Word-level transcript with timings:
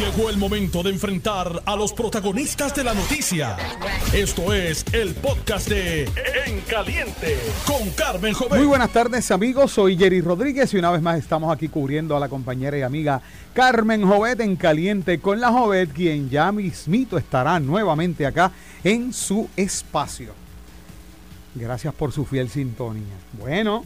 Llegó 0.00 0.30
el 0.30 0.38
momento 0.38 0.82
de 0.82 0.88
enfrentar 0.88 1.62
a 1.66 1.76
los 1.76 1.92
protagonistas 1.92 2.74
de 2.74 2.84
la 2.84 2.94
noticia. 2.94 3.54
Esto 4.14 4.54
es 4.54 4.82
el 4.94 5.14
podcast 5.14 5.68
de 5.68 6.04
En 6.46 6.62
Caliente 6.62 7.36
con 7.66 7.90
Carmen 7.90 8.32
Jovet. 8.32 8.56
Muy 8.56 8.66
buenas 8.66 8.90
tardes 8.94 9.30
amigos, 9.30 9.72
soy 9.72 9.98
Jerry 9.98 10.22
Rodríguez 10.22 10.72
y 10.72 10.78
una 10.78 10.90
vez 10.90 11.02
más 11.02 11.18
estamos 11.18 11.52
aquí 11.52 11.68
cubriendo 11.68 12.16
a 12.16 12.20
la 12.20 12.30
compañera 12.30 12.78
y 12.78 12.82
amiga 12.82 13.20
Carmen 13.52 14.08
Jovet 14.08 14.40
en 14.40 14.56
Caliente 14.56 15.20
con 15.20 15.38
la 15.38 15.52
Jovet, 15.52 15.92
quien 15.92 16.30
ya 16.30 16.50
mismito 16.50 17.18
estará 17.18 17.60
nuevamente 17.60 18.24
acá 18.24 18.52
en 18.82 19.12
su 19.12 19.50
espacio. 19.54 20.32
Gracias 21.54 21.92
por 21.92 22.10
su 22.10 22.24
fiel 22.24 22.48
sintonía. 22.48 23.16
Bueno, 23.38 23.84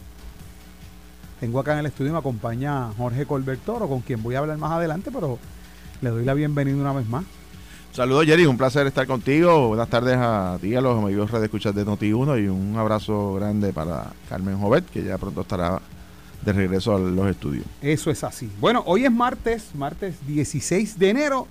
tengo 1.41 1.59
acá 1.59 1.73
en 1.73 1.79
el 1.79 1.87
estudio, 1.87 2.13
me 2.13 2.19
acompaña 2.19 2.93
Jorge 2.97 3.25
Colbertoro, 3.25 3.89
con 3.89 3.99
quien 3.99 4.23
voy 4.23 4.35
a 4.35 4.39
hablar 4.39 4.57
más 4.57 4.71
adelante, 4.71 5.11
pero 5.11 5.39
le 6.05 6.11
doy 6.11 6.23
la 6.23 6.35
bienvenida 6.35 6.77
una 6.77 6.93
vez 6.93 7.07
más. 7.09 7.25
Saludos 7.91 8.27
Jerry, 8.27 8.45
un 8.45 8.57
placer 8.57 8.85
estar 8.85 9.07
contigo. 9.07 9.69
Buenas 9.69 9.89
tardes 9.89 10.15
a 10.19 10.59
ti, 10.61 10.75
a 10.75 10.81
los 10.81 11.03
amigos 11.03 11.31
de 11.31 11.45
escuchar 11.45 11.73
de 11.73 11.83
Noti1 11.83 12.43
y 12.43 12.47
un 12.47 12.77
abrazo 12.77 13.33
grande 13.33 13.73
para 13.73 14.13
Carmen 14.29 14.59
Jovet, 14.59 14.85
que 14.85 15.03
ya 15.03 15.17
pronto 15.17 15.41
estará 15.41 15.81
de 16.43 16.53
regreso 16.53 16.95
a 16.95 16.99
los 16.99 17.27
estudios. 17.27 17.65
Eso 17.81 18.11
es 18.11 18.23
así. 18.23 18.47
Bueno, 18.61 18.83
hoy 18.85 19.05
es 19.05 19.11
martes, 19.11 19.71
martes 19.73 20.15
16 20.27 20.99
de 20.99 21.09
enero 21.09 21.47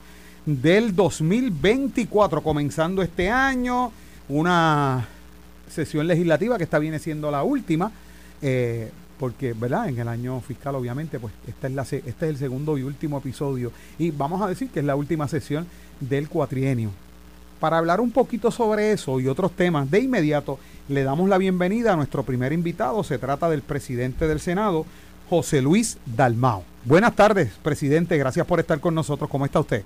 del 0.47 0.95
2024, 0.95 2.41
comenzando 2.41 3.03
este 3.03 3.31
año, 3.31 3.91
una 4.29 5.09
sesión 5.69 6.07
legislativa 6.07 6.59
que 6.59 6.65
esta 6.65 6.79
viene 6.79 7.01
siendo 7.01 7.29
la 7.33 7.43
última. 7.43 7.91
Eh, 8.41 8.93
porque, 9.25 9.55
¿verdad? 9.55 9.89
En 9.89 9.99
el 9.99 10.07
año 10.07 10.39
fiscal, 10.43 10.75
obviamente, 10.75 11.19
pues 11.19 11.33
esta 11.49 11.67
es 11.67 11.73
la, 11.73 11.81
este 11.81 12.07
es 12.07 12.23
el 12.23 12.37
segundo 12.37 12.77
y 12.77 12.83
último 12.83 13.17
episodio. 13.17 13.73
Y 13.97 14.11
vamos 14.11 14.43
a 14.43 14.49
decir 14.49 14.69
que 14.69 14.81
es 14.81 14.85
la 14.85 14.97
última 14.97 15.29
sesión 15.29 15.67
del 15.99 16.29
cuatrienio. 16.29 16.91
Para 17.59 17.79
hablar 17.79 18.03
un 18.03 18.11
poquito 18.11 18.51
sobre 18.51 18.93
eso 18.93 19.21
y 19.21 19.29
otros 19.29 19.53
temas, 19.53 19.91
de 19.91 20.01
inmediato 20.01 20.59
le 20.89 21.05
damos 21.05 21.27
la 21.31 21.39
bienvenida 21.39 21.95
a 21.95 21.97
nuestro 21.97 22.23
primer 22.23 22.53
invitado. 22.53 23.03
Se 23.03 23.17
trata 23.17 23.49
del 23.49 23.63
presidente 23.63 24.29
del 24.29 24.41
Senado, 24.41 24.85
José 25.31 25.63
Luis 25.63 25.97
Dalmao. 26.05 26.63
Buenas 26.85 27.17
tardes, 27.17 27.51
presidente. 27.63 28.19
Gracias 28.19 28.47
por 28.47 28.61
estar 28.61 28.79
con 28.79 28.95
nosotros. 28.95 29.31
¿Cómo 29.31 29.47
está 29.47 29.61
usted? 29.61 29.85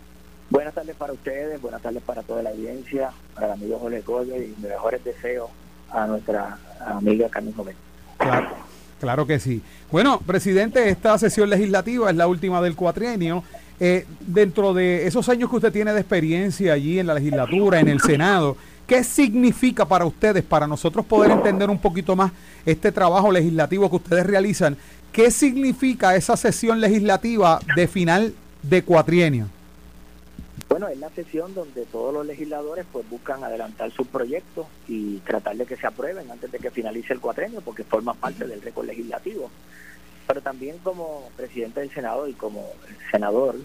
Buenas 0.50 0.74
tardes 0.74 0.96
para 0.96 1.12
ustedes, 1.12 1.62
buenas 1.62 1.80
tardes 1.80 2.02
para 2.02 2.24
toda 2.24 2.42
la 2.42 2.50
audiencia, 2.50 3.12
para 3.36 3.46
el 3.46 3.52
amigo 3.52 3.78
Jorge 3.78 4.00
Goya 4.00 4.36
y 4.36 4.52
mejores 4.60 5.04
deseos 5.04 5.48
a 5.92 6.08
nuestra 6.08 6.58
amiga 6.80 7.28
Carmen 7.28 7.54
Joven. 7.54 7.76
Claro. 8.16 8.57
Claro 9.00 9.26
que 9.26 9.38
sí. 9.38 9.62
Bueno, 9.92 10.20
presidente, 10.20 10.88
esta 10.88 11.16
sesión 11.18 11.48
legislativa 11.50 12.10
es 12.10 12.16
la 12.16 12.26
última 12.26 12.60
del 12.60 12.74
cuatrienio. 12.74 13.44
Eh, 13.80 14.06
dentro 14.20 14.74
de 14.74 15.06
esos 15.06 15.28
años 15.28 15.48
que 15.48 15.56
usted 15.56 15.72
tiene 15.72 15.92
de 15.92 16.00
experiencia 16.00 16.72
allí 16.72 16.98
en 16.98 17.06
la 17.06 17.14
legislatura, 17.14 17.78
en 17.78 17.88
el 17.88 18.00
Senado, 18.00 18.56
¿qué 18.88 19.04
significa 19.04 19.84
para 19.84 20.04
ustedes, 20.04 20.42
para 20.42 20.66
nosotros 20.66 21.06
poder 21.06 21.30
entender 21.30 21.70
un 21.70 21.78
poquito 21.78 22.16
más 22.16 22.32
este 22.66 22.90
trabajo 22.90 23.30
legislativo 23.30 23.88
que 23.88 23.96
ustedes 23.96 24.26
realizan? 24.26 24.76
¿Qué 25.12 25.30
significa 25.30 26.16
esa 26.16 26.36
sesión 26.36 26.80
legislativa 26.80 27.60
de 27.76 27.86
final 27.86 28.34
de 28.62 28.82
cuatrienio? 28.82 29.48
Bueno, 30.68 30.88
es 30.88 30.98
la 30.98 31.10
sesión 31.10 31.54
donde 31.54 31.86
todos 31.86 32.12
los 32.12 32.26
legisladores 32.26 32.86
pues 32.90 33.08
buscan 33.08 33.42
adelantar 33.44 33.90
sus 33.90 34.06
proyectos 34.08 34.66
y 34.86 35.18
tratar 35.18 35.56
de 35.56 35.66
que 35.66 35.76
se 35.76 35.86
aprueben 35.86 36.30
antes 36.30 36.50
de 36.50 36.58
que 36.58 36.70
finalice 36.70 37.12
el 37.12 37.20
cuatrenio, 37.20 37.60
porque 37.60 37.84
forma 37.84 38.14
parte 38.14 38.46
del 38.46 38.62
récord 38.62 38.86
legislativo. 38.86 39.50
Pero 40.26 40.40
también 40.42 40.78
como 40.78 41.30
presidente 41.36 41.80
del 41.80 41.90
Senado 41.90 42.28
y 42.28 42.34
como 42.34 42.66
senador, 43.10 43.56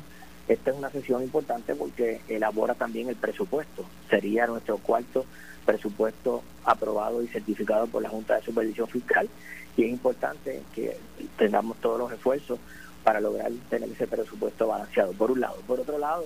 esta 0.47 0.72
es 0.72 0.77
una 0.77 0.89
sesión 0.89 1.23
importante 1.23 1.75
porque 1.75 2.22
elabora 2.27 2.73
también 2.73 3.09
el 3.09 3.16
presupuesto. 3.16 3.85
Sería 4.09 4.47
nuestro 4.47 4.78
cuarto 4.78 5.25
presupuesto 5.66 6.44
aprobado 6.66 7.22
y 7.22 7.28
certificado 7.28 7.88
por 7.88 8.02
la 8.02 8.09
Junta 8.09 8.35
de 8.35 8.44
Supervisión 8.44 8.88
Fiscal 8.88 9.29
y 9.78 9.84
es 9.85 9.90
importante 9.90 10.62
que 10.73 10.97
tengamos 11.38 11.78
todos 11.78 12.00
los 12.00 12.12
esfuerzos 12.12 12.59
para 13.03 13.19
lograr 13.19 13.51
tener 13.69 13.90
ese 13.90 14.07
presupuesto 14.07 14.67
balanceado, 14.67 15.12
por 15.13 15.31
un 15.31 15.41
lado. 15.41 15.57
Por 15.67 15.79
otro 15.79 15.97
lado, 15.97 16.23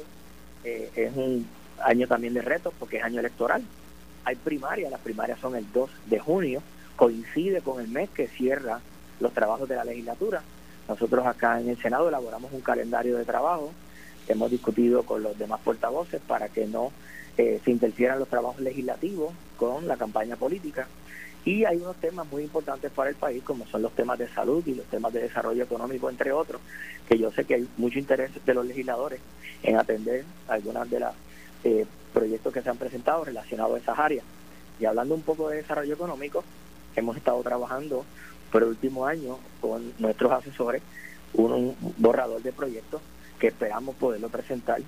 eh, 0.63 0.91
es 0.95 1.16
un 1.16 1.47
año 1.84 2.07
también 2.07 2.34
de 2.34 2.41
retos 2.41 2.73
porque 2.79 2.97
es 2.97 3.03
año 3.03 3.19
electoral. 3.19 3.63
Hay 4.25 4.35
primarias, 4.35 4.91
las 4.91 5.00
primarias 5.00 5.40
son 5.40 5.56
el 5.56 5.72
2 5.72 5.90
de 6.07 6.19
junio, 6.19 6.62
coincide 6.95 7.62
con 7.62 7.79
el 7.79 7.88
mes 7.88 8.09
que 8.09 8.28
cierra 8.28 8.81
los 9.19 9.34
trabajos 9.34 9.69
de 9.69 9.75
la 9.75 9.85
legislatura. 9.85 10.41
Nosotros 10.88 11.25
acá 11.25 11.59
en 11.59 11.69
el 11.69 11.78
Senado 11.81 12.09
elaboramos 12.09 12.51
un 12.51 12.62
calendario 12.62 13.17
de 13.17 13.25
trabajo, 13.25 13.72
hemos 14.28 14.51
discutido 14.51 15.03
con 15.03 15.23
los 15.23 15.38
demás 15.38 15.59
portavoces 15.63 16.22
para 16.22 16.50
que 16.50 16.66
no 16.67 16.91
eh, 17.38 17.62
se 17.63 17.72
interfieran 17.72 18.19
los 18.19 18.28
trabajos 18.28 18.59
legislativos 18.59 19.34
con 19.57 19.88
la 19.88 19.97
campaña 19.97 20.35
política. 20.35 20.88
Y 21.47 21.63
hay 21.63 21.78
unos 21.78 21.96
temas 21.96 22.30
muy 22.30 22.44
importantes 22.44 22.91
para 22.91 23.09
el 23.09 23.16
país, 23.16 23.41
como 23.41 23.66
son 23.68 23.81
los 23.81 23.94
temas 23.94 24.19
de 24.19 24.28
salud 24.28 24.62
y 24.68 24.75
los 24.75 24.85
temas 24.88 25.13
de 25.13 25.22
desarrollo 25.22 25.63
económico, 25.63 26.09
entre 26.09 26.34
otros, 26.34 26.59
que 27.08 27.18
yo 27.18 27.31
sé 27.31 27.46
que 27.46 27.53
hay 27.53 27.68
mucho 27.78 28.00
interés 28.00 28.31
de 28.46 28.53
los 28.53 28.66
legisladores 28.66 29.22
en 29.63 29.78
atender 29.78 30.25
algunas 30.50 30.90
de 30.90 31.00
los 31.00 31.13
eh, 31.63 31.85
proyectos 32.13 32.53
que 32.53 32.62
se 32.62 32.69
han 32.69 32.75
presentado 32.75 33.24
relacionados 33.24 33.75
a 33.75 33.78
esas 33.78 33.97
áreas. 33.97 34.25
Y 34.78 34.84
hablando 34.84 35.16
un 35.16 35.22
poco 35.22 35.47
de 35.47 35.62
desarrollo 35.62 35.94
económico, 35.94 36.44
hemos 36.97 37.16
estado 37.16 37.41
trabajando 37.44 38.03
por 38.52 38.64
el 38.64 38.68
último 38.68 39.06
año 39.06 39.40
con 39.62 39.94
nuestros 40.00 40.29
asesores 40.34 40.81
un, 41.34 41.78
borrador 41.96 42.41
de 42.41 42.52
proyectos 42.52 43.02
que 43.40 43.47
esperamos 43.47 43.96
poderlo 43.96 44.28
presentar 44.28 44.81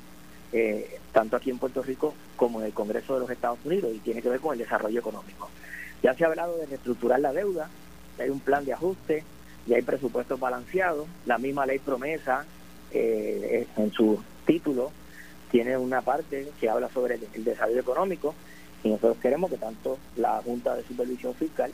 eh, 0.52 1.00
tanto 1.14 1.38
aquí 1.38 1.52
en 1.52 1.58
Puerto 1.58 1.82
Rico 1.82 2.14
como 2.36 2.60
en 2.60 2.66
el 2.66 2.74
Congreso 2.74 3.14
de 3.14 3.22
los 3.22 3.30
Estados 3.30 3.60
Unidos 3.64 3.94
y 3.96 4.00
tiene 4.00 4.22
que 4.22 4.28
ver 4.28 4.42
con 4.42 4.52
el 4.52 4.60
desarrollo 4.60 5.00
económico. 5.00 5.50
Ya 6.02 6.14
se 6.14 6.24
ha 6.24 6.28
hablado 6.28 6.58
de 6.58 6.66
reestructurar 6.66 7.20
la 7.20 7.34
deuda, 7.34 7.70
hay 8.18 8.30
un 8.30 8.40
plan 8.40 8.66
de 8.66 8.74
ajuste, 8.74 9.24
ya 9.68 9.76
hay 9.76 9.82
presupuestos 9.82 10.40
balanceados, 10.40 11.08
la 11.26 11.38
misma 11.38 11.66
ley 11.66 11.80
promesa 11.80 12.46
eh, 12.92 13.68
en 13.78 13.92
su 13.92 14.22
título 14.46 14.92
tiene 15.52 15.78
una 15.78 16.02
parte 16.02 16.52
que 16.60 16.70
habla 16.70 16.90
sobre 16.90 17.16
el, 17.16 17.44
desarrollo 17.44 17.80
económico 17.80 18.34
y 18.84 18.90
nosotros 18.90 19.18
queremos 19.22 19.50
que 19.50 19.58
tanto 19.58 19.98
la 20.16 20.42
Junta 20.44 20.76
de 20.76 20.84
Supervisión 20.84 21.34
Fiscal 21.36 21.72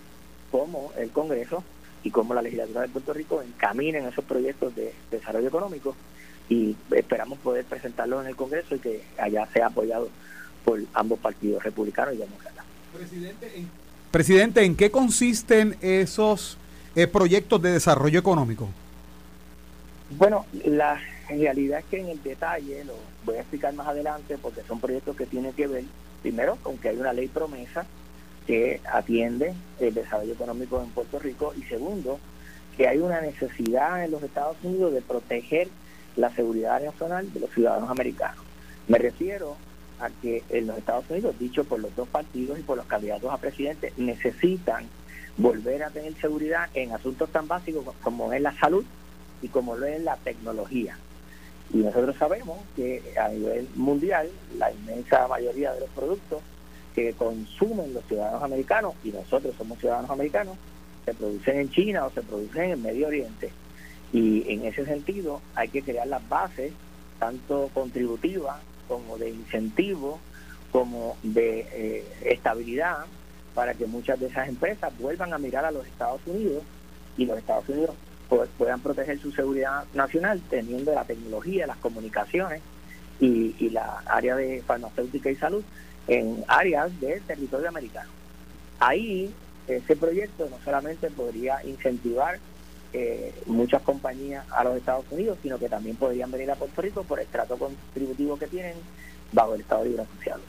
como 0.52 0.91
el 0.97 1.12
Congreso 1.12 1.64
y 2.03 2.12
como 2.12 2.34
la 2.34 2.41
legislatura 2.41 2.81
de 2.81 2.90
Puerto 2.90 3.14
Rico 3.14 3.41
encaminen 3.41 4.06
esos 4.06 4.24
proyectos 4.25 4.75
de, 4.75 4.94
desarrollo 5.12 5.47
económico 5.47 5.96
y 6.50 6.75
esperamos 6.91 7.40
poder 7.40 7.66
presentarlos 7.66 8.22
en 8.22 8.28
el 8.28 8.35
Congreso 8.35 8.75
y 8.75 8.80
que 8.80 9.03
allá 9.18 9.47
sea 9.53 9.68
apoyado 9.68 10.09
por 10.64 10.80
ambos 10.94 11.19
partidos, 11.19 11.64
republicanos 11.64 12.16
y 12.16 12.18
demócratas. 12.18 12.66
Presidente, 12.94 13.52
en 13.56 13.69
Presidente, 14.16 14.64
¿en 14.64 14.78
qué 14.78 14.92
consisten 14.92 15.76
esos 15.81 16.58
eh, 16.96 17.06
proyectos 17.06 17.62
de 17.62 17.74
desarrollo 17.74 18.18
económico? 18.18 18.70
Bueno, 20.12 20.46
la 20.64 21.02
realidad 21.28 21.80
es 21.80 21.86
que 21.88 22.00
en 22.00 22.08
el 22.08 22.24
detalle, 22.24 22.86
lo 22.86 22.94
voy 23.26 23.36
a 23.36 23.42
explicar 23.42 23.74
más 23.74 23.88
adelante, 23.88 24.38
porque 24.42 24.62
son 24.66 24.80
proyectos 24.80 25.18
que 25.18 25.26
tienen 25.26 25.52
que 25.52 25.68
ver, 25.68 25.84
primero, 26.22 26.56
con 26.64 26.78
que 26.78 26.88
hay 26.88 26.98
una 26.98 27.12
ley 27.12 27.28
promesa 27.28 27.86
que 28.48 28.80
atiende 28.90 29.53
el 29.81 29.94
desarrollo 29.94 30.32
económico 30.32 30.82
en 30.82 30.92
Puerto 30.92 31.20
Rico, 31.20 31.53
y 31.53 31.64
segundo, 31.64 32.18
que 32.78 32.88
hay 32.88 33.00
una 33.00 33.20
necesidad 33.20 34.06
en 34.06 34.12
los 34.12 34.24
Estados 34.24 34.56
Unidos 34.64 34.94
de 34.94 35.02
proteger 35.02 35.68
la 36.16 36.34
seguridad 36.34 36.82
nacional 36.82 37.34
de 37.34 37.42
los 37.42 37.50
ciudadanos 37.50 37.90
americanos. 37.90 38.46
Me 38.88 38.97
refiero 38.97 39.58
a 40.00 40.09
que 40.09 40.44
en 40.50 40.67
los 40.67 40.78
Estados 40.78 41.06
Unidos, 41.09 41.35
dicho 41.39 41.63
por 41.63 41.79
los 41.79 41.95
dos 41.95 42.07
partidos 42.07 42.59
y 42.59 42.63
por 42.63 42.78
los 42.78 42.85
candidatos 42.85 43.31
a 43.31 43.38
presidente, 43.38 43.94
necesitan 43.97 44.88
volver 45.38 45.83
a 45.83 45.89
tener 45.89 46.13
seguridad 46.16 46.69
en 46.73 46.91
asuntos 46.91 47.29
tan 47.29 47.47
básicos 47.47 47.85
como 48.01 48.31
es 48.34 48.41
la 48.41 48.53
salud 48.57 48.85
y 49.41 49.47
como 49.50 49.75
lo 49.75 49.85
es 49.85 50.01
la 50.01 50.16
tecnología. 50.17 50.97
Y 51.73 51.78
nosotros 51.78 52.16
sabemos 52.17 52.59
que 52.75 53.01
a 53.19 53.28
nivel 53.29 53.67
mundial 53.75 54.29
la 54.58 54.72
inmensa 54.72 55.28
mayoría 55.28 55.73
de 55.73 55.81
los 55.81 55.90
productos 55.90 56.41
que 56.93 57.14
consumen 57.14 57.93
los 57.93 58.05
ciudadanos 58.05 58.41
americanos, 58.43 58.93
y 59.03 59.09
nosotros 59.09 59.53
somos 59.58 59.79
ciudadanos 59.79 60.09
americanos, 60.09 60.55
se 61.03 61.14
producen 61.14 61.59
en 61.59 61.70
China 61.72 62.05
o 62.05 62.11
se 62.11 62.22
producen 62.22 62.72
en 62.72 62.81
Medio 62.81 63.08
Oriente. 63.08 63.52
Y 64.14 64.49
en 64.52 64.66
ese 64.66 64.85
sentido 64.85 65.41
hay 65.55 65.67
que 65.67 65.81
crear 65.81 66.08
las 66.08 66.28
bases, 66.29 66.72
tanto 67.20 67.70
contributivas 67.73 68.58
como 68.87 69.17
de 69.17 69.29
incentivo, 69.29 70.20
como 70.72 71.17
de 71.23 71.67
eh, 71.72 72.05
estabilidad, 72.26 73.05
para 73.53 73.73
que 73.73 73.85
muchas 73.85 74.20
de 74.20 74.28
esas 74.28 74.49
empresas 74.49 74.97
vuelvan 74.99 75.34
a 75.34 75.37
mirar 75.37 75.66
a 75.66 75.72
los 75.72 75.87
Estados 75.87 76.22
Unidos 76.26 76.64
y 77.17 77.26
los 77.26 77.37
Estados 77.37 77.67
Unidos 77.70 77.96
puedan 78.58 78.82
proteger 78.82 79.20
su 79.20 79.32
seguridad 79.32 79.85
nacional 79.93 80.41
teniendo 80.49 80.93
la 80.93 81.05
tecnología, 81.05 81.67
las 81.67 81.78
comunicaciones 81.78 82.61
y, 83.20 83.55
y 83.59 83.70
la 83.70 84.03
área 84.08 84.35
de 84.35 84.61
farmacéutica 84.64 85.29
y 85.29 85.35
salud 85.35 85.64
en 86.08 86.43
áreas 86.47 86.99
del 86.99 87.22
territorio 87.22 87.70
americano. 87.70 88.09
Ahí 88.79 89.34
ese 89.67 89.96
proyecto 89.96 90.47
no 90.49 90.58
solamente 90.64 91.09
podría 91.09 91.64
incentivar 91.66 92.40
eh, 92.97 93.34
muchas 93.47 93.82
compañías 93.82 94.46
a 94.52 94.64
los 94.64 94.78
Estados 94.78 95.03
Unidos, 95.12 95.38
sino 95.44 95.59
que 95.59 95.68
también 95.68 95.97
podrían 95.97 96.32
venir 96.32 96.50
a 96.50 96.56
Puerto 96.56 96.82
Rico 96.82 97.03
por 97.03 97.20
el 97.20 97.28
trato 97.28 97.58
contributivo 97.58 98.40
que 98.40 98.47
tienen 98.47 98.76
bajo 99.34 99.53
el 99.53 99.59
Estado 99.59 99.84
Libre 99.84 100.03
Asociado. 100.03 100.40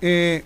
Eh, 0.00 0.44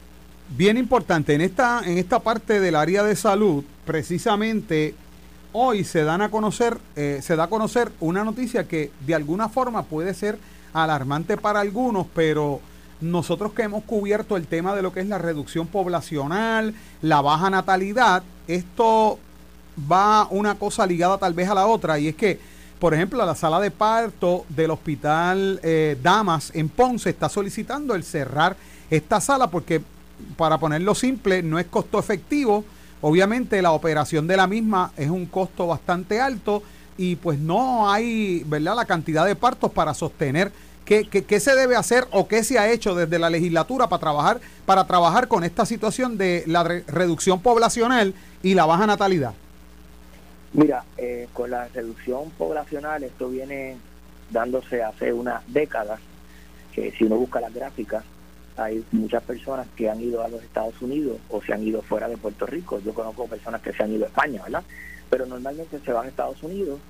bien 0.57 0.77
importante, 0.77 1.35
en 1.35 1.43
esta, 1.43 1.83
en 1.85 1.99
esta 1.99 2.19
parte 2.19 2.59
del 2.59 2.75
área 2.75 3.05
de 3.05 3.15
salud, 3.15 3.63
precisamente 3.85 4.97
hoy 5.53 5.85
se 5.85 6.03
dan 6.03 6.23
a 6.23 6.29
conocer, 6.29 6.77
eh, 6.97 7.21
se 7.23 7.37
da 7.37 7.45
a 7.45 7.49
conocer 7.49 7.93
una 8.01 8.25
noticia 8.25 8.67
que 8.67 8.91
de 9.07 9.15
alguna 9.15 9.49
forma 9.49 9.85
puede 9.85 10.13
ser 10.13 10.41
alarmante 10.73 11.37
para 11.37 11.61
algunos, 11.61 12.09
pero 12.17 12.61
nosotros 13.01 13.53
que 13.53 13.63
hemos 13.63 13.85
cubierto 13.85 14.37
el 14.37 14.49
tema 14.49 14.75
de 14.75 14.83
lo 14.83 14.93
que 14.93 14.99
es 14.99 15.07
la 15.07 15.19
reducción 15.19 15.69
poblacional, 15.69 16.75
la 17.01 17.21
baja 17.21 17.49
natalidad, 17.49 18.25
esto 18.49 19.21
va 19.91 20.27
una 20.31 20.55
cosa 20.57 20.87
ligada 20.87 21.19
tal 21.19 21.35
vez 21.35 21.49
a 21.49 21.55
la 21.55 21.67
otra, 21.67 21.99
y 21.99 22.09
es 22.09 22.15
que, 22.15 22.39
por 22.79 22.95
ejemplo, 22.95 23.25
la 23.25 23.35
sala 23.35 23.61
de 23.61 23.71
parto 23.71 24.45
del 24.49 24.71
hospital 24.71 25.61
eh, 25.63 25.97
Damas 26.03 26.51
en 26.55 26.69
Ponce 26.69 27.11
está 27.11 27.29
solicitando 27.29 27.95
el 27.95 28.05
cerrar 28.05 28.57
esta 28.91 29.21
sala 29.21 29.49
porque, 29.49 29.81
para 30.37 30.59
ponerlo 30.59 30.95
simple, 30.95 31.43
no 31.43 31.59
es 31.59 31.67
costo 31.67 31.99
efectivo. 31.99 32.65
Obviamente 33.01 33.61
la 33.63 33.73
operación 33.73 34.27
de 34.27 34.37
la 34.37 34.47
misma 34.47 34.93
es 34.97 35.11
un 35.11 35.27
costo 35.27 35.67
bastante 35.67 36.21
alto 36.21 36.63
y 36.97 37.17
pues 37.17 37.39
no 37.39 37.91
hay, 37.91 38.43
¿verdad?, 38.47 38.77
la 38.77 38.85
cantidad 38.85 39.27
de 39.27 39.37
partos 39.37 39.71
para 39.71 39.93
sostener 39.93 40.51
¿Qué, 40.87 41.05
qué, 41.05 41.41
se 41.41 41.57
debe 41.57 41.75
hacer 41.75 42.07
o 42.13 42.29
qué 42.29 42.45
se 42.45 42.61
ha 42.61 42.71
hecho 42.71 42.95
desde 42.95 43.19
la 43.19 43.29
legislatura 43.29 43.89
para 43.89 43.99
trabajar, 43.99 44.41
para 44.65 44.87
trabajar 44.87 45.27
con 45.27 45.43
esta 45.43 45.67
situación 45.67 46.17
de 46.17 46.45
la 46.47 46.63
reducción 46.63 47.41
poblacional 47.41 48.15
y 48.45 48.55
la 48.55 48.67
baja 48.67 48.87
natalidad? 48.87 49.35
Mira, 50.53 50.85
eh, 50.97 51.29
con 51.33 51.51
la 51.51 51.69
reducción 51.69 52.31
poblacional 52.31 53.03
esto 53.03 53.29
viene 53.29 53.77
dándose 54.31 54.83
hace 54.83 55.13
una 55.13 55.43
década, 55.49 55.99
que 56.73 56.93
si 56.93 57.05
uno 57.05 57.17
busca 57.17 57.41
las 57.41 57.53
gráficas, 57.53 58.05
hay 58.57 58.85
muchas 58.93 59.23
personas 59.23 59.67
que 59.77 59.91
han 59.91 60.01
ido 60.01 60.25
a 60.25 60.29
los 60.29 60.43
Estados 60.43 60.81
Unidos 60.81 61.19
o 61.29 61.43
se 61.43 61.53
han 61.53 61.63
ido 61.63 61.83
fuera 61.83 62.09
de 62.09 62.17
Puerto 62.17 62.47
Rico. 62.47 62.81
Yo 62.81 62.95
conozco 62.95 63.27
personas 63.27 63.61
que 63.61 63.73
se 63.73 63.83
han 63.83 63.93
ido 63.93 64.05
a 64.05 64.09
España, 64.09 64.43
¿verdad? 64.43 64.63
Pero 65.11 65.27
normalmente 65.27 65.79
se 65.79 65.93
van 65.93 66.07
a 66.07 66.09
Estados 66.09 66.43
Unidos 66.43 66.81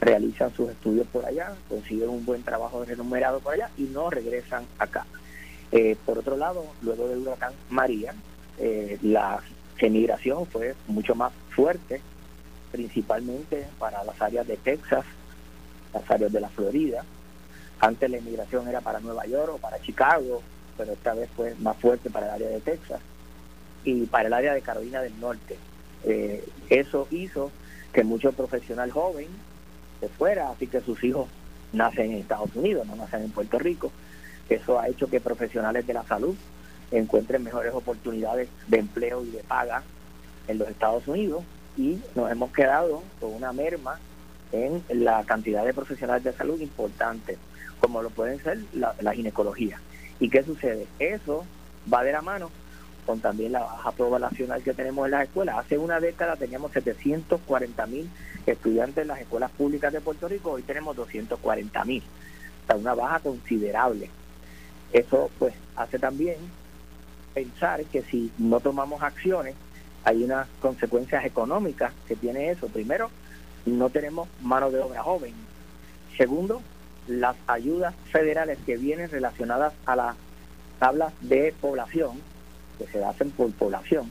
realizan 0.00 0.52
sus 0.54 0.70
estudios 0.70 1.06
por 1.08 1.24
allá, 1.24 1.54
consiguen 1.68 2.08
un 2.08 2.24
buen 2.24 2.42
trabajo 2.42 2.84
remunerado 2.84 3.40
por 3.40 3.54
allá 3.54 3.70
y 3.76 3.82
no 3.84 4.10
regresan 4.10 4.64
acá. 4.78 5.06
Eh, 5.72 5.96
por 6.04 6.18
otro 6.18 6.36
lado, 6.36 6.64
luego 6.82 7.08
del 7.08 7.18
huracán 7.18 7.52
María, 7.70 8.14
eh, 8.58 8.98
la 9.02 9.40
emigración 9.78 10.46
fue 10.46 10.74
mucho 10.86 11.14
más 11.14 11.32
fuerte, 11.50 12.00
principalmente 12.74 13.68
para 13.78 14.02
las 14.02 14.20
áreas 14.20 14.48
de 14.48 14.56
Texas, 14.56 15.04
las 15.92 16.10
áreas 16.10 16.32
de 16.32 16.40
la 16.40 16.48
Florida. 16.48 17.04
Antes 17.78 18.10
la 18.10 18.16
emigración 18.16 18.66
era 18.66 18.80
para 18.80 18.98
Nueva 18.98 19.24
York 19.26 19.52
o 19.54 19.58
para 19.58 19.80
Chicago, 19.80 20.42
pero 20.76 20.92
esta 20.92 21.14
vez 21.14 21.30
fue 21.36 21.54
más 21.60 21.76
fuerte 21.76 22.10
para 22.10 22.26
el 22.26 22.32
área 22.32 22.48
de 22.48 22.60
Texas 22.60 23.00
y 23.84 24.06
para 24.06 24.26
el 24.26 24.32
área 24.32 24.54
de 24.54 24.60
Carolina 24.60 25.02
del 25.02 25.20
Norte. 25.20 25.56
Eh, 26.02 26.44
eso 26.68 27.06
hizo 27.12 27.52
que 27.92 28.02
muchos 28.02 28.34
profesionales 28.34 28.92
jóvenes 28.92 29.30
fuera, 30.18 30.50
así 30.50 30.66
que 30.66 30.80
sus 30.80 31.04
hijos 31.04 31.28
nacen 31.72 32.10
en 32.10 32.18
Estados 32.18 32.56
Unidos, 32.56 32.88
no 32.88 32.96
nacen 32.96 33.22
en 33.22 33.30
Puerto 33.30 33.56
Rico. 33.60 33.92
Eso 34.48 34.80
ha 34.80 34.88
hecho 34.88 35.08
que 35.08 35.20
profesionales 35.20 35.86
de 35.86 35.94
la 35.94 36.02
salud 36.02 36.34
encuentren 36.90 37.44
mejores 37.44 37.72
oportunidades 37.72 38.48
de 38.66 38.78
empleo 38.78 39.24
y 39.24 39.30
de 39.30 39.44
paga 39.44 39.84
en 40.48 40.58
los 40.58 40.68
Estados 40.68 41.06
Unidos 41.06 41.44
y 41.76 42.00
nos 42.14 42.30
hemos 42.30 42.52
quedado 42.52 43.02
con 43.20 43.34
una 43.34 43.52
merma 43.52 43.98
en 44.52 44.82
la 44.88 45.24
cantidad 45.24 45.64
de 45.64 45.74
profesionales 45.74 46.24
de 46.24 46.32
salud 46.32 46.60
importantes, 46.60 47.38
como 47.80 48.02
lo 48.02 48.10
pueden 48.10 48.42
ser 48.42 48.58
la, 48.72 48.94
la 49.00 49.12
ginecología. 49.12 49.80
¿Y 50.20 50.30
qué 50.30 50.42
sucede? 50.42 50.86
Eso 50.98 51.44
va 51.92 52.04
de 52.04 52.12
la 52.12 52.22
mano 52.22 52.50
con 53.04 53.20
también 53.20 53.52
la 53.52 53.60
baja 53.60 53.92
poblacional 53.92 54.62
que 54.62 54.72
tenemos 54.72 55.04
en 55.04 55.10
las 55.12 55.24
escuelas. 55.24 55.58
Hace 55.58 55.78
una 55.78 56.00
década 56.00 56.36
teníamos 56.36 56.72
740 56.72 57.86
mil 57.86 58.08
estudiantes 58.46 59.02
en 59.02 59.08
las 59.08 59.20
escuelas 59.20 59.50
públicas 59.50 59.92
de 59.92 60.00
Puerto 60.00 60.28
Rico, 60.28 60.52
hoy 60.52 60.62
tenemos 60.62 60.96
240 60.96 61.84
mil. 61.84 62.02
O 62.02 62.66
sea, 62.66 62.76
una 62.76 62.94
baja 62.94 63.20
considerable. 63.20 64.10
Eso 64.92 65.30
pues 65.38 65.54
hace 65.76 65.98
también 65.98 66.36
pensar 67.34 67.84
que 67.86 68.02
si 68.02 68.30
no 68.38 68.60
tomamos 68.60 69.02
acciones, 69.02 69.54
hay 70.04 70.22
unas 70.22 70.46
consecuencias 70.60 71.24
económicas 71.24 71.92
que 72.06 72.16
tiene 72.16 72.50
eso. 72.50 72.68
Primero, 72.68 73.10
no 73.66 73.88
tenemos 73.90 74.28
mano 74.42 74.70
de 74.70 74.80
obra 74.80 75.02
joven. 75.02 75.32
Segundo, 76.16 76.62
las 77.08 77.36
ayudas 77.46 77.94
federales 78.10 78.58
que 78.64 78.76
vienen 78.76 79.10
relacionadas 79.10 79.72
a 79.86 79.96
las 79.96 80.16
tablas 80.78 81.12
de 81.20 81.54
población 81.60 82.20
que 82.78 82.86
se 82.86 83.04
hacen 83.04 83.30
por 83.30 83.50
población, 83.52 84.10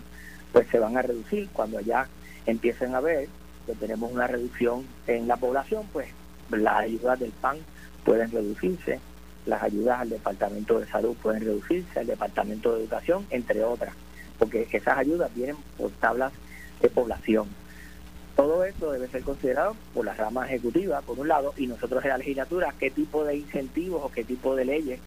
pues 0.51 0.67
se 0.69 0.79
van 0.79 0.97
a 0.97 1.01
reducir 1.01 1.49
cuando 1.53 1.79
ya 1.81 2.07
empiecen 2.45 2.95
a 2.95 2.99
ver 2.99 3.27
que 3.65 3.73
tenemos 3.75 4.11
una 4.11 4.27
reducción 4.27 4.85
en 5.07 5.27
la 5.27 5.37
población, 5.37 5.87
pues 5.91 6.07
las 6.49 6.79
ayudas 6.79 7.19
del 7.19 7.31
PAN 7.31 7.57
pueden 8.03 8.31
reducirse, 8.31 8.99
las 9.45 9.63
ayudas 9.63 10.01
al 10.01 10.09
Departamento 10.09 10.79
de 10.79 10.87
Salud 10.87 11.15
pueden 11.21 11.41
reducirse, 11.41 11.99
al 11.99 12.07
Departamento 12.07 12.73
de 12.73 12.81
Educación, 12.81 13.25
entre 13.29 13.63
otras, 13.63 13.93
porque 14.39 14.67
esas 14.71 14.97
ayudas 14.97 15.33
vienen 15.35 15.55
por 15.77 15.91
tablas 15.91 16.33
de 16.81 16.89
población. 16.89 17.47
Todo 18.35 18.65
esto 18.65 18.91
debe 18.91 19.07
ser 19.07 19.21
considerado 19.21 19.75
por 19.93 20.05
la 20.05 20.13
rama 20.13 20.47
ejecutiva, 20.47 21.01
por 21.01 21.19
un 21.19 21.27
lado, 21.27 21.53
y 21.55 21.67
nosotros 21.67 22.03
en 22.03 22.09
la 22.09 22.17
legislatura, 22.17 22.73
qué 22.79 22.89
tipo 22.89 23.23
de 23.23 23.37
incentivos 23.37 24.01
o 24.03 24.11
qué 24.11 24.23
tipo 24.23 24.55
de 24.55 24.65
leyes 24.65 24.99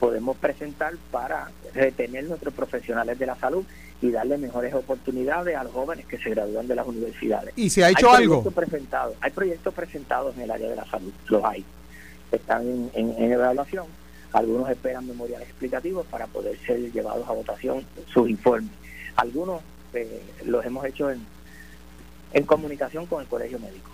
podemos 0.00 0.36
presentar 0.36 0.94
para 1.10 1.50
retener 1.72 2.24
nuestros 2.24 2.52
profesionales 2.52 3.18
de 3.18 3.26
la 3.26 3.36
salud 3.36 3.64
y 4.02 4.10
darle 4.10 4.36
mejores 4.38 4.74
oportunidades 4.74 5.56
a 5.56 5.64
los 5.64 5.72
jóvenes 5.72 6.06
que 6.06 6.18
se 6.18 6.30
gradúan 6.30 6.66
de 6.66 6.74
las 6.74 6.86
universidades. 6.86 7.54
¿Y 7.56 7.70
se 7.70 7.84
ha 7.84 7.90
hecho 7.90 8.10
algo? 8.10 8.42
Presentado, 8.50 9.14
hay 9.20 9.30
proyectos 9.30 9.72
presentados 9.72 10.34
en 10.36 10.42
el 10.42 10.50
área 10.50 10.68
de 10.68 10.76
la 10.76 10.84
salud, 10.84 11.12
los 11.28 11.44
hay. 11.44 11.64
Están 12.30 12.90
en, 12.92 13.32
evaluación. 13.32 13.86
Algunos 14.34 14.68
esperan 14.68 15.06
memoriales 15.06 15.48
explicativos 15.48 16.04
para 16.06 16.26
poder 16.26 16.58
ser 16.66 16.92
llevados 16.92 17.26
a 17.28 17.32
votación 17.32 17.84
sus 18.12 18.28
informes. 18.28 18.70
Algunos 19.14 19.62
eh, 19.92 20.22
los 20.44 20.66
hemos 20.66 20.84
hecho 20.84 21.08
en, 21.08 21.24
comunicación 22.44 23.06
con 23.06 23.22
el 23.22 23.28
Colegio 23.28 23.60
Médico. 23.60 23.88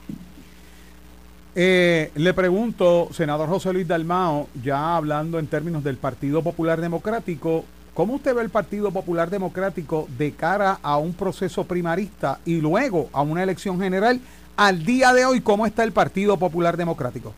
Eh, 1.55 2.11
le 2.15 2.33
pregunto, 2.33 3.11
senador 3.13 3.51
José 3.51 3.75
Luis 3.75 3.87
Dalmao, 3.87 4.49
ya 4.65 4.97
hablando 4.97 5.39
en 5.39 5.47
términos 5.47 5.85
del 5.85 5.99
Partido 5.99 6.43
Popular 6.43 6.81
Democrático, 6.81 7.67
¿cómo 7.93 8.15
usted 8.15 8.35
ve 8.35 8.41
el 8.41 8.49
Partido 8.49 8.91
Popular 8.91 9.29
Democrático 9.29 10.09
de 10.17 10.33
cara 10.33 10.79
a 10.83 10.97
un 10.97 11.13
proceso 11.13 11.65
primarista 11.65 12.41
y 12.47 12.63
luego 12.63 13.11
a 13.13 13.21
una 13.21 13.43
elección 13.43 13.79
general? 13.79 14.19
Al 14.57 14.87
día 14.87 15.13
de 15.13 15.27
hoy, 15.27 15.43
¿cómo 15.43 15.67
está 15.67 15.85
el 15.85 15.93
Partido 15.93 16.39
Popular 16.39 16.79
Democrático? 16.79 17.35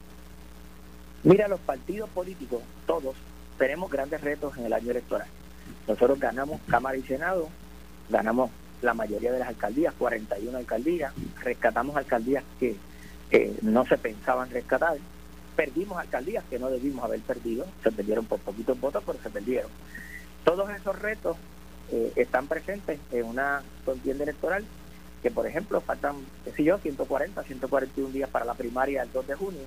Mira, 1.25 1.49
los 1.49 1.61
partidos 1.61 2.11
políticos, 2.11 2.63
todos, 2.87 3.15
tenemos 3.59 3.91
grandes 3.91 4.21
retos 4.21 4.57
en 4.57 4.67
el 4.67 4.73
año 4.73 4.91
electoral. 4.91 5.29
Nosotros 5.87 6.19
ganamos 6.19 6.61
Cámara 6.69 6.97
y 6.97 7.03
Senado, 7.03 7.49
ganamos 8.11 8.51
la 8.81 8.95
mayoría 8.95 9.33
de 9.33 9.39
las 9.39 9.49
alcaldías, 9.49 9.95
41 9.97 10.59
alcaldías, 10.59 11.13
rescatamos 11.43 11.97
alcaldías 11.97 12.43
que 12.59 12.77
no 13.63 13.87
se 13.87 13.99
pensaban 13.99 14.51
rescatar. 14.51 14.97
Perdimos 15.57 15.99
alcaldías 15.99 16.45
que 16.49 16.59
no 16.59 16.71
debimos 16.71 17.05
haber 17.05 17.21
perdido, 17.21 17.67
se 17.83 17.93
perdieron 17.93 18.25
por 18.25 18.41
poquitos 18.41 18.79
votos, 18.81 19.03
pero 19.07 19.19
se 19.23 19.31
perdieron. 19.31 19.71
Todos 20.45 20.71
esos 20.71 20.99
retos 20.99 21.37
eh, 21.93 22.13
están 22.17 22.47
presentes 22.47 22.99
en 23.11 23.25
una 23.25 23.63
contienda 23.85 24.25
electoral 24.25 24.65
que, 25.23 25.31
por 25.31 25.47
ejemplo, 25.47 25.81
faltan, 25.81 26.17
qué 26.45 26.53
sé 26.53 26.65
yo, 26.65 26.79
140, 26.79 27.43
141 27.43 28.13
días 28.13 28.29
para 28.29 28.45
la 28.45 28.55
primaria 28.55 29.03
el 29.03 29.13
2 29.13 29.27
de 29.27 29.35
junio. 29.35 29.63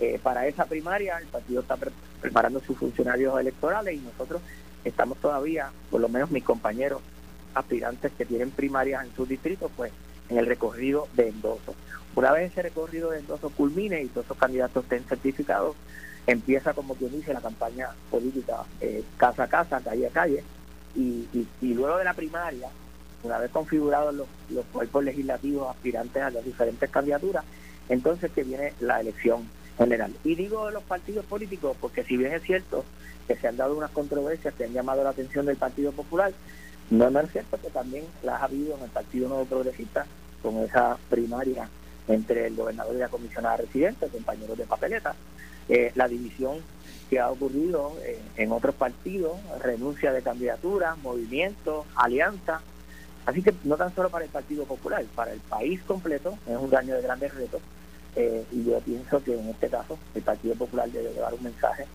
Eh, 0.00 0.18
para 0.22 0.46
esa 0.46 0.64
primaria 0.64 1.18
el 1.18 1.26
partido 1.26 1.60
está 1.60 1.76
preparando 2.22 2.60
sus 2.60 2.78
funcionarios 2.78 3.38
electorales 3.38 3.94
y 3.94 3.98
nosotros 3.98 4.40
estamos 4.82 5.18
todavía, 5.18 5.70
por 5.90 6.00
lo 6.00 6.08
menos 6.08 6.30
mis 6.30 6.42
compañeros 6.42 7.02
aspirantes 7.54 8.10
que 8.16 8.24
tienen 8.24 8.50
primarias 8.50 9.04
en 9.04 9.14
sus 9.14 9.28
distritos, 9.28 9.70
pues 9.76 9.92
en 10.30 10.38
el 10.38 10.46
recorrido 10.46 11.06
de 11.14 11.28
endoso. 11.28 11.74
Una 12.14 12.32
vez 12.32 12.50
ese 12.50 12.62
recorrido 12.62 13.10
de 13.10 13.18
endoso 13.18 13.50
culmine 13.50 14.02
y 14.02 14.06
todos 14.06 14.24
esos 14.24 14.38
candidatos 14.38 14.84
estén 14.84 15.04
certificados, 15.04 15.76
empieza 16.26 16.72
como 16.72 16.94
quien 16.94 17.12
dice 17.12 17.34
la 17.34 17.42
campaña 17.42 17.90
política 18.10 18.64
eh, 18.80 19.04
casa 19.18 19.44
a 19.44 19.48
casa, 19.48 19.82
calle 19.84 20.06
a 20.06 20.10
calle, 20.10 20.42
y, 20.96 21.46
luego 21.60 21.98
de 21.98 22.04
la 22.04 22.14
primaria, 22.14 22.68
una 23.22 23.38
vez 23.38 23.50
configurados 23.50 24.14
los, 24.14 24.26
los 24.48 24.64
cuerpos 24.66 25.04
legislativos 25.04 25.68
aspirantes 25.68 26.22
a 26.22 26.30
las 26.30 26.44
diferentes 26.44 26.88
candidaturas, 26.90 27.44
entonces 27.88 28.30
que 28.32 28.42
viene 28.42 28.72
la 28.80 29.00
elección 29.00 29.46
general. 29.80 30.14
Y 30.24 30.34
digo 30.34 30.66
de 30.66 30.72
los 30.72 30.82
partidos 30.82 31.24
políticos 31.24 31.76
porque 31.80 32.04
si 32.04 32.16
bien 32.16 32.32
es 32.32 32.42
cierto 32.42 32.84
que 33.26 33.36
se 33.36 33.48
han 33.48 33.56
dado 33.56 33.76
unas 33.76 33.90
controversias 33.90 34.54
que 34.54 34.64
han 34.64 34.72
llamado 34.72 35.02
la 35.02 35.10
atención 35.10 35.46
del 35.46 35.56
Partido 35.56 35.92
Popular, 35.92 36.32
no, 36.90 37.08
no 37.08 37.20
es 37.20 37.32
cierto 37.32 37.58
que 37.60 37.70
también 37.70 38.04
las 38.22 38.40
ha 38.40 38.44
habido 38.44 38.76
en 38.76 38.82
el 38.84 38.90
Partido 38.90 39.28
Nuevo 39.28 39.44
Progresista 39.46 40.06
con 40.42 40.58
esa 40.58 40.98
primaria 41.08 41.68
entre 42.08 42.46
el 42.46 42.56
gobernador 42.56 42.94
y 42.94 42.98
la 42.98 43.08
comisionada 43.08 43.58
residente, 43.58 44.08
compañeros 44.08 44.58
de 44.58 44.64
papeleta. 44.64 45.14
Eh, 45.68 45.92
la 45.94 46.08
división 46.08 46.58
que 47.08 47.20
ha 47.20 47.30
ocurrido 47.30 47.94
eh, 48.02 48.18
en 48.36 48.52
otros 48.52 48.74
partidos, 48.74 49.32
renuncia 49.62 50.12
de 50.12 50.22
candidaturas, 50.22 50.98
movimientos, 50.98 51.86
alianzas. 51.94 52.60
Así 53.24 53.42
que 53.42 53.54
no 53.64 53.76
tan 53.76 53.94
solo 53.94 54.10
para 54.10 54.24
el 54.24 54.30
Partido 54.30 54.64
Popular, 54.64 55.04
para 55.14 55.32
el 55.32 55.40
país 55.40 55.80
completo 55.82 56.36
es 56.46 56.56
un 56.56 56.74
año 56.74 56.96
de 56.96 57.02
grandes 57.02 57.32
retos. 57.34 57.60
Eh, 58.16 58.44
y 58.50 58.64
yo 58.64 58.80
pienso 58.80 59.22
que 59.22 59.38
en 59.38 59.48
este 59.48 59.68
caso 59.68 59.98
el 60.14 60.22
Partido 60.22 60.54
Popular 60.54 60.90
debe 60.90 61.12
llevar 61.12 61.34
un 61.34 61.44
mensaje, 61.44 61.86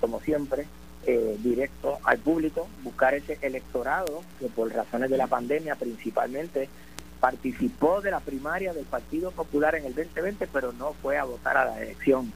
como 0.00 0.20
siempre, 0.20 0.66
eh, 1.06 1.36
directo 1.42 1.98
al 2.04 2.18
público, 2.18 2.68
buscar 2.84 3.14
ese 3.14 3.38
electorado 3.42 4.22
que 4.38 4.46
por 4.46 4.72
razones 4.72 5.10
de 5.10 5.16
la 5.16 5.26
pandemia 5.26 5.74
principalmente 5.74 6.68
participó 7.20 8.00
de 8.00 8.10
la 8.10 8.20
primaria 8.20 8.72
del 8.72 8.84
Partido 8.84 9.30
Popular 9.30 9.74
en 9.76 9.86
el 9.86 9.94
2020, 9.94 10.46
pero 10.52 10.72
no 10.72 10.92
fue 11.00 11.18
a 11.18 11.24
votar 11.24 11.56
a 11.56 11.64
la 11.64 11.80
elección. 11.80 12.32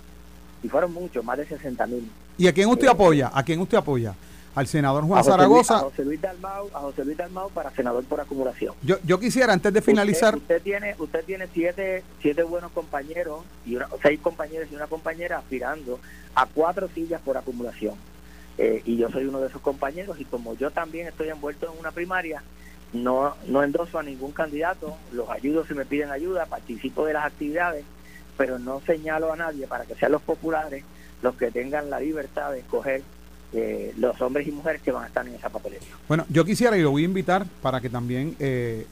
Y 0.62 0.68
fueron 0.68 0.92
muchos, 0.92 1.24
más 1.24 1.38
de 1.38 1.46
60 1.46 1.86
mil. 1.86 2.10
¿Y 2.38 2.46
a 2.46 2.52
quién 2.52 2.68
usted 2.68 2.88
apoya? 2.88 3.30
¿A 3.32 3.42
quién 3.42 3.60
usted 3.60 3.78
apoya? 3.78 4.14
Al 4.56 4.66
senador 4.66 5.04
Juan 5.04 5.22
Zaragoza. 5.22 5.76
a 5.76 5.80
José 5.80 6.02
Luis 6.02 6.18
Dalmau, 6.18 6.70
a 6.72 6.80
José 6.80 7.04
Luis 7.04 7.18
Dalmau 7.18 7.50
para 7.50 7.70
senador 7.72 8.02
por 8.04 8.22
acumulación. 8.22 8.74
Yo, 8.82 8.96
yo 9.04 9.20
quisiera, 9.20 9.52
antes 9.52 9.70
de 9.70 9.82
finalizar. 9.82 10.34
Usted, 10.34 10.62
tiene 10.62 10.94
usted 10.98 11.24
tiene 11.26 11.46
siete, 11.52 12.02
siete 12.22 12.42
buenos 12.42 12.72
compañeros, 12.72 13.44
y 13.66 13.76
seis 14.02 14.18
compañeros 14.18 14.68
y 14.72 14.74
una 14.74 14.86
compañera 14.86 15.36
aspirando 15.36 16.00
a 16.34 16.46
cuatro 16.46 16.88
sillas 16.88 17.20
por 17.20 17.36
acumulación. 17.36 17.96
Eh, 18.56 18.80
y 18.86 18.96
yo 18.96 19.10
soy 19.10 19.26
uno 19.26 19.40
de 19.40 19.48
esos 19.48 19.60
compañeros, 19.60 20.18
y 20.18 20.24
como 20.24 20.54
yo 20.54 20.70
también 20.70 21.06
estoy 21.06 21.28
envuelto 21.28 21.70
en 21.70 21.78
una 21.78 21.90
primaria, 21.92 22.42
no, 22.94 23.36
no 23.48 23.62
endoso 23.62 23.98
a 23.98 24.02
ningún 24.02 24.32
candidato, 24.32 24.96
los 25.12 25.28
ayudo 25.28 25.66
si 25.66 25.74
me 25.74 25.84
piden 25.84 26.10
ayuda, 26.10 26.46
participo 26.46 27.04
de 27.04 27.12
las 27.12 27.26
actividades, 27.26 27.84
pero 28.38 28.58
no 28.58 28.80
señalo 28.86 29.30
a 29.30 29.36
nadie 29.36 29.66
para 29.66 29.84
que 29.84 29.96
sean 29.96 30.12
los 30.12 30.22
populares 30.22 30.82
los 31.22 31.34
que 31.34 31.50
tengan 31.50 31.90
la 31.90 32.00
libertad 32.00 32.52
de 32.52 32.60
escoger 32.60 33.02
eh, 33.52 33.94
los 33.96 34.20
hombres 34.20 34.46
y 34.48 34.52
mujeres 34.52 34.82
que 34.82 34.90
van 34.90 35.04
a 35.04 35.06
estar 35.06 35.26
en 35.26 35.34
esa 35.34 35.48
papeleta. 35.48 35.84
Bueno, 36.08 36.26
yo 36.28 36.44
quisiera 36.44 36.76
y 36.76 36.82
lo 36.82 36.90
voy 36.90 37.02
a 37.02 37.04
invitar 37.06 37.46
para 37.62 37.80
que 37.80 37.88
también 37.88 38.36
eh, 38.38 38.86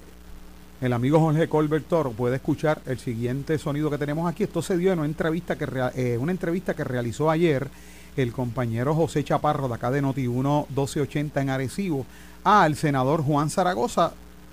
el 0.80 0.92
amigo 0.92 1.18
Jorge 1.18 1.49
Colbert 1.49 1.87
Toro 1.87 2.12
pueda 2.12 2.37
escuchar 2.37 2.80
el 2.87 2.99
siguiente 2.99 3.58
sonido 3.58 3.90
que 3.90 3.99
tenemos 3.99 4.30
aquí. 4.30 4.44
Esto 4.44 4.62
se 4.62 4.76
dio 4.76 4.92
en 4.92 4.99
una 5.00 5.08
entrevista 5.08 5.56
que, 5.56 5.66
eh, 5.96 6.18
una 6.18 6.32
entrevista 6.32 6.75
que 6.75 6.84
realizó 6.84 7.30
ayer 7.30 7.68
el 8.16 8.32
compañero 8.32 8.94
José 8.94 9.25
Chaparro 9.25 9.66
de 9.68 9.75
acá 9.75 9.90
de 9.90 10.02
Noti1 10.02 10.68
1280 10.68 11.40
en 11.40 11.50
Arecibo 11.50 12.06
al 12.44 12.76
senador 12.76 13.23
Juan 13.23 13.50
Zaragoza. 13.50 14.12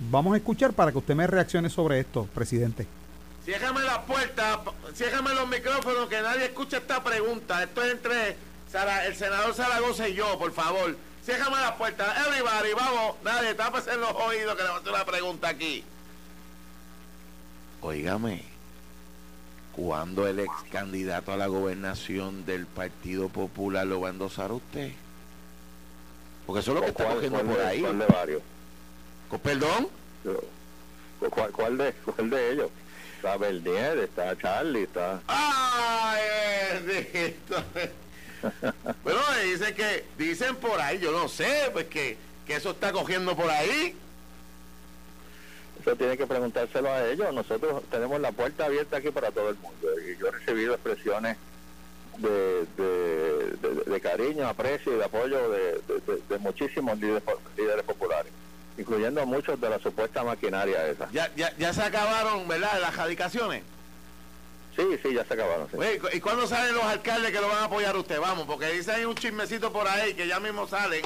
Vamos 0.10 0.34
a 0.34 0.38
escuchar 0.38 0.74
para 0.74 0.92
que 0.92 0.98
usted 0.98 1.16
me 1.16 1.28
reaccione 1.28 1.70
sobre 1.70 2.00
esto, 2.00 2.28
presidente. 2.34 2.88
Ciérrame 3.46 3.82
la 3.82 4.02
puerta, 4.06 4.62
ciérrame 4.96 5.34
los 5.36 5.48
micrófonos, 5.48 6.08
que 6.08 6.22
nadie 6.22 6.46
escuche 6.46 6.78
esta 6.78 7.04
pregunta. 7.04 7.62
Esto 7.64 7.84
es 7.84 7.92
entre 7.94 8.36
el 8.74 9.16
senador 9.16 9.54
Zaragoza 9.54 10.08
y 10.08 10.14
yo, 10.14 10.38
por 10.38 10.54
favor. 10.54 10.96
Ciérrame 11.26 11.58
la 11.60 11.78
puerta. 11.78 12.16
Everybody, 12.26 12.74
vamos. 12.74 13.16
Nadie, 13.24 13.54
tápese 13.54 13.96
los 13.98 14.12
oídos 14.12 14.56
que 14.56 14.64
le 14.64 14.70
voy 14.70 14.78
a 14.78 14.82
hacer 14.82 14.94
una 14.94 15.06
pregunta 15.06 15.50
aquí. 15.50 15.84
Óigame, 17.82 18.44
¿cuándo 19.74 20.28
el 20.28 20.40
ex 20.40 20.52
candidato 20.72 21.32
a 21.34 21.38
la 21.38 21.48
gobernación 21.48 22.46
del 22.46 22.66
Partido 22.66 23.30
Popular 23.30 23.86
lo 23.88 24.02
va 24.02 24.08
a 24.10 24.12
endosar 24.12 24.52
usted? 24.52 24.92
Porque 26.46 26.60
eso 26.62 26.72
es 26.72 26.76
lo 26.76 26.82
que 26.82 26.90
está 26.90 27.06
cogiendo 27.06 27.40
por 27.44 27.60
ahí. 27.62 27.82
¿Cuál 27.82 28.00
de 28.00 28.06
varios? 28.06 28.42
¿Perdón? 29.44 29.88
¿Cuál, 31.30 31.52
cuál, 31.52 31.78
de, 31.78 31.94
¿Cuál 31.94 32.30
de 32.30 32.52
ellos? 32.52 32.70
Está 33.18 33.38
Bernier, 33.38 34.00
está 34.00 34.36
Charlie, 34.38 34.84
está... 34.84 35.22
¡Ay, 35.28 36.22
bendito! 36.84 37.64
Bueno, 39.04 39.20
dicen 39.44 39.76
que, 39.76 40.06
dicen 40.18 40.56
por 40.56 40.80
ahí, 40.80 41.00
yo 41.00 41.12
no 41.12 41.28
sé, 41.28 41.70
pues 41.74 41.86
que, 41.86 42.18
que 42.46 42.56
eso 42.56 42.72
está 42.72 42.92
cogiendo 42.92 43.36
por 43.36 43.50
ahí. 43.50 43.96
Eso 45.80 45.96
tiene 45.96 46.16
que 46.16 46.28
preguntárselo 46.28 46.92
a 46.92 47.08
ellos. 47.08 47.34
Nosotros 47.34 47.84
tenemos 47.90 48.20
la 48.22 48.32
puerta 48.32 48.66
abierta 48.66 48.98
aquí 48.98 49.10
para 49.10 49.32
todo 49.32 49.50
el 49.50 49.56
mundo. 49.56 49.88
Y 50.00 50.18
yo 50.18 50.28
he 50.28 50.32
recibido 50.32 50.74
expresiones 50.76 51.38
de, 52.18 52.66
de, 53.88 54.02
cariño, 54.02 54.48
aprecio 54.48 54.94
y 54.94 54.98
de 54.98 55.06
apoyo 55.06 55.50
de, 55.50 56.38
muchísimos 56.40 57.00
líderes, 57.00 57.24
líderes 57.58 57.84
populares 57.84 58.32
incluyendo 58.78 59.26
muchos 59.26 59.60
de 59.60 59.70
la 59.70 59.80
supuesta 59.80 60.24
maquinaria 60.24 60.88
esa. 60.88 61.08
Ya, 61.12 61.30
ya, 61.36 61.56
ya 61.58 61.74
se 61.74 61.84
acabaron, 61.84 62.48
¿verdad?, 62.48 62.80
las 62.82 62.96
radicaciones. 62.96 63.64
Sí, 64.76 64.84
sí, 65.04 65.14
ya 65.14 65.26
se 65.26 65.34
acabaron. 65.34 65.68
¿Y 66.14 66.20
cuándo 66.20 66.48
salen 66.48 66.74
los 66.74 66.84
alcaldes 66.84 67.32
que 67.32 67.42
lo 67.42 67.48
van 67.48 67.58
a 67.58 67.66
apoyar 67.66 67.96
usted? 67.96 68.20
Vamos, 68.20 68.46
porque 68.46 68.72
dice 68.72 68.92
hay 68.92 69.06
un 69.06 69.16
chismecito 69.16 69.72
por 69.72 69.88
ahí 69.88 70.14
que 70.14 70.28
ya 70.28 70.40
mismo 70.40 70.68
salen. 70.68 71.04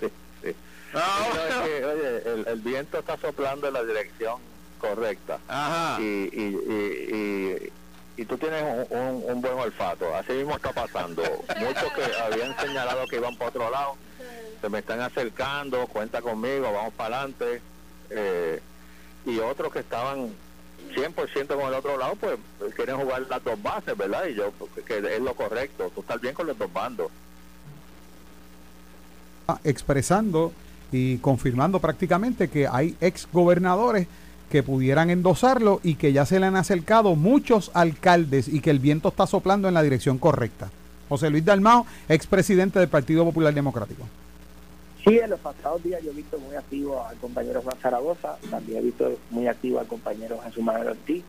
sí, 0.00 0.08
sí. 0.42 0.54
Ah, 0.94 1.28
oye, 1.92 2.50
el, 2.50 2.60
viento 2.60 2.98
está 2.98 3.16
soplando 3.18 3.68
en 3.68 3.74
la 3.74 3.84
dirección 3.84 4.40
correcta. 4.78 5.38
Ajá. 5.48 6.00
Y, 6.00 6.30
y, 6.32 7.72
y, 8.16 8.24
tú 8.24 8.38
tienes 8.38 8.62
un, 8.90 9.24
un, 9.26 9.40
buen 9.42 9.54
olfato. 9.54 10.14
Así 10.14 10.32
mismo 10.32 10.56
está 10.56 10.72
pasando. 10.72 11.22
Muchos 11.58 11.92
que 11.92 12.04
habían 12.22 12.56
señalado 12.58 13.06
que 13.06 13.16
iban 13.16 13.36
para 13.36 13.50
otro 13.50 13.70
lado 13.70 13.96
se 14.64 14.70
me 14.70 14.78
están 14.78 15.02
acercando, 15.02 15.86
cuenta 15.88 16.22
conmigo, 16.22 16.72
vamos 16.72 16.94
para 16.94 17.18
adelante. 17.18 17.60
Eh, 18.08 18.62
y 19.26 19.38
otros 19.38 19.70
que 19.70 19.80
estaban 19.80 20.34
100% 20.94 21.46
con 21.48 21.66
el 21.66 21.74
otro 21.74 21.96
lado, 21.98 22.14
pues 22.16 22.38
quieren 22.74 22.96
jugar 22.96 23.22
las 23.28 23.42
dos 23.42 23.62
bases, 23.62 23.96
¿verdad? 23.96 24.26
Y 24.26 24.34
yo, 24.34 24.52
que 24.86 24.98
es 24.98 25.20
lo 25.20 25.34
correcto, 25.34 25.90
tú 25.94 26.00
estás 26.00 26.20
bien 26.20 26.34
con 26.34 26.46
los 26.46 26.58
dos 26.58 26.72
bandos. 26.72 27.10
Ah, 29.46 29.58
expresando 29.64 30.52
y 30.90 31.18
confirmando 31.18 31.80
prácticamente 31.80 32.48
que 32.48 32.66
hay 32.66 32.96
ex 33.00 33.28
gobernadores 33.32 34.06
que 34.50 34.62
pudieran 34.62 35.10
endosarlo 35.10 35.80
y 35.82 35.96
que 35.96 36.12
ya 36.12 36.24
se 36.26 36.38
le 36.38 36.46
han 36.46 36.56
acercado 36.56 37.16
muchos 37.16 37.70
alcaldes 37.74 38.48
y 38.48 38.60
que 38.60 38.70
el 38.70 38.78
viento 38.78 39.08
está 39.08 39.26
soplando 39.26 39.68
en 39.68 39.74
la 39.74 39.82
dirección 39.82 40.18
correcta. 40.18 40.70
José 41.08 41.30
Luis 41.30 41.44
Dalmao, 41.44 41.86
expresidente 42.08 42.78
del 42.78 42.88
Partido 42.88 43.24
Popular 43.24 43.52
Democrático. 43.52 44.04
Sí, 45.04 45.18
en 45.18 45.28
los 45.28 45.40
pasados 45.40 45.82
días 45.82 46.02
yo 46.02 46.12
he 46.12 46.14
visto 46.14 46.38
muy 46.38 46.56
activo 46.56 47.04
al 47.04 47.16
compañero 47.18 47.60
Juan 47.60 47.76
Zaragoza, 47.76 48.38
también 48.50 48.78
he 48.78 48.82
visto 48.82 49.18
muy 49.28 49.46
activo 49.46 49.78
al 49.78 49.86
compañero 49.86 50.40
Jesús 50.40 50.64
Manuel 50.64 50.88
Ortiz. 50.88 51.22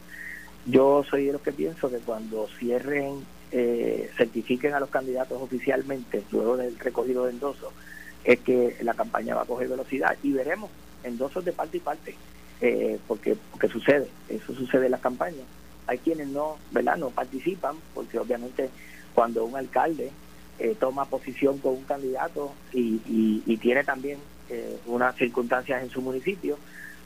Yo 0.65 1.03
soy 1.09 1.25
de 1.25 1.33
los 1.33 1.41
que 1.41 1.51
pienso 1.51 1.89
que 1.89 1.97
cuando 1.97 2.47
cierren, 2.57 3.25
eh, 3.51 4.09
certifiquen 4.15 4.73
a 4.73 4.79
los 4.79 4.89
candidatos 4.89 5.41
oficialmente, 5.41 6.23
luego 6.31 6.55
del 6.55 6.79
recogido 6.79 7.25
de 7.25 7.31
endosos, 7.31 7.73
es 8.23 8.39
que 8.39 8.77
la 8.81 8.93
campaña 8.93 9.35
va 9.35 9.41
a 9.41 9.45
coger 9.45 9.67
velocidad 9.67 10.15
y 10.23 10.31
veremos 10.31 10.71
endosos 11.03 11.43
de 11.43 11.51
parte 11.51 11.75
y 11.75 11.81
parte, 11.81 12.15
eh, 12.61 12.97
porque, 13.09 13.35
porque 13.51 13.67
sucede, 13.67 14.07
eso 14.29 14.55
sucede 14.55 14.85
en 14.85 14.91
las 14.91 15.01
campañas. 15.01 15.45
Hay 15.87 15.97
quienes 15.97 16.29
no, 16.29 16.57
¿verdad? 16.71 16.95
no 16.95 17.09
participan, 17.09 17.75
porque 17.93 18.19
obviamente 18.19 18.69
cuando 19.13 19.43
un 19.43 19.57
alcalde 19.57 20.11
eh, 20.59 20.75
toma 20.79 21.05
posición 21.05 21.57
con 21.59 21.73
un 21.73 21.83
candidato 21.83 22.53
y, 22.71 23.01
y, 23.45 23.57
tiene 23.57 23.83
también 23.83 24.19
eh, 24.49 24.77
unas 24.85 25.15
circunstancias 25.15 25.83
en 25.83 25.89
su 25.89 26.01
municipio, 26.01 26.57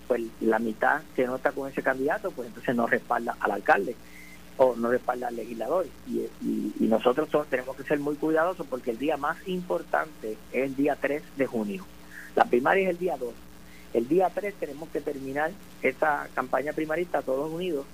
pues 0.07 0.21
la 0.41 0.59
mitad 0.59 1.01
que 1.15 1.25
no 1.25 1.37
está 1.37 1.51
con 1.51 1.69
ese 1.69 1.81
candidato, 1.81 2.31
pues 2.31 2.49
entonces 2.49 2.75
no 2.75 2.85
respalda 2.85 3.37
al 3.39 3.51
alcalde 3.51 3.95
o 4.57 4.75
no 4.75 4.91
respalda 4.91 5.29
al 5.29 5.35
legislador. 5.35 5.87
Y, 6.07 6.27
nosotros 6.79 7.29
tenemos 7.49 7.75
que 7.75 7.83
ser 7.83 7.99
muy 7.99 8.15
cuidadosos 8.15 8.65
porque 8.67 8.91
el 8.91 8.97
día 8.97 9.15
más 9.15 9.37
importante 9.47 10.37
es 10.51 10.65
el 10.65 10.75
día 10.75 10.97
3 10.99 11.21
de 11.37 11.45
junio. 11.45 11.85
La 12.35 12.45
primaria 12.45 12.83
es 12.85 12.89
el 12.89 12.97
día 12.97 13.15
2. 13.15 13.31
El 13.93 14.07
día 14.07 14.29
3 14.33 14.55
tenemos 14.55 14.89
que 14.89 15.01
terminar 15.01 15.51
esta 15.83 16.27
campaña 16.33 16.73
primarista 16.73 17.21
todos 17.21 17.51
unidos 17.51 17.85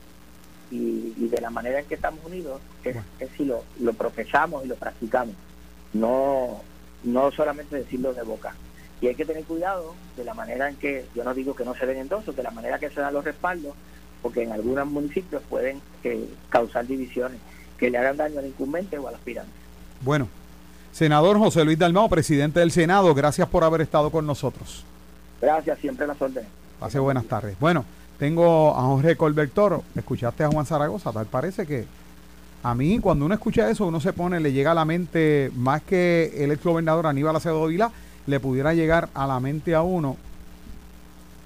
y, 0.71 1.27
de 1.27 1.41
la 1.41 1.49
manera 1.49 1.79
en 1.79 1.85
que 1.85 1.95
estamos 1.95 2.19
unidos 2.25 2.61
es, 2.83 2.95
si 3.35 3.45
lo, 3.45 3.63
lo 3.79 3.93
profesamos 3.93 4.65
y 4.65 4.67
lo 4.67 4.75
practicamos, 4.75 5.35
no, 5.93 6.61
no 7.03 7.31
solamente 7.31 7.75
decirlo 7.75 8.13
de 8.13 8.23
boca. 8.23 8.53
Y 9.01 9.07
hay 9.07 9.15
que 9.15 9.25
tener 9.25 9.43
cuidado 9.43 9.93
de 10.15 10.23
la 10.23 10.33
manera 10.33 10.69
en 10.69 10.75
que, 10.77 11.05
yo 11.15 11.23
no 11.23 11.33
digo 11.33 11.55
que 11.55 11.65
no 11.65 11.75
se 11.75 11.85
den 11.85 11.97
endosos, 11.97 12.35
de 12.35 12.43
la 12.43 12.51
manera 12.51 12.79
que 12.79 12.89
se 12.89 13.01
dan 13.01 13.13
los 13.13 13.25
respaldos, 13.25 13.73
porque 14.21 14.43
en 14.43 14.51
algunos 14.51 14.87
municipios 14.87 15.41
pueden 15.49 15.81
eh, 16.03 16.27
causar 16.49 16.87
divisiones 16.87 17.39
que 17.77 17.89
le 17.89 17.97
hagan 17.97 18.17
daño 18.17 18.39
al 18.39 18.47
incumbente 18.47 18.97
o 18.97 19.07
al 19.07 19.15
aspirante. 19.15 19.51
Bueno, 20.01 20.27
senador 20.91 21.37
José 21.37 21.65
Luis 21.65 21.77
Dalmao, 21.77 22.09
presidente 22.09 22.59
del 22.59 22.71
Senado, 22.71 23.13
gracias 23.13 23.47
por 23.49 23.63
haber 23.63 23.81
estado 23.81 24.09
con 24.09 24.25
nosotros. 24.25 24.85
Gracias, 25.41 25.77
siempre 25.79 26.07
las 26.07 26.21
órdenes. 26.21 26.49
Pase 26.79 26.99
buenas 26.99 27.25
tardes. 27.25 27.59
Bueno. 27.59 27.85
Tengo 28.19 28.75
a 28.77 28.81
Jorge 28.83 29.17
Colbert 29.17 29.53
Toro, 29.53 29.83
escuchaste 29.95 30.43
a 30.43 30.49
Juan 30.49 30.65
Zaragoza, 30.65 31.11
tal 31.11 31.25
parece 31.25 31.65
que 31.65 31.85
a 32.63 32.73
mí 32.73 32.99
cuando 32.99 33.25
uno 33.25 33.33
escucha 33.35 33.69
eso, 33.69 33.85
uno 33.85 33.99
se 33.99 34.13
pone, 34.13 34.39
le 34.39 34.53
llega 34.53 34.71
a 34.71 34.73
la 34.73 34.85
mente, 34.85 35.51
más 35.55 35.81
que 35.83 36.33
el 36.37 36.51
ex 36.51 36.63
gobernador 36.63 37.07
Aníbal 37.07 37.35
Acevedo 37.35 37.67
Vilá, 37.67 37.91
le 38.25 38.39
pudiera 38.39 38.73
llegar 38.73 39.09
a 39.13 39.27
la 39.27 39.39
mente 39.39 39.75
a 39.75 39.81
uno 39.81 40.17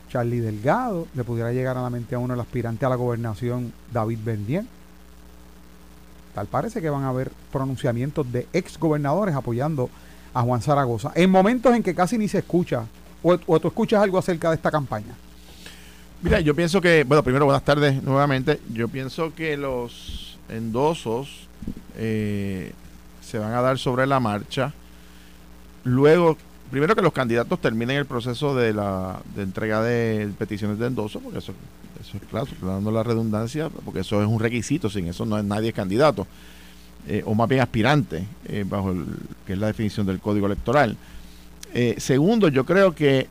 Charlie 0.10 0.40
Delgado, 0.40 1.08
le 1.16 1.24
pudiera 1.24 1.52
llegar 1.52 1.78
a 1.78 1.82
la 1.82 1.90
mente 1.90 2.16
a 2.16 2.20
uno 2.20 2.36
el 2.36 2.40
aspirante 2.40 2.86
a 2.86 2.90
la 2.90 2.96
gobernación 2.96 3.74
David 3.92 4.20
Bendier. 4.24 4.64
Tal 6.36 6.48
parece 6.48 6.82
que 6.82 6.90
van 6.90 7.04
a 7.04 7.10
haber 7.10 7.32
pronunciamientos 7.52 8.32
de 8.32 8.48
ex 8.54 8.78
gobernadores 8.80 9.36
apoyando 9.36 9.90
a 10.34 10.44
Juan 10.44 10.62
Zaragoza, 10.62 11.12
en 11.16 11.32
momentos 11.32 11.76
en 11.76 11.82
que 11.82 11.96
casi 11.96 12.18
ni 12.18 12.28
se 12.28 12.38
escucha, 12.38 12.86
o, 13.24 13.38
o 13.48 13.60
tú 13.60 13.68
escuchas 13.68 14.02
algo 14.02 14.20
acerca 14.20 14.50
de 14.50 14.56
esta 14.56 14.70
campaña. 14.70 15.16
Mira, 16.22 16.42
yo 16.42 16.54
pienso 16.54 16.82
que, 16.82 17.06
bueno, 17.06 17.24
primero 17.24 17.46
buenas 17.46 17.64
tardes 17.64 18.04
nuevamente. 18.04 18.60
Yo 18.74 18.90
pienso 18.90 19.34
que 19.34 19.56
los 19.56 20.38
endosos 20.50 21.48
eh, 21.96 22.74
se 23.22 23.40
van 23.40 23.54
a 23.54 23.62
dar 23.62 23.78
sobre 23.78 24.06
la 24.06 24.20
marcha. 24.20 24.74
Luego, 25.86 26.38
primero 26.72 26.94
que 26.94 27.02
los 27.02 27.14
candidatos 27.14 27.62
terminen 27.62 27.96
el 27.96 28.06
proceso 28.06 28.54
de 28.54 28.74
la 28.74 29.22
de 29.34 29.44
entrega 29.44 29.82
de 29.82 30.30
peticiones 30.38 30.78
de 30.78 30.88
endoso, 30.88 31.22
porque 31.22 31.40
eso, 31.40 31.54
eso 32.02 32.18
es 32.18 32.24
claro, 32.30 32.48
dando 32.62 32.92
la 32.92 33.04
redundancia, 33.04 33.70
porque 33.70 34.02
eso 34.02 34.22
es 34.22 34.28
un 34.28 34.42
requisito, 34.42 34.90
sin 34.90 35.08
eso 35.08 35.26
no 35.26 35.38
es 35.38 35.46
nadie 35.46 35.72
candidato, 35.72 36.28
eh, 37.08 37.24
o 37.26 37.34
más 37.34 37.48
bien 37.48 37.62
aspirante, 37.62 38.28
eh, 38.44 38.66
bajo 38.68 38.92
el, 38.92 39.06
que 39.48 39.54
es 39.54 39.60
la 39.60 39.68
definición 39.68 40.06
del 40.06 40.20
código 40.20 40.48
electoral. 40.48 40.98
Segundo, 41.98 42.48
yo 42.48 42.66
creo 42.66 42.96
que, 42.96 43.28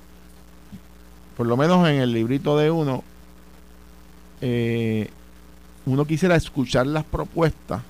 por 1.38 1.47
lo 1.47 1.57
menos 1.57 1.88
en 1.88 1.95
el 2.00 2.12
librito 2.12 2.59
de 2.59 2.71
uno, 2.71 3.02
eh, 4.40 5.09
uno 5.87 6.04
quisiera 6.04 6.37
escuchar 6.37 6.87
las 6.87 7.04
propuestas, 7.04 7.80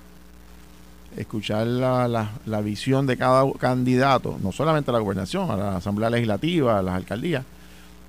escuchar 1.17 1.67
la, 1.67 2.07
la- 2.09 2.31
la 2.47 2.61
visión 2.61 3.07
de 3.07 3.17
cada 3.17 3.51
candidato, 3.55 4.39
no 4.43 4.53
solamente 4.53 4.91
a 4.91 4.95
la 4.95 5.01
gobernación, 5.01 5.51
a 5.51 5.57
la 5.57 5.77
Asamblea 5.77 6.11
Legislativa, 6.11 6.79
a 6.79 6.83
las 6.83 6.95
alcaldías, 6.95 7.45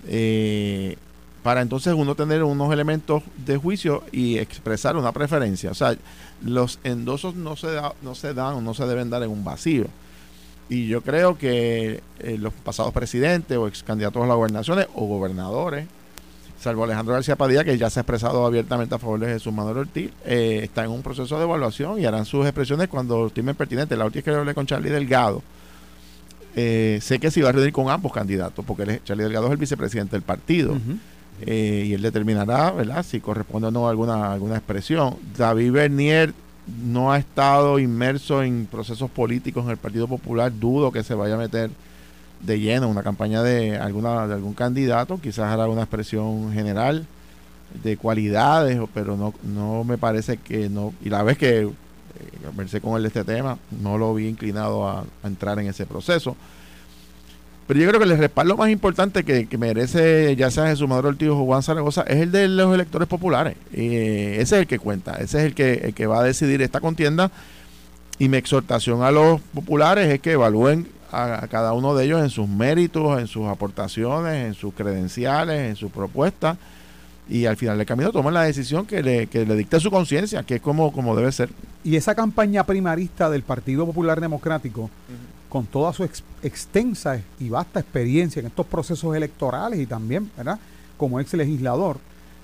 eh, 0.08 0.96
para 1.42 1.62
entonces 1.62 1.94
uno 1.94 2.16
tener 2.16 2.44
unos 2.44 2.72
elementos 2.72 3.24
de 3.46 3.58
juicio 3.58 4.04
y 4.12 4.38
expresar 4.38 4.96
una 4.98 5.12
preferencia. 5.14 5.72
O 5.72 5.74
sea, 5.74 5.96
los 6.44 6.80
endosos 6.84 7.34
no 7.36 7.56
se, 7.56 7.72
da- 7.72 7.94
no 8.02 8.14
se 8.14 8.34
dan 8.34 8.56
o 8.56 8.62
no 8.62 8.74
se 8.74 8.86
deben 8.86 9.10
dar 9.10 9.24
en 9.24 9.30
un 9.32 9.44
vacío. 9.44 9.86
Y 10.70 10.88
yo 10.88 11.02
creo 11.02 11.38
que 11.38 12.02
eh, 12.20 12.38
los 12.40 12.54
pasados 12.54 12.94
presidentes 12.94 13.58
o 13.58 13.68
ex 13.68 13.82
candidatos 13.84 14.24
a 14.24 14.28
las 14.28 14.36
gobernaciones 14.36 14.88
o 14.94 15.08
gobernadores, 15.08 15.88
salvo 16.62 16.84
Alejandro 16.84 17.14
García 17.16 17.36
Padilla, 17.36 17.64
que 17.64 17.78
ya 17.78 17.90
se 17.90 18.00
ha 18.00 18.02
expresado 18.02 18.46
abiertamente 18.46 18.94
a 18.94 19.00
favor 19.00 19.20
de 19.20 19.28
Jesús 19.28 19.52
Manuel 19.52 19.78
Ortiz, 19.78 20.12
eh, 20.26 20.60
está 20.64 20.84
en 20.84 20.92
un 20.92 21.02
proceso 21.02 21.38
de 21.38 21.44
evaluación 21.46 22.00
y 22.00 22.06
harán 22.06 22.26
sus 22.26 22.46
expresiones 22.46 22.88
cuando 22.88 23.28
estimen 23.28 23.56
pertinente. 23.56 23.96
La 23.98 24.06
última 24.06 24.22
que 24.24 24.32
yo 24.32 24.38
hablé 24.40 24.54
con 24.54 24.68
Charlie 24.68 24.90
Delgado, 24.92 25.42
eh, 26.56 27.00
sé 27.02 27.20
que 27.20 27.32
se 27.32 27.40
iba 27.40 27.50
a 27.50 27.52
reunir 27.52 27.72
con 27.74 27.90
ambos 27.90 28.12
candidatos, 28.12 28.64
porque 28.66 28.84
él 28.84 28.90
es- 28.90 29.04
Charlie 29.04 29.24
Delgado 29.24 29.48
es 29.48 29.52
el 29.54 29.58
vicepresidente 29.58 30.12
del 30.16 30.22
partido. 30.24 30.78
Eh, 31.42 31.86
y 31.88 31.94
él 31.94 32.02
determinará, 32.02 32.72
¿verdad?, 32.72 33.04
si 33.04 33.22
corresponde 33.22 33.70
o 33.70 33.72
no 33.72 33.88
alguna, 33.88 34.34
alguna 34.34 34.58
expresión. 34.58 35.16
David 35.38 35.72
Bernier 35.72 36.34
no 36.84 37.12
ha 37.12 37.18
estado 37.18 37.80
inmerso 37.80 38.44
en 38.44 38.68
procesos 38.70 39.10
políticos 39.10 39.66
en 39.66 39.72
el 39.72 39.78
Partido 39.78 40.08
Popular, 40.08 40.52
dudo 40.58 40.92
que 40.92 41.04
se 41.04 41.14
vaya 41.14 41.36
a 41.36 41.38
meter 41.38 41.70
de 42.42 42.60
lleno 42.60 42.86
en 42.86 42.92
una 42.92 43.04
campaña 43.04 43.44
de 43.44 43.78
alguna 43.78 44.28
de 44.28 44.34
algún 44.34 44.54
candidato, 44.54 45.20
quizás 45.22 45.52
hará 45.52 45.68
una 45.68 45.82
expresión 45.82 46.54
general 46.54 47.06
de 47.84 47.98
cualidades, 47.98 48.80
pero 48.94 49.18
no 49.18 49.34
no 49.44 49.84
me 49.84 49.98
parece 49.98 50.38
que 50.38 50.70
no 50.70 50.94
y 51.04 51.10
la 51.10 51.24
vez 51.24 51.38
que 51.38 51.62
eh, 51.62 51.72
conversé 52.46 52.82
con 52.82 52.96
él 52.96 53.04
de 53.04 53.10
este 53.10 53.24
tema, 53.24 53.58
no 53.82 53.98
lo 53.98 54.14
vi 54.14 54.28
inclinado 54.28 54.88
a 54.88 55.06
entrar 55.24 55.60
en 55.60 55.68
ese 55.68 55.86
proceso. 55.86 56.36
Pero 57.70 57.82
yo 57.82 57.88
creo 57.88 58.00
que 58.00 58.12
el 58.12 58.18
respaldo 58.18 58.58
más 58.58 58.72
importante 58.72 59.24
que, 59.24 59.46
que 59.46 59.58
merece 59.60 60.36
ya 60.36 60.50
sea 60.50 60.66
Jesús 60.66 60.90
Maduro 60.90 61.10
Ortiz 61.10 61.30
o 61.30 61.46
Juan 61.46 61.62
Zaragoza 61.62 62.02
es 62.02 62.16
el 62.16 62.32
de 62.32 62.48
los 62.48 62.74
electores 62.74 63.08
populares. 63.08 63.58
Eh, 63.74 64.38
ese 64.40 64.56
es 64.56 64.62
el 64.62 64.66
que 64.66 64.80
cuenta, 64.80 65.18
ese 65.18 65.38
es 65.38 65.46
el 65.46 65.54
que, 65.54 65.74
el 65.74 65.94
que 65.94 66.08
va 66.08 66.22
a 66.22 66.24
decidir 66.24 66.64
esta 66.64 66.80
contienda. 66.80 67.30
Y 68.18 68.28
mi 68.28 68.38
exhortación 68.38 69.04
a 69.04 69.12
los 69.12 69.40
populares 69.54 70.12
es 70.12 70.20
que 70.20 70.32
evalúen 70.32 70.88
a, 71.12 71.44
a 71.44 71.48
cada 71.48 71.74
uno 71.74 71.94
de 71.94 72.06
ellos 72.06 72.24
en 72.24 72.32
sus 72.32 72.50
méritos, 72.50 73.20
en 73.20 73.28
sus 73.28 73.48
aportaciones, 73.48 74.48
en 74.48 74.56
sus 74.56 74.74
credenciales, 74.74 75.70
en 75.70 75.76
sus 75.76 75.92
propuestas. 75.92 76.58
Y 77.30 77.46
al 77.46 77.56
final 77.56 77.78
del 77.78 77.86
camino 77.86 78.12
tomen 78.12 78.34
la 78.34 78.46
decisión 78.46 78.88
que 78.88 79.04
le, 79.04 79.28
que 79.28 79.46
le 79.46 79.56
dicte 79.56 79.80
su 79.80 79.92
conciencia, 79.92 80.42
que 80.42 80.56
es 80.56 80.62
como, 80.62 80.92
como 80.92 81.16
debe 81.16 81.32
ser. 81.32 81.52
Y 81.84 81.98
esa 81.98 82.16
campaña 82.16 82.64
primarista 82.64 83.30
del 83.30 83.44
Partido 83.44 83.86
Popular 83.86 84.20
Democrático, 84.20 84.90
con 85.50 85.66
toda 85.66 85.92
su 85.94 86.04
ex- 86.04 86.24
extensa 86.44 87.20
y 87.40 87.50
vasta 87.50 87.80
experiencia 87.80 88.40
en 88.40 88.46
estos 88.48 88.66
procesos 88.68 89.16
electorales 89.16 89.80
y 89.80 89.86
también, 89.86 90.30
¿verdad? 90.38 90.60
Como 90.98 91.20
ex 91.20 91.34
legislador, 91.34 91.98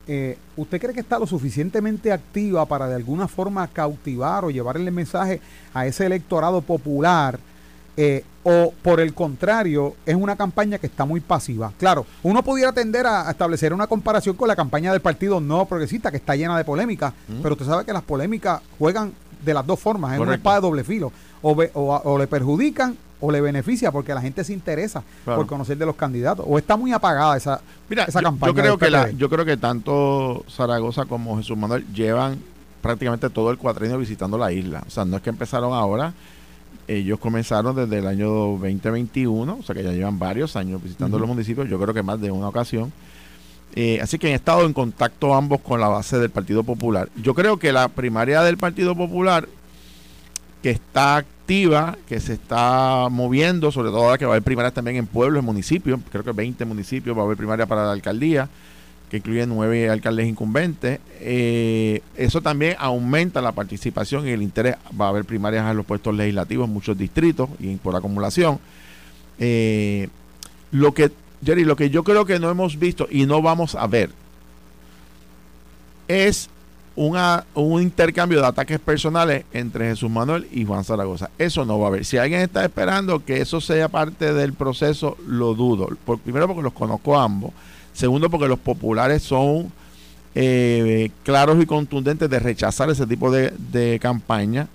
eh, 0.07 0.37
¿usted 0.55 0.79
cree 0.81 0.93
que 0.93 0.99
está 1.01 1.17
lo 1.19 1.27
suficientemente 1.27 2.11
activa 2.11 2.65
para 2.65 2.87
de 2.87 2.95
alguna 2.95 3.27
forma 3.27 3.67
cautivar 3.67 4.45
o 4.45 4.49
llevarle 4.51 4.85
el 4.85 4.91
mensaje 4.91 5.39
a 5.73 5.85
ese 5.85 6.05
electorado 6.05 6.61
popular? 6.61 7.39
eh, 7.97 8.25
o 8.43 8.73
por 8.83 8.99
el 8.99 9.13
contrario, 9.13 9.95
es 10.05 10.15
una 10.15 10.35
campaña 10.35 10.77
que 10.77 10.85
está 10.87 11.05
muy 11.05 11.21
pasiva. 11.21 11.71
Claro, 11.79 12.05
uno 12.23 12.43
pudiera 12.43 12.73
tender 12.73 13.07
a, 13.07 13.25
a 13.27 13.31
establecer 13.31 13.73
una 13.73 13.87
comparación 13.87 14.35
con 14.35 14.49
la 14.49 14.55
campaña 14.55 14.91
del 14.91 14.99
Partido 15.01 15.39
No 15.39 15.65
Progresista, 15.65 16.11
que 16.11 16.17
está 16.17 16.35
llena 16.35 16.57
de 16.57 16.65
polémicas, 16.65 17.13
pero 17.41 17.53
usted 17.53 17.65
sabe 17.65 17.85
que 17.85 17.93
las 17.93 18.03
polémicas 18.03 18.61
juegan 18.77 19.13
de 19.43 19.53
las 19.53 19.65
dos 19.65 19.79
formas, 19.79 20.11
es 20.11 20.19
una 20.19 20.35
espada 20.35 20.57
de 20.57 20.61
doble 20.61 20.83
filo. 20.83 21.11
O, 21.47 21.53
ve- 21.53 21.69
o, 21.75 21.93
o 22.03 22.17
le 22.17 22.25
perjudican 22.25 22.97
o 23.21 23.31
le 23.31 23.39
beneficia 23.39 23.91
porque 23.91 24.13
la 24.15 24.21
gente 24.21 24.43
se 24.43 24.51
interesa 24.51 25.03
Claro. 25.23 25.41
por 25.41 25.47
conocer 25.47 25.77
de 25.77 25.86
los 25.86 25.95
candidatos. 25.95 26.43
O 26.49 26.58
está 26.58 26.75
muy 26.75 26.91
apagada 26.91 27.38
esa, 27.38 27.62
Mira, 27.88 28.03
esa 28.05 28.19
yo, 28.19 28.23
campaña. 28.25 28.51
yo 28.53 28.62
creo 28.62 28.77
que 28.79 28.89
la, 28.89 29.05
PPD. 29.05 29.17
yo 29.17 29.29
creo 29.29 29.45
que 29.45 29.58
tanto 29.58 30.43
Zaragoza 30.49 31.05
como 31.05 31.38
Jesús 31.38 31.55
Manuel 31.55 31.86
llevan 31.93 32.39
prácticamente 32.81 33.29
todo 33.29 33.51
el 33.51 33.58
cuatrienio 33.58 33.97
visitando 33.99 34.38
la 34.38 34.51
isla. 34.51 34.84
O 34.88 34.89
sea, 34.89 35.05
no 35.05 35.17
es 35.17 35.21
que 35.23 35.29
empezaron 35.29 35.73
ahora, 35.73 36.13
ellos 36.88 37.19
comenzaron 37.19 37.75
desde 37.75 37.97
el 37.99 38.08
año 38.08 38.27
2021, 38.29 39.58
o 39.60 39.63
sea 39.63 39.73
que 39.75 39.84
ya 39.84 39.91
llevan 39.91 40.19
varios 40.19 40.55
años 40.55 40.81
visitando 40.81 41.17
Ujú. 41.17 41.21
los 41.25 41.29
municipios, 41.36 41.69
yo 41.69 41.79
creo 41.79 41.93
que 41.93 42.03
más 42.03 42.19
de 42.21 42.31
una 42.31 42.47
ocasión. 42.49 42.91
Eh, 43.75 43.99
así 44.01 44.17
que 44.19 44.27
han 44.27 44.34
estado 44.34 44.65
en 44.65 44.73
contacto 44.73 45.34
ambos 45.36 45.62
con 45.62 45.79
la 45.79 45.88
base 45.89 46.17
del 46.19 46.29
Partido 46.29 46.63
Popular. 46.63 47.10
Yo 47.21 47.34
creo 47.34 47.58
que 47.58 47.71
la 47.73 47.88
primaria 47.89 48.41
del 48.41 48.58
Partido 48.58 48.95
Popular, 48.95 49.47
que 50.65 50.71
está 50.71 51.17
activa, 51.17 51.95
que 52.08 52.19
se 52.19 52.34
está 52.34 53.08
moviendo, 53.12 53.71
sobre 53.71 53.89
todo 53.89 53.99
ahora 53.99 54.17
que 54.17 54.25
va 54.25 54.32
a 54.32 54.34
haber 54.34 54.41
primarias 54.41 54.73
también 54.73 54.97
en 54.97 55.06
pueblos, 55.06 55.41
en 55.41 55.45
municipios, 55.45 55.99
creo 56.12 56.23
que 56.23 56.32
20 56.32 56.65
municipios 56.65 57.15
va 57.15 57.21
a 57.21 57.25
haber 57.25 57.38
primaria 57.38 57.67
para 57.67 57.86
la 57.86 57.91
alcaldía, 57.91 58.49
que 59.12 59.17
incluye 59.17 59.45
nueve 59.45 59.88
alcaldes 59.91 60.25
incumbentes. 60.25 61.01
Eh, 61.19 62.01
eso 62.15 62.41
también 62.41 62.75
aumenta 62.80 63.43
la 63.43 63.51
participación 63.51 64.28
y 64.28 64.32
el 64.32 64.41
interés. 64.41 64.78
Va 64.99 65.06
a 65.06 65.10
haber 65.10 65.25
primarias 65.25 65.65
a 65.65 65.73
los 65.75 65.86
puestos 65.86 66.15
legislativos 66.15 66.67
en 66.67 66.73
muchos 66.73 66.97
distritos 66.97 67.47
y 67.60 67.75
por 67.75 67.95
acumulación. 67.95 68.58
Eh, 69.38 70.10
lo 70.71 70.95
que, 70.95 71.12
Jerry, 71.45 71.63
lo 71.63 71.75
que 71.75 71.91
yo 71.91 72.04
creo 72.04 72.25
que 72.25 72.39
no 72.39 72.49
hemos 72.49 72.80
visto 72.80 73.08
y 73.12 73.28
no 73.28 73.43
vamos 73.43 73.75
a 73.75 73.86
ver 73.86 74.10
es 76.08 76.49
una, 76.95 77.45
un 77.53 77.81
intercambio 77.81 78.39
de 78.41 78.47
ataques 78.47 78.79
personales 78.79 79.45
entre 79.51 79.89
Jesús 79.89 80.10
Manuel 80.10 80.47
y 80.51 80.65
Juan 80.65 80.84
Zaragoza. 80.84 81.29
Eso 81.38 81.65
no 81.65 81.77
va 81.79 81.86
a 81.86 81.89
haber. 81.89 82.05
Si 82.05 82.17
alguien 82.17 82.41
está 82.41 82.63
esperando 82.63 83.23
que 83.23 83.41
eso 83.41 83.60
sea 83.60 83.89
parte 83.89 84.34
del 84.34 84.53
proceso, 84.53 85.17
lo 85.27 85.53
dudo. 85.53 85.89
Primero 86.23 86.47
porque 86.47 86.63
los 86.63 86.73
conozco 86.73 87.17
a 87.17 87.23
ambos. 87.23 87.51
Segundo 87.93 88.29
porque 88.29 88.47
los 88.47 88.60
populares 88.60 89.23
son 89.23 89.71
eh, 90.36 91.12
claros 91.23 91.62
y 91.62 91.65
contundentes 91.65 92.29
de 92.29 92.39
rechazar 92.39 92.89
ese 92.89 93.05
tipo 93.05 93.29
de, 93.31 93.53
de 93.71 93.99
campaña. 93.99 94.67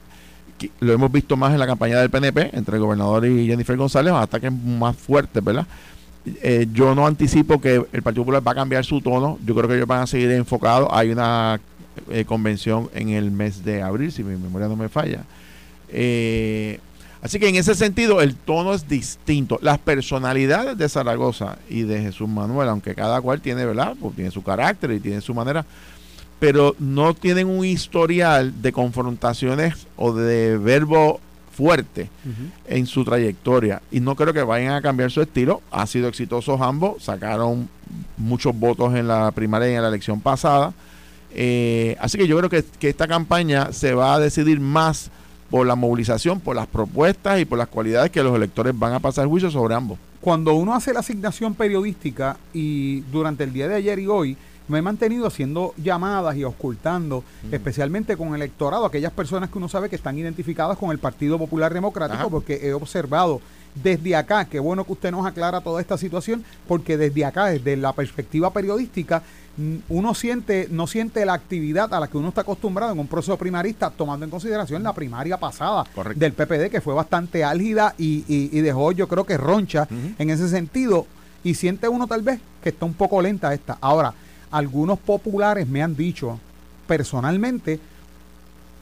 Lo 0.80 0.92
hemos 0.92 1.10
visto 1.10 1.38
más 1.38 1.52
en 1.54 1.58
la 1.58 1.66
campaña 1.66 1.98
del 1.98 2.10
PNP 2.10 2.50
entre 2.52 2.76
el 2.76 2.82
gobernador 2.82 3.24
y 3.24 3.46
Jennifer 3.46 3.76
González, 3.78 4.12
ataques 4.12 4.52
más 4.52 4.94
fuertes, 4.94 5.42
¿verdad? 5.42 5.66
Eh, 6.42 6.66
yo 6.72 6.94
no 6.94 7.06
anticipo 7.06 7.60
que 7.62 7.82
el 7.92 8.02
Partido 8.02 8.24
Popular 8.24 8.46
va 8.46 8.52
a 8.52 8.56
cambiar 8.56 8.84
su 8.84 9.00
tono. 9.00 9.38
Yo 9.44 9.54
creo 9.54 9.68
que 9.68 9.76
ellos 9.76 9.86
van 9.86 10.02
a 10.02 10.06
seguir 10.06 10.30
enfocados. 10.32 10.88
Hay 10.92 11.10
una 11.10 11.60
eh, 12.10 12.24
convención 12.24 12.90
en 12.94 13.10
el 13.10 13.30
mes 13.30 13.64
de 13.64 13.82
abril, 13.82 14.12
si 14.12 14.24
mi 14.24 14.36
memoria 14.36 14.68
no 14.68 14.76
me 14.76 14.88
falla. 14.88 15.24
Eh, 15.88 16.78
así 17.22 17.38
que 17.38 17.48
en 17.48 17.56
ese 17.56 17.74
sentido 17.74 18.20
el 18.20 18.34
tono 18.34 18.74
es 18.74 18.88
distinto. 18.88 19.58
Las 19.62 19.78
personalidades 19.78 20.78
de 20.78 20.88
Zaragoza 20.88 21.58
y 21.68 21.82
de 21.82 22.00
Jesús 22.02 22.28
Manuel, 22.28 22.68
aunque 22.68 22.94
cada 22.94 23.20
cual 23.20 23.40
tiene, 23.40 23.64
¿verdad? 23.64 23.96
Pues 24.00 24.14
tiene 24.14 24.30
su 24.30 24.42
carácter 24.42 24.92
y 24.92 25.00
tiene 25.00 25.20
su 25.20 25.34
manera, 25.34 25.64
pero 26.38 26.74
no 26.78 27.14
tienen 27.14 27.48
un 27.48 27.64
historial 27.64 28.62
de 28.62 28.72
confrontaciones 28.72 29.86
o 29.96 30.12
de 30.12 30.56
verbo 30.56 31.20
fuerte 31.60 32.08
en 32.66 32.86
su 32.86 33.04
trayectoria 33.04 33.82
y 33.90 34.00
no 34.00 34.16
creo 34.16 34.32
que 34.32 34.42
vayan 34.42 34.72
a 34.72 34.80
cambiar 34.80 35.10
su 35.10 35.20
estilo. 35.20 35.60
Ha 35.70 35.86
sido 35.86 36.08
exitosos 36.08 36.60
ambos, 36.60 37.04
sacaron 37.04 37.68
muchos 38.16 38.58
votos 38.58 38.94
en 38.94 39.08
la 39.08 39.30
primaria 39.32 39.70
y 39.70 39.74
en 39.74 39.82
la 39.82 39.88
elección 39.88 40.20
pasada. 40.20 40.72
Eh, 41.32 41.96
así 42.00 42.18
que 42.18 42.26
yo 42.26 42.36
creo 42.38 42.50
que, 42.50 42.64
que 42.78 42.88
esta 42.88 43.06
campaña 43.06 43.72
se 43.72 43.94
va 43.94 44.14
a 44.14 44.18
decidir 44.18 44.60
más 44.60 45.10
por 45.50 45.66
la 45.66 45.74
movilización, 45.74 46.40
por 46.40 46.56
las 46.56 46.66
propuestas 46.66 47.40
y 47.40 47.44
por 47.44 47.58
las 47.58 47.68
cualidades 47.68 48.10
que 48.10 48.22
los 48.22 48.34
electores 48.34 48.78
van 48.78 48.92
a 48.92 49.00
pasar 49.00 49.26
juicio 49.26 49.50
sobre 49.50 49.74
ambos. 49.74 49.98
Cuando 50.20 50.54
uno 50.54 50.74
hace 50.74 50.92
la 50.92 51.00
asignación 51.00 51.54
periodística 51.54 52.36
y 52.52 53.00
durante 53.12 53.44
el 53.44 53.52
día 53.52 53.68
de 53.68 53.76
ayer 53.76 53.98
y 53.98 54.06
hoy, 54.06 54.36
me 54.68 54.78
he 54.78 54.82
mantenido 54.82 55.26
haciendo 55.26 55.74
llamadas 55.76 56.36
y 56.36 56.44
ocultando, 56.44 57.24
especialmente 57.50 58.16
con 58.16 58.28
el 58.28 58.34
electorado, 58.36 58.86
aquellas 58.86 59.12
personas 59.12 59.50
que 59.50 59.58
uno 59.58 59.68
sabe 59.68 59.88
que 59.88 59.96
están 59.96 60.16
identificadas 60.16 60.78
con 60.78 60.92
el 60.92 60.98
Partido 60.98 61.38
Popular 61.38 61.74
Democrático, 61.74 62.20
Ajá. 62.20 62.30
porque 62.30 62.60
he 62.62 62.72
observado 62.72 63.40
desde 63.74 64.16
acá, 64.16 64.44
qué 64.46 64.58
bueno 64.58 64.84
que 64.84 64.92
usted 64.92 65.10
nos 65.10 65.24
aclara 65.26 65.60
toda 65.60 65.80
esta 65.80 65.96
situación, 65.96 66.44
porque 66.66 66.96
desde 66.96 67.24
acá, 67.24 67.46
desde 67.46 67.76
la 67.76 67.92
perspectiva 67.92 68.52
periodística, 68.52 69.22
mm, 69.56 69.76
uno 69.88 70.12
siente, 70.14 70.66
no 70.70 70.86
siente 70.86 71.24
la 71.24 71.34
actividad 71.34 71.92
a 71.94 72.00
la 72.00 72.08
que 72.08 72.18
uno 72.18 72.28
está 72.30 72.40
acostumbrado 72.40 72.92
en 72.92 72.98
un 72.98 73.06
proceso 73.06 73.36
primarista, 73.36 73.90
tomando 73.90 74.24
en 74.24 74.30
consideración 74.30 74.82
la 74.82 74.92
primaria 74.92 75.36
pasada 75.38 75.84
Correcto. 75.94 76.18
del 76.18 76.32
PPD, 76.32 76.68
que 76.70 76.80
fue 76.80 76.94
bastante 76.94 77.44
álgida 77.44 77.94
y, 77.96 78.24
y- 78.26 78.50
y 78.52 78.60
dejó, 78.60 78.90
yo 78.92 79.06
creo 79.06 79.24
que 79.24 79.36
roncha 79.36 79.86
en 80.18 80.30
ese 80.30 80.48
sentido. 80.48 81.06
Y 81.44 81.54
siente 81.54 81.88
uno 81.88 82.06
tal 82.06 82.22
vez 82.22 82.38
que 82.62 82.68
está 82.70 82.84
un 82.84 82.94
poco 82.94 83.22
lenta 83.22 83.54
esta. 83.54 83.78
Ahora, 83.80 84.12
algunos 84.50 84.98
populares 84.98 85.66
me 85.68 85.82
han 85.82 85.94
dicho 85.96 86.38
personalmente 86.86 87.78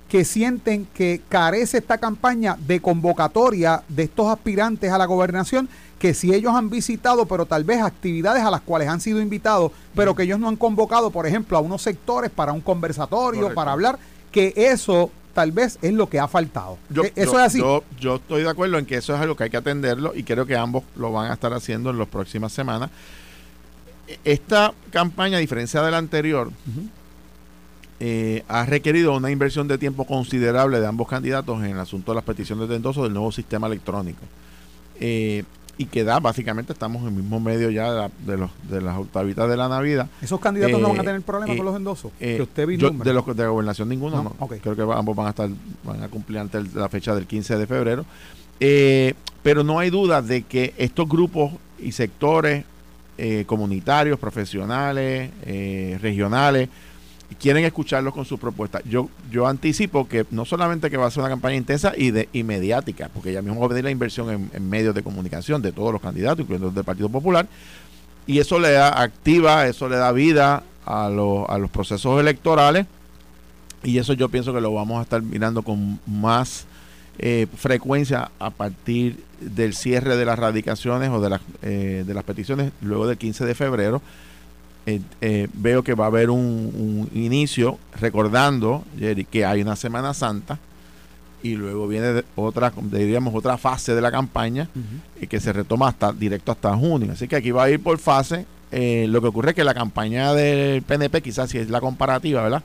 que 0.09 0.25
sienten 0.25 0.87
que 0.95 1.21
carece 1.29 1.79
esta 1.79 1.99
campaña 1.99 2.57
de 2.67 2.81
convocatoria 2.81 3.83
de 3.89 4.05
estos 4.05 4.27
aspirantes 4.29 4.91
a 4.91 4.97
la 4.99 5.05
gobernación, 5.05 5.69
que 5.99 6.15
si 6.15 6.33
ellos 6.33 6.55
han 6.55 6.71
visitado, 6.71 7.27
pero 7.27 7.45
tal 7.45 7.65
vez 7.65 7.83
actividades 7.83 8.43
a 8.43 8.51
las 8.51 8.63
cuales 8.63 8.89
han 8.89 9.01
sido 9.01 9.21
invitados, 9.21 9.73
pero 9.95 10.15
que 10.15 10.23
ellos 10.23 10.39
no 10.39 10.49
han 10.49 10.57
convocado, 10.57 11.11
por 11.11 11.27
ejemplo, 11.27 11.59
a 11.59 11.61
unos 11.61 11.83
sectores 11.83 12.31
para 12.31 12.53
un 12.53 12.61
conversatorio, 12.61 13.41
Correcto. 13.43 13.55
para 13.55 13.73
hablar, 13.73 13.99
que 14.33 14.53
eso 14.57 15.11
tal 15.35 15.53
vez 15.53 15.79
es 15.83 15.93
lo 15.93 16.09
que 16.09 16.19
ha 16.19 16.27
faltado. 16.27 16.79
Yo, 16.89 17.05
E- 17.05 17.13
eso 17.15 17.33
yo- 17.33 17.39
es 17.41 17.47
así. 17.47 17.59
Yo, 17.59 17.85
yo 18.01 18.17
estoy 18.17 18.43
de 18.43 18.49
acuerdo 18.51 18.79
en 18.79 18.87
que 18.87 18.97
eso 18.97 19.15
es 19.15 19.21
algo 19.21 19.37
que 19.37 19.45
hay 19.45 19.51
que 19.51 19.57
atenderlo 19.59 20.13
y 20.15 20.23
creo 20.23 20.47
que 20.47 20.57
ambos 20.57 20.85
lo 20.97 21.13
van 21.13 21.31
a 21.31 21.35
estar 21.35 21.53
haciendo 21.53 21.91
en 21.91 21.99
las 21.99 22.09
próximas 22.09 22.53
semanas. 22.53 22.91
E- 24.07 24.19
Esta 24.25 24.73
campaña, 24.91 25.37
a 25.37 25.41
diferencia 25.41 25.83
de 25.83 25.91
la 25.91 25.99
anterior, 25.99 26.51
eh, 28.01 28.45
ha 28.49 28.65
requerido 28.67 29.17
una 29.17 29.31
inversión 29.31 29.67
de 29.69 29.79
tiempo 29.79 30.05
considerable 30.05 30.81
de 30.81 30.87
ambos 30.87 31.09
candidatos 31.09 31.59
en 31.59 31.67
el 31.73 31.79
asunto 31.81 32.13
de 32.13 32.17
las 32.17 32.25
peticiones 32.25 32.69
de 32.69 32.77
endoso 32.77 33.03
del 33.05 33.13
nuevo 33.13 33.33
sistema 33.33 33.67
electrónico. 33.67 34.21
Eh, 35.01 35.45
y 35.81 35.85
que 35.87 36.03
da, 36.03 36.19
básicamente, 36.19 36.73
estamos 36.73 37.03
en 37.03 37.09
el 37.09 37.15
mismo 37.15 37.39
medio 37.39 37.71
ya 37.71 37.93
de, 37.93 37.99
la- 37.99 38.11
de 38.27 38.37
los, 38.37 38.51
de 38.69 38.81
las 38.81 38.99
octavitas 38.99 39.49
de 39.49 39.57
la 39.57 39.69
Navidad. 39.69 40.09
Esos 40.21 40.41
candidatos 40.41 40.81
no 40.81 40.89
Eh, 40.89 40.91
van 40.91 41.01
a 41.01 41.05
tener 41.05 41.23
problemas 41.23 41.55
eh, 41.55 41.57
con 41.57 41.67
los 41.67 41.77
endosos. 41.77 42.11
Eh, 42.19 42.35
que 42.37 42.43
usted 42.43 42.69
yo- 42.71 42.91
de 42.91 43.13
los 43.13 43.25
de 43.37 43.43
la 43.45 43.49
gobernación 43.49 43.89
ninguno 43.89 44.23
No, 44.25 44.47
creo 44.61 44.75
que 44.75 44.83
ambos 44.83 45.15
van 45.15 45.27
a 45.29 45.31
estar 45.31 45.49
van 45.85 46.03
a 46.03 46.09
cumplir 46.09 46.41
antes 46.41 46.65
el- 46.65 46.71
la 46.81 46.89
fecha 46.89 47.15
del 47.15 47.27
15 47.27 47.57
de 47.57 47.67
febrero 47.69 48.05
Eh, 48.61 49.15
pero 49.45 49.63
no 49.63 49.79
hay 49.79 49.89
duda 49.91 50.21
de 50.21 50.43
que 50.43 50.75
estos 50.79 51.09
grupos 51.09 51.53
y 51.79 51.93
sectores 51.93 52.65
eh, 53.17 53.45
comunitarios 53.47 54.19
profesionales 54.19 55.31
eh, 55.47 55.97
quieren 57.41 57.65
escucharlos 57.65 58.15
con 58.15 58.25
sus 58.25 58.41
propuestas 58.41 58.83
yo 58.89 59.09
yo 59.31 59.47
anticipo 59.47 60.09
que 60.09 60.25
no 60.31 60.45
solamente 60.45 60.91
que 60.91 60.97
va 60.97 61.07
a 61.07 61.11
ser 61.11 61.21
una 61.21 61.29
campaña 61.29 61.57
intensa 61.57 61.93
y 61.97 62.11
de 62.11 62.29
y 62.33 62.43
mediática 62.43 63.11
porque 63.13 63.33
ya 63.33 63.43
mismo 63.43 63.61
va 63.61 63.67
a 63.67 63.69
venir 63.69 63.85
la 63.85 63.91
inversión 63.91 64.51
en, 64.53 64.69
medios 64.71 64.95
de 64.95 65.03
comunicación 65.03 65.61
de 65.61 65.73
todos 65.73 65.93
los 65.93 66.01
candidatos 66.01 66.41
incluyendo 66.41 66.67
los 66.69 66.75
del 66.75 66.85
Partido 66.85 67.09
Popular 67.11 67.47
y 68.27 68.39
eso 68.41 68.59
le 68.59 68.73
da 68.73 69.01
activa, 69.03 69.67
eso 69.67 69.89
le 69.89 69.97
da 69.97 70.13
vida 70.13 70.63
a, 70.87 71.09
los- 71.11 71.49
a 71.49 71.59
los 71.59 71.71
procesos 71.71 72.19
electorales 72.21 72.87
y 73.85 73.99
eso 73.99 74.13
yo 74.15 74.29
pienso 74.29 74.53
que 74.53 74.61
lo 74.61 74.73
vamos 74.75 74.99
a 74.99 75.03
estar 75.03 75.23
mirando 75.23 75.63
con 75.63 76.01
más 76.07 76.67
eh, 77.19 77.47
frecuencia 77.57 78.31
a 78.39 78.51
partir 78.51 79.23
del 79.41 79.75
cierre 79.75 80.17
de 80.17 80.25
las 80.25 80.39
radicaciones 80.39 81.11
o 81.11 81.21
de 81.21 81.31
las, 81.31 81.41
eh, 81.63 82.05
de 82.07 82.15
las 82.15 82.25
peticiones 82.25 82.73
luego 82.81 83.07
del 83.07 83.19
15 83.19 83.45
de 83.45 83.55
febrero. 83.55 84.03
Eh, 84.89 85.03
eh, 85.21 85.49
veo 85.53 85.83
que 85.83 85.93
va 85.93 86.05
a 86.05 86.07
haber 86.07 86.31
un, 86.31 86.41
un 86.41 87.11
inicio 87.13 87.79
recordando, 88.01 88.87
Jerry, 88.99 89.27
que 89.27 89.45
hay 89.45 89.61
una 89.61 89.77
Semana 89.77 90.15
Santa 90.15 90.59
y 91.43 91.57
luego 91.57 91.87
viene 91.87 92.25
otra, 92.37 92.73
diríamos, 92.81 93.35
otra 93.35 93.59
fase 93.59 93.95
de 93.95 94.01
la 94.01 94.11
campaña 94.11 94.67
eh, 95.21 95.27
que 95.27 95.41
se 95.41 95.53
retoma 95.53 95.89
hasta 95.89 96.11
directo 96.11 96.53
hasta 96.53 96.75
junio. 96.75 97.13
Así 97.13 97.29
que 97.29 97.37
aquí 97.37 97.51
va 97.51 97.65
a 97.65 97.71
ir 97.71 97.83
por 97.83 97.99
fase. 97.99 98.47
Lo 98.71 99.21
que 99.21 99.27
ocurre 99.27 99.51
es 99.51 99.57
que 99.57 99.65
la 99.65 99.75
campaña 99.75 100.33
del 100.33 100.81
PNP, 100.81 101.21
quizás 101.21 101.51
si 101.51 101.59
es 101.59 101.69
la 101.69 101.83
comparativa, 101.83 102.43
¿verdad? 102.43 102.63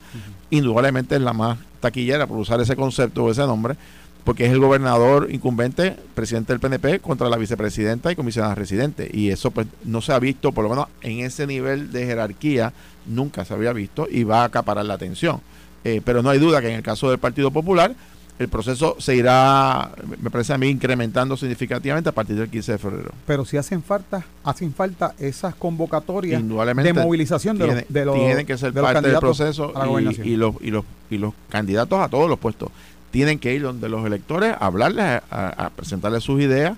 Indudablemente 0.48 1.16
es 1.16 1.20
la 1.20 1.34
más 1.34 1.58
taquillera, 1.80 2.26
por 2.26 2.38
usar 2.38 2.58
ese 2.58 2.74
concepto 2.74 3.24
o 3.24 3.30
ese 3.30 3.42
nombre, 3.42 3.76
porque 4.24 4.46
es 4.46 4.52
el 4.52 4.58
gobernador 4.58 5.28
incumbente, 5.30 5.96
presidente 6.14 6.52
del 6.54 6.60
PNP, 6.60 7.00
contra 7.00 7.28
la 7.28 7.36
vicepresidenta 7.36 8.10
y 8.10 8.16
comisionada 8.16 8.54
residente. 8.54 9.10
Y 9.12 9.28
eso 9.28 9.50
pues 9.50 9.66
no 9.84 10.00
se 10.00 10.12
ha 10.12 10.18
visto, 10.18 10.52
por 10.52 10.64
lo 10.64 10.70
menos 10.70 10.86
en 11.02 11.20
ese 11.20 11.46
nivel 11.46 11.92
de 11.92 12.06
jerarquía, 12.06 12.72
nunca 13.06 13.44
se 13.44 13.52
había 13.52 13.72
visto 13.74 14.08
y 14.10 14.24
va 14.24 14.40
a 14.40 14.44
acaparar 14.44 14.86
la 14.86 14.94
atención. 14.94 15.40
Eh, 15.84 16.00
pero 16.02 16.22
no 16.22 16.30
hay 16.30 16.38
duda 16.38 16.62
que 16.62 16.68
en 16.68 16.76
el 16.76 16.82
caso 16.82 17.10
del 17.10 17.18
Partido 17.18 17.50
Popular, 17.50 17.94
el 18.38 18.48
proceso 18.48 18.96
se 18.98 19.14
irá, 19.14 19.92
me 20.20 20.30
parece 20.30 20.54
a 20.54 20.58
mí, 20.58 20.68
incrementando 20.68 21.36
significativamente 21.36 22.08
a 22.08 22.12
partir 22.12 22.34
del 22.36 22.48
15 22.48 22.72
de 22.72 22.78
febrero. 22.78 23.12
Pero 23.26 23.44
si 23.44 23.58
hacen 23.58 23.82
falta, 23.82 24.24
hacen 24.42 24.72
falta 24.72 25.14
esas 25.18 25.54
convocatorias 25.54 26.42
de 26.42 26.92
movilización 26.94 27.58
de, 27.58 27.66
los, 27.66 27.84
de 27.88 28.04
los 28.04 28.16
tienen 28.16 28.46
que 28.46 28.56
ser 28.56 28.72
de 28.72 28.80
parte 28.80 29.06
del 29.06 29.18
proceso 29.18 29.72
y, 30.00 30.02
los, 30.02 30.18
y, 30.60 30.70
los, 30.70 30.84
y 31.10 31.18
los 31.18 31.34
candidatos 31.48 32.00
a 32.00 32.08
todos 32.08 32.28
los 32.28 32.38
puestos 32.38 32.70
tienen 33.14 33.38
que 33.38 33.54
ir 33.54 33.62
donde 33.62 33.88
los 33.88 34.04
electores 34.04 34.56
a 34.58 34.66
hablarles, 34.66 35.22
a, 35.30 35.70
presentarles 35.76 36.24
sus 36.24 36.40
ideas, 36.40 36.76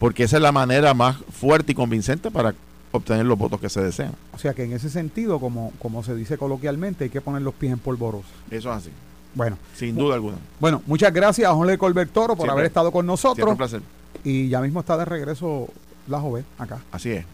porque 0.00 0.24
esa 0.24 0.38
es 0.38 0.42
la 0.42 0.50
manera 0.50 0.94
más 0.94 1.18
fuerte 1.30 1.70
y 1.70 1.74
convincente 1.76 2.28
para 2.32 2.56
obtener 2.90 3.24
los 3.24 3.38
votos 3.38 3.60
que 3.60 3.68
se 3.68 3.80
desean. 3.80 4.10
O 4.34 4.38
sea 4.38 4.52
que 4.52 4.64
en 4.64 4.72
ese 4.72 4.90
sentido, 4.90 5.38
como, 5.38 5.72
como 5.78 6.02
se 6.02 6.16
dice 6.16 6.38
coloquialmente, 6.38 7.04
hay 7.04 7.10
que 7.10 7.20
poner 7.20 7.42
los 7.42 7.54
pies 7.54 7.72
en 7.72 7.78
polvorosa. 7.78 8.26
Eso 8.50 8.72
es 8.72 8.78
así, 8.78 8.90
Bueno, 9.36 9.58
sin 9.76 9.94
duda 9.94 10.16
alguna. 10.16 10.38
bueno, 10.58 10.82
muchas 10.86 11.12
gracias 11.12 11.48
a 11.48 11.54
Jorge 11.54 11.78
Colbert 11.78 12.10
Toro 12.12 12.34
por 12.34 12.38
Siempre. 12.38 12.50
haber 12.50 12.66
estado 12.66 12.90
con 12.90 13.06
Siempre 13.06 13.12
nosotros. 13.12 13.50
un 13.50 13.56
placer. 13.56 13.82
Y 14.24 14.48
ya 14.48 14.60
mismo 14.60 14.80
está 14.80 14.96
de 14.96 15.04
regreso 15.04 15.68
la 16.08 16.18
joven 16.18 16.44
acá. 16.58 16.80
Así 16.90 17.12
es. 17.12 17.24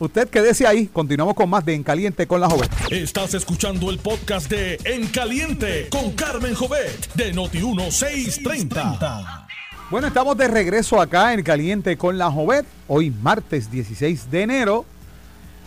Usted 0.00 0.28
quédese 0.30 0.66
ahí, 0.66 0.86
continuamos 0.86 1.34
con 1.34 1.50
más 1.50 1.62
de 1.62 1.74
En 1.74 1.82
Caliente 1.82 2.26
con 2.26 2.40
la 2.40 2.48
joven. 2.48 2.70
Estás 2.90 3.34
escuchando 3.34 3.90
el 3.90 3.98
podcast 3.98 4.50
de 4.50 4.78
En 4.84 5.06
Caliente 5.08 5.88
con 5.90 6.12
Carmen 6.12 6.54
Jovet 6.54 7.12
de 7.12 7.34
Noti1630. 7.34 9.46
Bueno, 9.90 10.06
estamos 10.06 10.38
de 10.38 10.48
regreso 10.48 11.02
acá 11.02 11.34
en 11.34 11.42
Caliente 11.42 11.98
con 11.98 12.16
la 12.16 12.30
Jovet. 12.30 12.64
Hoy 12.88 13.10
martes 13.10 13.70
16 13.70 14.30
de 14.30 14.40
enero. 14.40 14.86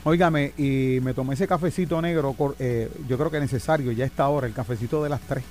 Óigame, 0.03 0.53
y 0.57 0.97
me 1.03 1.13
tomé 1.13 1.35
ese 1.35 1.47
cafecito 1.47 2.01
negro, 2.01 2.35
eh, 2.57 2.89
yo 3.07 3.19
creo 3.19 3.29
que 3.29 3.39
necesario 3.39 3.91
ya 3.91 4.03
a 4.03 4.07
esta 4.07 4.27
hora, 4.29 4.47
el 4.47 4.53
cafecito 4.53 5.03
de 5.03 5.09
las 5.09 5.21
3. 5.21 5.43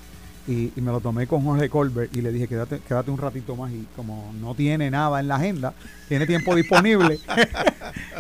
Y, 0.49 0.73
y 0.75 0.81
me 0.81 0.91
lo 0.91 1.01
tomé 1.01 1.29
con 1.29 1.45
Jorge 1.45 1.69
Colbert 1.69 2.15
y 2.17 2.21
le 2.21 2.33
dije, 2.33 2.49
quédate, 2.49 2.81
quédate 2.81 3.11
un 3.11 3.19
ratito 3.19 3.55
más. 3.55 3.71
Y 3.71 3.87
como 3.95 4.33
no 4.41 4.55
tiene 4.55 4.91
nada 4.91 5.21
en 5.21 5.29
la 5.29 5.37
agenda, 5.37 5.73
tiene 6.09 6.27
tiempo 6.27 6.55
disponible, 6.57 7.21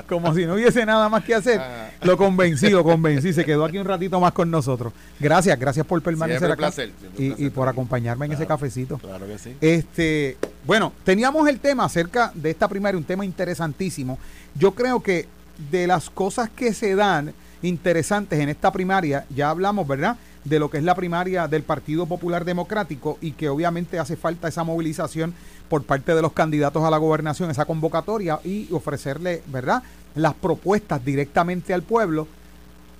como 0.08 0.34
si 0.34 0.46
no 0.46 0.54
hubiese 0.54 0.86
nada 0.86 1.08
más 1.08 1.24
que 1.24 1.34
hacer, 1.34 1.60
lo 2.02 2.16
convencí, 2.16 2.70
lo 2.70 2.84
convencí. 2.84 3.32
Se 3.32 3.44
quedó 3.44 3.64
aquí 3.64 3.78
un 3.78 3.84
ratito 3.84 4.20
más 4.20 4.32
con 4.32 4.50
nosotros. 4.50 4.92
Gracias, 5.18 5.58
gracias 5.58 5.84
por 5.84 6.00
permanecer 6.00 6.40
Siempre 6.40 6.52
acá 6.52 6.74
placer, 6.74 6.92
y, 7.18 7.28
placer 7.28 7.46
y 7.46 7.50
por 7.50 7.68
acompañarme 7.68 8.26
en 8.26 8.32
ese 8.32 8.46
cafecito. 8.46 8.98
Claro 8.98 9.26
que 9.26 9.38
sí. 9.38 9.56
Este, 9.60 10.36
bueno, 10.64 10.92
teníamos 11.04 11.48
el 11.48 11.58
tema 11.58 11.84
acerca 11.84 12.32
de 12.34 12.50
esta 12.50 12.68
primaria, 12.68 12.96
un 12.96 13.04
tema 13.04 13.24
interesantísimo. 13.24 14.18
Yo 14.54 14.72
creo 14.72 15.02
que 15.02 15.26
de 15.70 15.86
las 15.86 16.08
cosas 16.08 16.50
que 16.50 16.72
se 16.72 16.94
dan 16.94 17.34
interesantes 17.62 18.38
en 18.40 18.48
esta 18.48 18.72
primaria, 18.72 19.26
ya 19.34 19.50
hablamos, 19.50 19.86
¿verdad? 19.86 20.16
De 20.44 20.58
lo 20.58 20.70
que 20.70 20.78
es 20.78 20.84
la 20.84 20.94
primaria 20.94 21.46
del 21.46 21.62
Partido 21.62 22.06
Popular 22.06 22.44
Democrático 22.44 23.16
y 23.20 23.32
que 23.32 23.48
obviamente 23.48 23.98
hace 23.98 24.16
falta 24.16 24.48
esa 24.48 24.64
movilización 24.64 25.34
por 25.68 25.84
parte 25.84 26.14
de 26.14 26.22
los 26.22 26.32
candidatos 26.32 26.82
a 26.84 26.90
la 26.90 26.98
gobernación, 26.98 27.50
esa 27.50 27.64
convocatoria 27.64 28.40
y 28.44 28.68
ofrecerle, 28.72 29.42
¿verdad? 29.46 29.82
Las 30.14 30.34
propuestas 30.34 31.04
directamente 31.04 31.72
al 31.72 31.82
pueblo. 31.82 32.26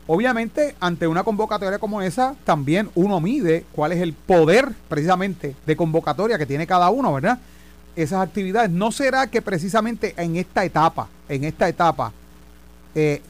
Obviamente, 0.07 0.75
ante 0.81 1.07
una 1.07 1.23
convocatoria 1.25 1.79
como 1.79 2.01
esa, 2.01 2.35
también 2.45 2.91
uno 2.95 3.21
mide 3.21 3.65
cuál 3.73 3.93
es 3.93 4.01
el 4.01 4.15
poder 4.15 4.71
precisamente 4.89 5.55
de 5.67 5.77
convocatoria 5.77 6.39
que 6.39 6.47
tiene 6.47 6.67
cada 6.67 6.91
uno, 6.91 7.13
¿verdad? 7.13 7.39
Esas 7.95 8.21
actividades. 8.21 8.71
¿No 8.71 8.91
será 8.91 9.27
que 9.27 9.43
precisamente 9.43 10.15
en 10.17 10.37
esta 10.37 10.65
etapa, 10.65 11.09
en 11.29 11.45
esta 11.45 11.69
etapa, 11.69 12.13
eh, 12.95 13.23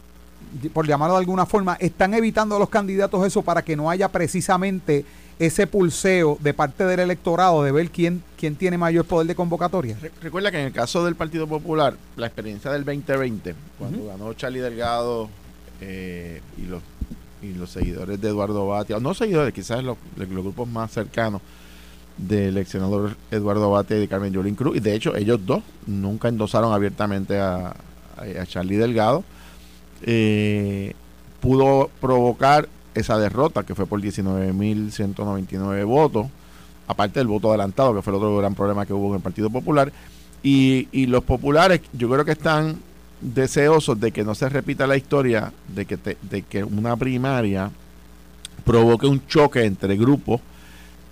por 0.73 0.87
llamarlo 0.87 1.15
de 1.15 1.21
alguna 1.21 1.47
forma, 1.47 1.75
están 1.81 2.15
evitando 2.15 2.57
a 2.57 2.59
los 2.59 2.69
candidatos 2.69 3.27
eso 3.27 3.43
para 3.43 3.63
que 3.63 3.77
no 3.77 3.89
haya 3.91 4.09
precisamente 4.09 5.05
ese 5.39 5.67
pulseo 5.67 6.37
de 6.41 6.55
parte 6.55 6.85
del 6.85 7.01
electorado 7.01 7.63
de 7.65 7.73
ver 7.73 7.91
quién, 7.91 8.23
quién 8.39 8.55
tiene 8.55 8.79
mayor 8.79 9.05
poder 9.05 9.27
de 9.27 9.35
convocatoria? 9.35 9.97
Re- 10.01 10.13
Recuerda 10.21 10.51
que 10.51 10.61
en 10.61 10.67
el 10.67 10.73
caso 10.73 11.05
del 11.05 11.15
Partido 11.17 11.47
Popular, 11.47 11.97
la 12.17 12.27
experiencia 12.27 12.71
del 12.71 12.85
2020, 12.85 13.55
cuando 13.79 14.07
ganó 14.07 14.35
Charlie 14.35 14.61
Delgado 14.61 15.29
eh, 15.81 16.41
y 16.59 16.63
los 16.67 16.83
y 17.43 17.55
los 17.55 17.71
seguidores 17.71 18.21
de 18.21 18.29
Eduardo 18.29 18.69
Batia, 18.69 18.99
o 18.99 19.01
no 19.01 19.15
seguidores, 19.15 19.53
quizás 19.53 19.83
los, 19.83 19.97
los 20.17 20.29
grupos 20.29 20.69
más 20.69 20.93
cercanos, 20.93 21.41
del 22.17 22.57
ex 22.59 22.69
senador 22.69 23.17
Eduardo 23.33 23.65
Abate 23.67 23.97
y 23.97 24.01
de 24.01 24.07
Carmen 24.07 24.33
Yolín 24.33 24.55
Cruz. 24.55 24.77
Y 24.77 24.81
de 24.81 24.95
hecho, 24.95 25.17
ellos 25.17 25.41
dos 25.45 25.61
nunca 25.87 26.29
endosaron 26.29 26.73
abiertamente 26.73 27.41
a, 27.41 27.75
a 28.17 28.47
Charlie 28.47 28.77
Delgado. 28.77 29.25
Eh, 30.03 30.95
pudo 31.41 31.91
provocar 32.01 32.69
esa 32.95 33.19
derrota 33.19 33.63
que 33.63 33.75
fue 33.75 33.87
por 33.87 34.01
19.199 34.01 35.85
votos, 35.87 36.27
aparte 36.87 37.21
del 37.21 37.29
voto 37.29 37.49
adelantado, 37.49 37.95
que 37.95 38.03
fue 38.03 38.13
el 38.13 38.17
otro 38.17 38.37
gran 38.37 38.55
problema 38.55 38.87
que 38.87 38.93
hubo 38.93 39.09
en 39.11 39.17
el 39.17 39.23
Partido 39.23 39.51
Popular. 39.51 39.93
Y, 40.43 40.89
y 40.93 41.07
los 41.07 41.25
populares, 41.25 41.81
yo 41.93 42.11
creo 42.11 42.25
que 42.25 42.33
están 42.33 42.79
deseosos 43.21 44.01
de 44.01 44.11
que 44.11 44.25
no 44.25 44.35
se 44.35 44.49
repita 44.49 44.87
la 44.87 44.97
historia 44.97 45.53
de 45.69 45.87
que, 45.87 45.97
de 45.97 46.43
que 46.43 46.65
una 46.65 46.97
primaria 46.97 47.71
provoque 48.65 49.07
un 49.07 49.27
choque 49.27 49.65
entre 49.65 49.97
grupos 49.97 50.41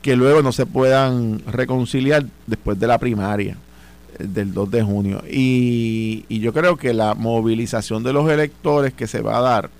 que 0.03 0.17
luego 0.17 0.43
no 0.43 0.53
se 0.53 0.67
puedan 0.67 1.41
reconciliar 1.47 2.25
después 2.47 2.79
de 2.79 2.87
la 2.87 2.99
primaria 2.99 3.57
del 4.29 4.53
2 4.53 4.71
de 4.71 4.83
junio. 4.83 5.23
Y, 5.31 6.25
y, 6.29 6.41
yo 6.41 6.53
creo 6.53 6.77
que 6.77 6.95
la 6.95 7.15
movilización 7.15 8.03
de 8.03 8.13
los 8.13 8.31
electores 8.31 8.93
que 8.93 9.07
se 9.07 9.21
va 9.21 9.39
a 9.39 9.41
dar 9.41 9.71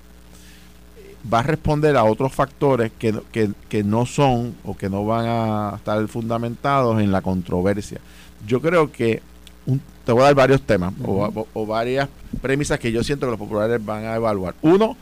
va 1.31 1.39
a 1.39 1.43
responder 1.43 1.95
a 1.97 2.03
otros 2.03 2.33
factores 2.33 2.91
que, 2.97 3.13
que, 3.31 3.51
que 3.69 3.83
no 3.83 4.05
son 4.05 4.55
o 4.63 4.75
que 4.75 4.89
no 4.89 5.05
van 5.05 5.25
a 5.27 5.73
estar 5.75 6.07
fundamentados 6.07 7.01
en 7.01 7.11
la 7.11 7.21
controversia. 7.21 7.99
Yo 8.47 8.61
creo 8.61 8.91
que 8.91 9.21
te 10.05 10.11
voy 10.11 10.21
a 10.21 10.25
dar 10.25 10.35
varios 10.35 10.61
temas 10.61 10.93
o, 11.03 11.65
varias 11.65 12.09
premisas 12.41 12.79
que 12.79 12.91
yo 12.91 13.03
siento 13.03 13.27
que 13.27 13.31
los 13.31 13.39
populares 13.39 13.83
van 13.83 14.05
a 14.05 14.15
evaluar. 14.15 14.55
Uno, 14.61 14.97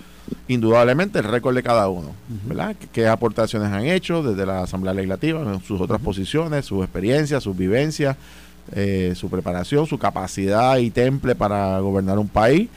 indudablemente 0.47 1.19
el 1.19 1.25
récord 1.25 1.55
de 1.55 1.63
cada 1.63 1.89
uno, 1.89 2.11
¿verdad? 2.45 2.75
¿Qué, 2.91 3.07
aportaciones 3.07 3.71
han 3.71 3.85
hecho 3.85 4.21
desde 4.21 4.45
la 4.45 4.63
Asamblea 4.63 4.93
Legislativa, 4.93 5.41
en 5.41 5.61
sus 5.61 5.79
otras 5.79 6.01
posiciones, 6.01 6.65
sus 6.65 6.83
experiencias, 6.83 7.43
sus 7.43 7.55
vivencias, 7.55 8.17
eh, 8.73 9.13
su 9.15 9.29
preparación, 9.29 9.85
su 9.87 9.97
capacidad 9.97 10.77
y 10.77 10.89
temple 10.91 11.35
para 11.35 11.79
gobernar 11.79 12.19
un 12.19 12.27
país. 12.27 12.69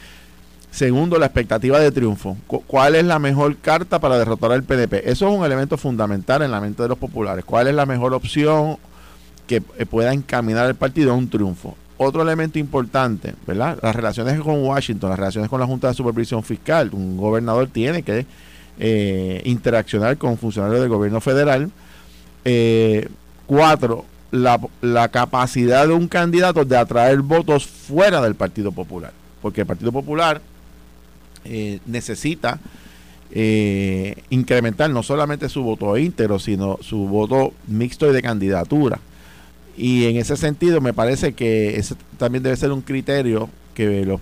Segundo, 0.70 1.18
la 1.18 1.26
expectativa 1.26 1.78
de 1.78 1.92
triunfo. 1.92 2.36
¿Cuál 2.46 2.94
es 2.94 3.04
la 3.04 3.18
mejor 3.18 3.56
carta 3.58 3.98
para 4.00 4.18
derrotar 4.18 4.52
al 4.52 4.62
PNP? 4.62 5.10
Eso 5.10 5.28
es 5.28 5.38
un 5.38 5.44
elemento 5.44 5.76
fundamental 5.76 6.40
en 6.42 6.50
la 6.50 6.62
mente 6.62 6.82
de 6.82 6.88
los 6.88 6.96
populares. 6.96 7.44
¿Cuál 7.44 7.68
es 7.68 7.74
la 7.74 7.84
mejor 7.84 8.14
opción 8.14 8.78
que 9.46 9.62
eh, 9.76 9.84
pueda 9.84 10.14
encaminar 10.14 10.66
el 10.66 10.74
partido 10.74 11.12
a 11.12 11.14
un 11.14 11.28
triunfo? 11.28 11.76
Otro 11.98 12.22
elemento 12.22 12.58
importante, 12.58 13.34
¿verdad? 13.46 13.78
Las 13.82 13.94
relaciones 13.94 14.40
con 14.40 14.64
Washington, 14.64 15.10
las 15.10 15.18
relaciones 15.18 15.50
con 15.50 15.60
la 15.60 15.66
Junta 15.66 15.88
de 15.88 15.94
Supervisión 15.94 16.42
Fiscal. 16.42 16.88
Un 16.94 17.18
gobernador 17.18 17.68
tiene 17.68 18.02
que 18.02 18.24
eh, 18.78 19.42
interaccionar 19.44 20.16
con 20.16 20.38
funcionarios 20.38 20.80
del 20.80 20.88
gobierno 20.88 21.20
federal. 21.20 21.70
Eh, 22.46 23.08
cuatro, 23.46 24.06
la, 24.32 25.08
capacidad 25.08 25.86
de 25.86 25.92
un 25.92 26.08
candidato 26.08 26.64
de 26.64 26.76
atraer 26.76 27.20
votos 27.20 27.66
fuera 27.66 28.20
del 28.22 28.34
Partido 28.34 28.72
Popular. 28.72 29.12
Porque 29.40 29.60
el 29.60 29.66
Partido 29.66 29.92
Popular 29.92 30.40
eh, 31.44 31.78
necesita 31.86 32.58
eh, 33.30 34.16
incrementar 34.30 34.90
no 34.90 35.02
solamente 35.02 35.48
su 35.48 35.62
voto 35.62 35.96
íntegro, 35.96 36.38
sino 36.38 36.78
su 36.80 37.06
voto 37.06 37.52
mixto 37.66 38.10
y 38.10 38.12
de 38.12 38.22
candidatura. 38.22 38.98
Y 39.76 40.06
en 40.06 40.16
ese 40.16 40.36
sentido 40.36 40.80
me 40.80 40.92
parece 40.92 41.34
que 41.34 41.76
ese 41.76 41.94
también 42.18 42.42
debe 42.42 42.56
ser 42.56 42.72
un 42.72 42.82
criterio 42.82 43.48
que 43.74 44.04
los, 44.04 44.20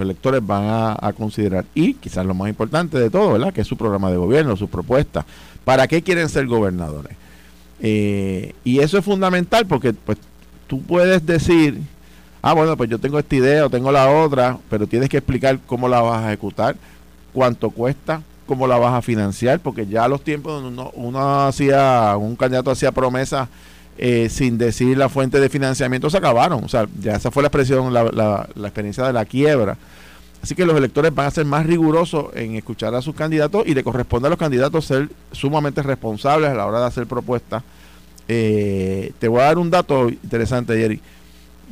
electores 0.00 0.44
van 0.44 0.64
a, 1.00 1.12
considerar. 1.16 1.64
Y 1.74 1.94
quizás 1.94 2.26
lo 2.26 2.34
más 2.34 2.48
importante 2.48 2.98
de 2.98 3.10
todo, 3.10 3.32
¿verdad? 3.32 3.52
Que 3.52 3.62
es 3.62 3.66
su 3.66 3.76
programa 3.76 4.10
de 4.10 4.16
gobierno, 4.16 4.56
sus 4.56 4.70
propuestas. 4.70 5.24
¿Para 5.64 5.86
qué 5.86 6.02
quieren 6.02 6.28
ser 6.28 6.46
gobernadores? 6.46 7.16
Eh, 7.82 8.54
y 8.64 8.78
eso 8.78 8.96
es 8.96 9.04
fundamental 9.04 9.66
porque 9.66 9.92
pues 9.92 10.16
tú 10.68 10.80
puedes 10.80 11.26
decir 11.26 11.80
ah, 12.42 12.52
bueno, 12.52 12.76
pues 12.76 12.90
yo 12.90 12.98
tengo 12.98 13.18
esta 13.18 13.36
idea 13.36 13.64
o 13.64 13.70
tengo 13.70 13.90
la 13.90 14.10
otra, 14.10 14.58
pero 14.68 14.86
tienes 14.86 15.08
que 15.08 15.18
explicar 15.18 15.58
cómo 15.66 15.88
la 15.88 16.00
vas 16.02 16.22
a 16.22 16.28
ejecutar, 16.28 16.76
cuánto 17.32 17.70
cuesta, 17.70 18.22
cómo 18.46 18.66
la 18.66 18.76
vas 18.76 18.92
a 18.92 19.02
financiar, 19.02 19.60
porque 19.60 19.86
ya 19.86 20.08
los 20.08 20.22
tiempos 20.22 20.62
uno, 20.62 20.90
uno 20.94 21.46
hacía, 21.46 22.16
un 22.18 22.36
candidato 22.36 22.72
hacía 22.72 22.92
promesas 22.92 23.48
eh, 23.96 24.28
sin 24.28 24.58
decir 24.58 24.98
la 24.98 25.08
fuente 25.08 25.38
de 25.38 25.48
financiamiento 25.48 26.10
se 26.10 26.18
acabaron. 26.18 26.64
O 26.64 26.68
sea, 26.68 26.86
ya 27.00 27.14
esa 27.14 27.30
fue 27.30 27.42
la 27.42 27.46
expresión, 27.48 27.94
la, 27.94 28.04
la, 28.04 28.48
la, 28.54 28.68
experiencia 28.68 29.04
de 29.04 29.12
la 29.12 29.24
quiebra. 29.24 29.76
Así 30.42 30.56
que 30.56 30.66
los 30.66 30.76
electores 30.76 31.14
van 31.14 31.26
a 31.26 31.30
ser 31.30 31.46
más 31.46 31.64
rigurosos 31.64 32.26
en 32.34 32.56
escuchar 32.56 32.94
a 32.96 33.02
sus 33.02 33.14
candidatos 33.14 33.64
y 33.64 33.74
le 33.74 33.84
corresponde 33.84 34.26
a 34.26 34.30
los 34.30 34.38
candidatos 34.38 34.84
ser 34.86 35.08
sumamente 35.30 35.82
responsables 35.82 36.50
a 36.50 36.54
la 36.54 36.66
hora 36.66 36.80
de 36.80 36.86
hacer 36.86 37.06
propuestas. 37.06 37.62
Eh, 38.26 39.12
te 39.20 39.28
voy 39.28 39.40
a 39.40 39.44
dar 39.44 39.58
un 39.58 39.70
dato 39.70 40.08
interesante, 40.08 40.76
Jerry. 40.76 41.00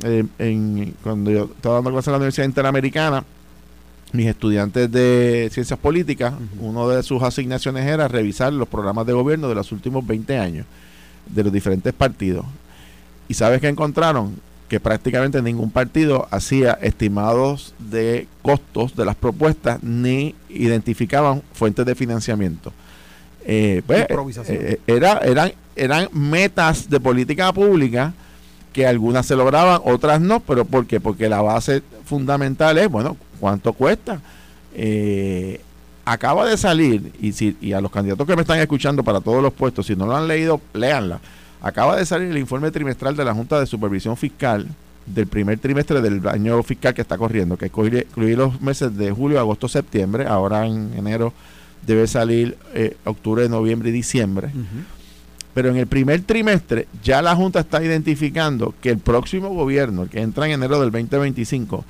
Eh, 0.03 0.25
en, 0.39 0.95
cuando 1.03 1.31
yo 1.31 1.49
estaba 1.53 1.75
dando 1.75 1.91
clases 1.91 2.07
en 2.07 2.11
la 2.13 2.17
Universidad 2.17 2.45
Interamericana, 2.45 3.25
mis 4.13 4.27
estudiantes 4.27 4.89
de 4.89 5.49
ciencias 5.51 5.77
políticas, 5.77 6.33
una 6.59 6.85
de 6.87 7.03
sus 7.03 7.21
asignaciones 7.23 7.85
era 7.85 8.07
revisar 8.07 8.53
los 8.53 8.69
programas 8.69 9.05
de 9.05 9.13
gobierno 9.13 9.49
de 9.49 9.55
los 9.55 9.71
últimos 9.73 10.05
20 10.07 10.37
años 10.37 10.65
de 11.27 11.43
los 11.43 11.51
diferentes 11.51 11.93
partidos. 11.93 12.45
¿Y 13.27 13.33
sabes 13.33 13.59
qué 13.59 13.67
encontraron? 13.67 14.35
Que 14.71 14.79
prácticamente 14.79 15.41
ningún 15.41 15.69
partido 15.69 16.29
hacía 16.31 16.79
estimados 16.81 17.73
de 17.77 18.29
costos 18.41 18.95
de 18.95 19.03
las 19.03 19.17
propuestas 19.17 19.83
ni 19.83 20.33
identificaban 20.47 21.43
fuentes 21.51 21.85
de 21.85 21.93
financiamiento. 21.93 22.71
Eh, 23.43 23.81
pues, 23.85 24.05
eh, 24.47 24.79
era, 24.87 25.17
eran, 25.17 25.51
eran 25.75 26.07
metas 26.13 26.89
de 26.89 27.01
política 27.01 27.51
pública 27.51 28.13
que 28.71 28.87
algunas 28.87 29.25
se 29.25 29.35
lograban, 29.35 29.81
otras 29.83 30.21
no, 30.21 30.39
pero 30.39 30.63
¿por 30.63 30.87
qué? 30.87 31.01
Porque 31.01 31.27
la 31.27 31.41
base 31.41 31.83
fundamental 32.05 32.77
es, 32.77 32.87
bueno, 32.87 33.17
¿cuánto 33.41 33.73
cuesta? 33.73 34.21
Eh, 34.73 35.59
acaba 36.05 36.45
de 36.45 36.55
salir, 36.55 37.11
y, 37.19 37.33
si, 37.33 37.57
y 37.59 37.73
a 37.73 37.81
los 37.81 37.91
candidatos 37.91 38.25
que 38.25 38.37
me 38.37 38.43
están 38.43 38.59
escuchando 38.59 39.03
para 39.03 39.19
todos 39.19 39.43
los 39.43 39.51
puestos, 39.51 39.87
si 39.87 39.97
no 39.97 40.05
lo 40.05 40.15
han 40.15 40.29
leído, 40.29 40.61
léanla. 40.73 41.19
Acaba 41.61 41.95
de 41.95 42.05
salir 42.05 42.31
el 42.31 42.37
informe 42.37 42.71
trimestral 42.71 43.15
de 43.15 43.23
la 43.23 43.33
Junta 43.33 43.59
de 43.59 43.67
Supervisión 43.67 44.17
Fiscal 44.17 44.67
del 45.05 45.27
primer 45.27 45.59
trimestre 45.59 46.01
del 46.01 46.27
año 46.27 46.61
fiscal 46.63 46.93
que 46.93 47.01
está 47.01 47.17
corriendo, 47.17 47.57
que 47.57 47.67
incluye, 47.67 48.07
los 48.35 48.61
meses 48.61 48.95
de 48.95 49.11
julio, 49.11 49.39
agosto, 49.39 49.67
septiembre, 49.67 50.25
ahora 50.27 50.65
en 50.65 50.91
enero 50.95 51.33
debe 51.85 52.07
salir 52.07 52.57
eh, 52.73 52.95
octubre, 53.05 53.47
noviembre 53.49 53.89
y 53.89 53.93
diciembre. 53.93 54.49
Pero 55.53 55.69
en 55.69 55.77
el 55.77 55.87
primer 55.87 56.21
trimestre 56.21 56.87
ya 57.03 57.21
la 57.21 57.35
Junta 57.35 57.59
está 57.59 57.83
identificando 57.83 58.73
que 58.81 58.89
el 58.89 58.99
próximo 58.99 59.49
gobierno, 59.49 60.03
el 60.03 60.09
que 60.09 60.21
entra 60.21 60.45
en 60.45 60.53
enero 60.53 60.79
del 60.79 60.91
2025, 60.91 61.83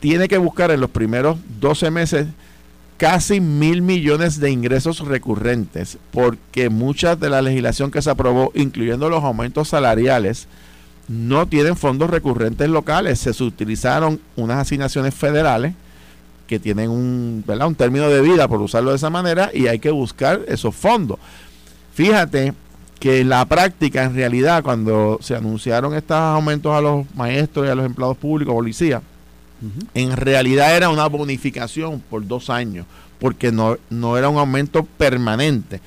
tiene 0.00 0.28
que 0.28 0.38
buscar 0.38 0.70
en 0.70 0.80
los 0.80 0.90
primeros 0.90 1.38
12 1.60 1.90
meses 1.90 2.26
casi 2.96 3.40
mil 3.40 3.82
millones 3.82 4.40
de 4.40 4.50
ingresos 4.50 5.00
recurrentes, 5.00 5.98
porque 6.10 6.70
mucha 6.70 7.16
de 7.16 7.30
la 7.30 7.42
legislación 7.42 7.90
que 7.90 8.02
se 8.02 8.10
aprobó, 8.10 8.52
incluyendo 8.54 9.08
los 9.10 9.22
aumentos 9.22 9.68
salariales, 9.68 10.48
no 11.08 11.46
tienen 11.46 11.76
fondos 11.76 12.10
recurrentes 12.10 12.68
locales. 12.68 13.18
Se 13.20 13.30
utilizaron 13.42 14.20
unas 14.36 14.58
asignaciones 14.58 15.14
federales 15.14 15.74
que 16.46 16.58
tienen 16.58 16.90
un, 16.90 17.44
un 17.46 17.74
término 17.74 18.08
de 18.08 18.22
vida, 18.22 18.48
por 18.48 18.60
usarlo 18.60 18.90
de 18.90 18.96
esa 18.96 19.10
manera, 19.10 19.50
y 19.52 19.66
hay 19.66 19.78
que 19.78 19.90
buscar 19.90 20.40
esos 20.48 20.74
fondos. 20.74 21.18
Fíjate 21.92 22.54
que 23.00 23.20
en 23.20 23.28
la 23.28 23.44
práctica, 23.44 24.04
en 24.04 24.14
realidad, 24.14 24.62
cuando 24.62 25.18
se 25.20 25.34
anunciaron 25.36 25.94
estos 25.94 26.16
aumentos 26.16 26.72
a 26.72 26.80
los 26.80 27.04
maestros 27.14 27.66
y 27.66 27.70
a 27.70 27.74
los 27.74 27.84
empleados 27.84 28.16
públicos, 28.16 28.54
en 29.94 30.16
realidad 30.16 30.76
era 30.76 30.88
una 30.88 31.06
bonificación 31.06 32.00
por 32.00 32.26
dos 32.26 32.50
años, 32.50 32.86
porque 33.18 33.52
no, 33.52 33.76
no 33.90 34.16
era 34.16 34.28
un 34.28 34.38
aumento 34.38 34.84
permanente. 34.84 35.80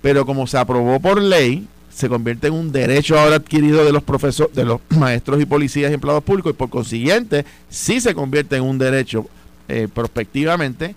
Pero 0.00 0.24
como 0.24 0.46
se 0.46 0.58
aprobó 0.58 1.00
por 1.00 1.20
ley, 1.20 1.66
se 1.90 2.08
convierte 2.08 2.46
en 2.46 2.54
un 2.54 2.70
derecho 2.70 3.18
ahora 3.18 3.36
adquirido 3.36 3.84
de 3.84 3.92
los 3.92 4.02
profesores, 4.02 4.54
de 4.54 4.64
los 4.64 4.80
maestros 4.90 5.40
y 5.40 5.46
policías 5.46 5.90
y 5.90 5.94
empleados 5.94 6.22
públicos, 6.24 6.50
y 6.50 6.54
por 6.54 6.70
consiguiente, 6.70 7.44
sí 7.68 8.00
se 8.00 8.14
convierte 8.14 8.56
en 8.56 8.62
un 8.62 8.78
derecho 8.78 9.26
eh, 9.68 9.88
prospectivamente 9.92 10.94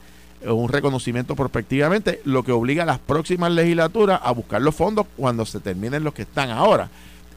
un 0.49 0.69
reconocimiento 0.69 1.35
prospectivamente, 1.35 2.21
lo 2.25 2.43
que 2.43 2.51
obliga 2.51 2.83
a 2.83 2.85
las 2.85 2.99
próximas 2.99 3.51
legislaturas 3.51 4.19
a 4.23 4.31
buscar 4.31 4.61
los 4.61 4.73
fondos 4.73 5.05
cuando 5.15 5.45
se 5.45 5.59
terminen 5.59 6.03
los 6.03 6.13
que 6.13 6.23
están 6.23 6.49
ahora. 6.49 6.89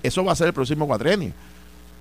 Eso 0.03 0.25
va 0.25 0.33
a 0.33 0.37
ser 0.37 0.49
el 0.49 0.53
próximo 0.53 0.87
cuatrenio. 0.87 1.33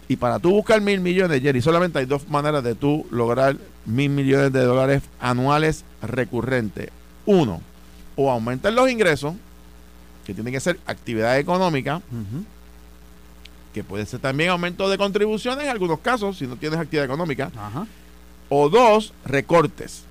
Y 0.08 0.18
para 0.18 0.40
tú 0.40 0.52
buscar 0.52 0.82
mil 0.82 1.00
millones, 1.00 1.42
Jerry, 1.42 1.62
solamente 1.62 2.00
hay 2.00 2.06
dos 2.06 2.28
maneras 2.30 2.64
de 2.64 2.76
tú 2.76 3.06
lograr 3.10 3.58
mil 3.86 4.10
millones 4.10 4.52
de 4.52 4.64
dólares 4.64 5.04
anuales 5.20 5.86
recurrentes. 6.02 6.90
Uno, 7.26 7.62
o 8.16 8.30
aumentar 8.30 8.74
los 8.74 8.90
ingresos, 8.90 9.34
que 10.26 10.34
tienen 10.34 10.54
que 10.54 10.60
ser 10.60 10.80
actividad 10.86 11.38
económica, 11.40 12.02
que 13.74 13.84
puede 13.84 14.06
ser 14.06 14.20
también 14.20 14.50
aumento 14.50 14.90
de 14.90 14.98
contribuciones 14.98 15.66
en 15.66 15.72
algunos 15.72 16.00
casos, 16.00 16.38
si 16.38 16.48
no 16.48 16.58
tienes 16.58 16.80
actividad 16.80 17.06
económica. 17.06 17.52
O 18.50 18.70
dos, 18.70 19.14
recortes 19.26 20.04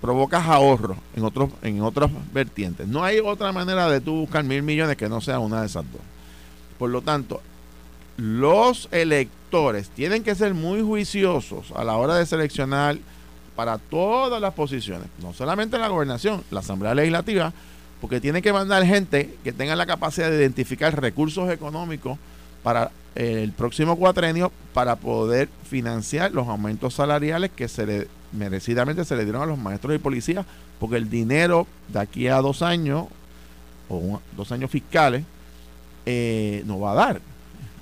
provocas 0.00 0.46
ahorro 0.46 0.96
en 1.14 1.24
otros 1.24 1.50
en 1.62 1.82
otras 1.82 2.10
vertientes. 2.32 2.88
No 2.88 3.04
hay 3.04 3.18
otra 3.18 3.52
manera 3.52 3.88
de 3.90 4.00
tú 4.00 4.20
buscar 4.20 4.42
mil 4.44 4.62
millones 4.62 4.96
que 4.96 5.08
no 5.08 5.20
sea 5.20 5.38
una 5.38 5.60
de 5.60 5.66
esas 5.66 5.84
dos. 5.92 6.00
Por 6.78 6.90
lo 6.90 7.02
tanto, 7.02 7.42
los 8.20 8.88
electores 8.92 9.88
tienen 9.88 10.22
que 10.22 10.34
ser 10.34 10.52
muy 10.54 10.82
juiciosos 10.82 11.72
a 11.74 11.84
la 11.84 11.96
hora 11.96 12.16
de 12.16 12.26
seleccionar 12.26 12.98
para 13.56 13.78
todas 13.78 14.40
las 14.40 14.54
posiciones, 14.54 15.08
no 15.22 15.32
solamente 15.32 15.78
la 15.78 15.88
gobernación, 15.88 16.44
la 16.50 16.60
Asamblea 16.60 16.94
Legislativa, 16.94 17.52
porque 18.00 18.20
tienen 18.20 18.42
que 18.42 18.52
mandar 18.52 18.84
gente 18.84 19.36
que 19.42 19.52
tenga 19.52 19.74
la 19.76 19.86
capacidad 19.86 20.30
de 20.30 20.36
identificar 20.36 20.98
recursos 21.00 21.50
económicos 21.50 22.18
para 22.62 22.90
el 23.14 23.52
próximo 23.52 23.96
cuatrenio 23.96 24.52
para 24.72 24.96
poder 24.96 25.48
financiar 25.68 26.32
los 26.32 26.46
aumentos 26.46 26.94
salariales 26.94 27.50
que 27.50 27.68
se 27.68 27.86
le 27.86 28.08
merecidamente 28.32 29.04
se 29.04 29.16
le 29.16 29.24
dieron 29.24 29.42
a 29.42 29.46
los 29.46 29.58
maestros 29.58 29.94
y 29.94 29.98
policías, 29.98 30.46
porque 30.78 30.96
el 30.96 31.10
dinero 31.10 31.66
de 31.88 31.98
aquí 31.98 32.28
a 32.28 32.36
dos 32.36 32.62
años 32.62 33.06
o 33.88 34.20
dos 34.36 34.52
años 34.52 34.70
fiscales 34.70 35.24
eh, 36.06 36.62
no 36.66 36.78
va 36.78 36.92
a 36.92 36.94
dar. 36.94 37.20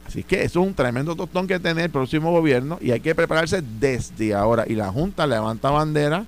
Así 0.09 0.23
que 0.23 0.43
eso 0.43 0.63
es 0.63 0.67
un 0.67 0.73
tremendo 0.73 1.15
tostón 1.15 1.47
que 1.47 1.61
tiene 1.61 1.85
el 1.85 1.91
próximo 1.91 2.33
gobierno 2.33 2.79
y 2.81 2.93
hay 2.93 3.01
que 3.01 3.15
prepararse 3.15 3.63
desde 3.63 4.35
ahora. 4.35 4.65
Y 4.67 4.75
la 4.75 4.91
Junta 4.91 5.27
levanta 5.27 5.71
bandera, 5.71 6.25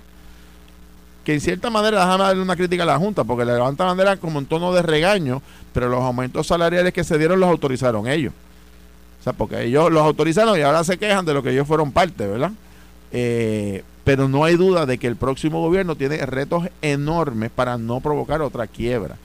que 1.25 1.33
en 1.33 1.41
cierta 1.41 1.71
manera, 1.71 1.99
déjame 1.99 2.23
darle 2.25 2.43
una 2.43 2.55
crítica 2.55 2.83
a 2.83 2.85
la 2.85 2.99
Junta, 2.99 3.23
porque 3.23 3.43
le 3.43 3.53
levanta 3.53 3.85
bandera 3.85 4.17
como 4.17 4.37
en 4.37 4.45
tono 4.45 4.71
de 4.71 4.83
regaño, 4.83 5.41
pero 5.73 5.89
los 5.89 5.99
aumentos 6.01 6.45
salariales 6.45 6.93
que 6.93 7.03
se 7.03 7.17
dieron 7.17 7.39
los 7.39 7.49
autorizaron 7.49 8.07
ellos. 8.07 8.33
O 9.19 9.23
sea, 9.23 9.33
porque 9.33 9.63
ellos 9.63 9.91
los 9.91 10.03
autorizaron 10.03 10.59
y 10.59 10.61
ahora 10.61 10.83
se 10.83 10.99
quejan 10.99 11.25
de 11.25 11.33
lo 11.33 11.41
que 11.41 11.49
ellos 11.49 11.67
fueron 11.67 11.91
parte, 11.91 12.27
¿verdad? 12.27 12.51
Eh, 13.11 13.83
pero 14.03 14.27
no 14.27 14.43
hay 14.43 14.57
duda 14.57 14.85
de 14.85 14.99
que 14.99 15.07
el 15.07 15.15
próximo 15.15 15.59
gobierno 15.59 15.95
tiene 15.95 16.23
retos 16.27 16.67
enormes 16.83 17.49
para 17.49 17.79
no 17.79 17.99
provocar 17.99 18.43
otra 18.43 18.67
quiebra 18.67 19.17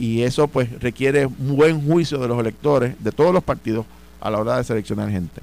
y 0.00 0.22
eso 0.22 0.48
pues 0.48 0.80
requiere 0.80 1.26
un 1.26 1.56
buen 1.56 1.86
juicio 1.86 2.18
de 2.18 2.26
los 2.26 2.40
electores 2.40 2.94
de 3.04 3.12
todos 3.12 3.34
los 3.34 3.44
partidos 3.44 3.84
a 4.18 4.30
la 4.30 4.38
hora 4.38 4.56
de 4.56 4.64
seleccionar 4.64 5.10
gente. 5.10 5.42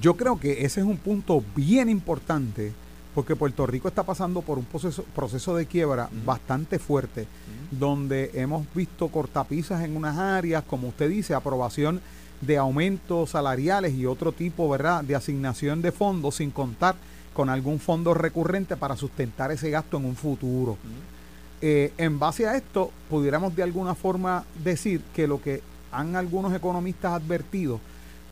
Yo 0.00 0.16
creo 0.16 0.40
que 0.40 0.64
ese 0.64 0.80
es 0.80 0.86
un 0.86 0.96
punto 0.96 1.44
bien 1.54 1.90
importante 1.90 2.72
porque 3.14 3.36
Puerto 3.36 3.66
Rico 3.66 3.88
está 3.88 4.02
pasando 4.02 4.40
por 4.40 4.56
un 4.56 4.64
proceso, 4.64 5.04
proceso 5.14 5.54
de 5.54 5.66
quiebra 5.66 6.08
bastante 6.24 6.78
fuerte, 6.78 7.26
donde 7.70 8.30
hemos 8.32 8.66
visto 8.74 9.08
cortapisas 9.08 9.84
en 9.84 9.94
unas 9.94 10.16
áreas, 10.16 10.64
como 10.66 10.88
usted 10.88 11.10
dice, 11.10 11.34
aprobación 11.34 12.00
de 12.40 12.56
aumentos 12.56 13.30
salariales 13.30 13.92
y 13.92 14.06
otro 14.06 14.32
tipo, 14.32 14.70
¿verdad?, 14.70 15.04
de 15.04 15.14
asignación 15.14 15.82
de 15.82 15.92
fondos 15.92 16.36
sin 16.36 16.50
contar 16.50 16.94
con 17.34 17.50
algún 17.50 17.78
fondo 17.78 18.14
recurrente 18.14 18.78
para 18.78 18.96
sustentar 18.96 19.52
ese 19.52 19.68
gasto 19.68 19.98
en 19.98 20.06
un 20.06 20.16
futuro. 20.16 20.78
Eh, 21.64 21.92
en 21.96 22.18
base 22.18 22.48
a 22.48 22.56
esto, 22.56 22.90
pudiéramos 23.08 23.54
de 23.54 23.62
alguna 23.62 23.94
forma 23.94 24.44
decir 24.64 25.00
que 25.14 25.28
lo 25.28 25.40
que 25.40 25.62
han 25.92 26.16
algunos 26.16 26.52
economistas 26.52 27.12
advertido, 27.12 27.78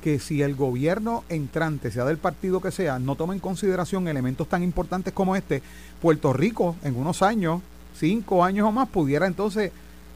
que 0.03 0.19
si 0.19 0.43
el 0.43 0.57
gobierno 0.57 1.23
entrante, 1.29 1.93
sea 1.93 2.05
del 2.05 2.19
partido 2.19 2.61
que 2.61 2.73
sea, 2.73 2.99
no 2.99 3.15
toma 3.15 3.35
en 3.35 3.39
consideración 3.39 4.09
elementos 4.09 4.49
tan 4.49 4.65
importantes 4.65 5.13
como 5.13 5.37
este, 5.37 5.63
Puerto 6.03 6.33
Rico 6.33 6.75
en 6.83 6.97
unos 6.97 7.23
años, 7.23 7.63
cinco 7.97 8.43
años 8.43 8.67
o 8.67 8.73
más, 8.73 8.89
pudiera 8.89 9.29
entonces 9.29 9.71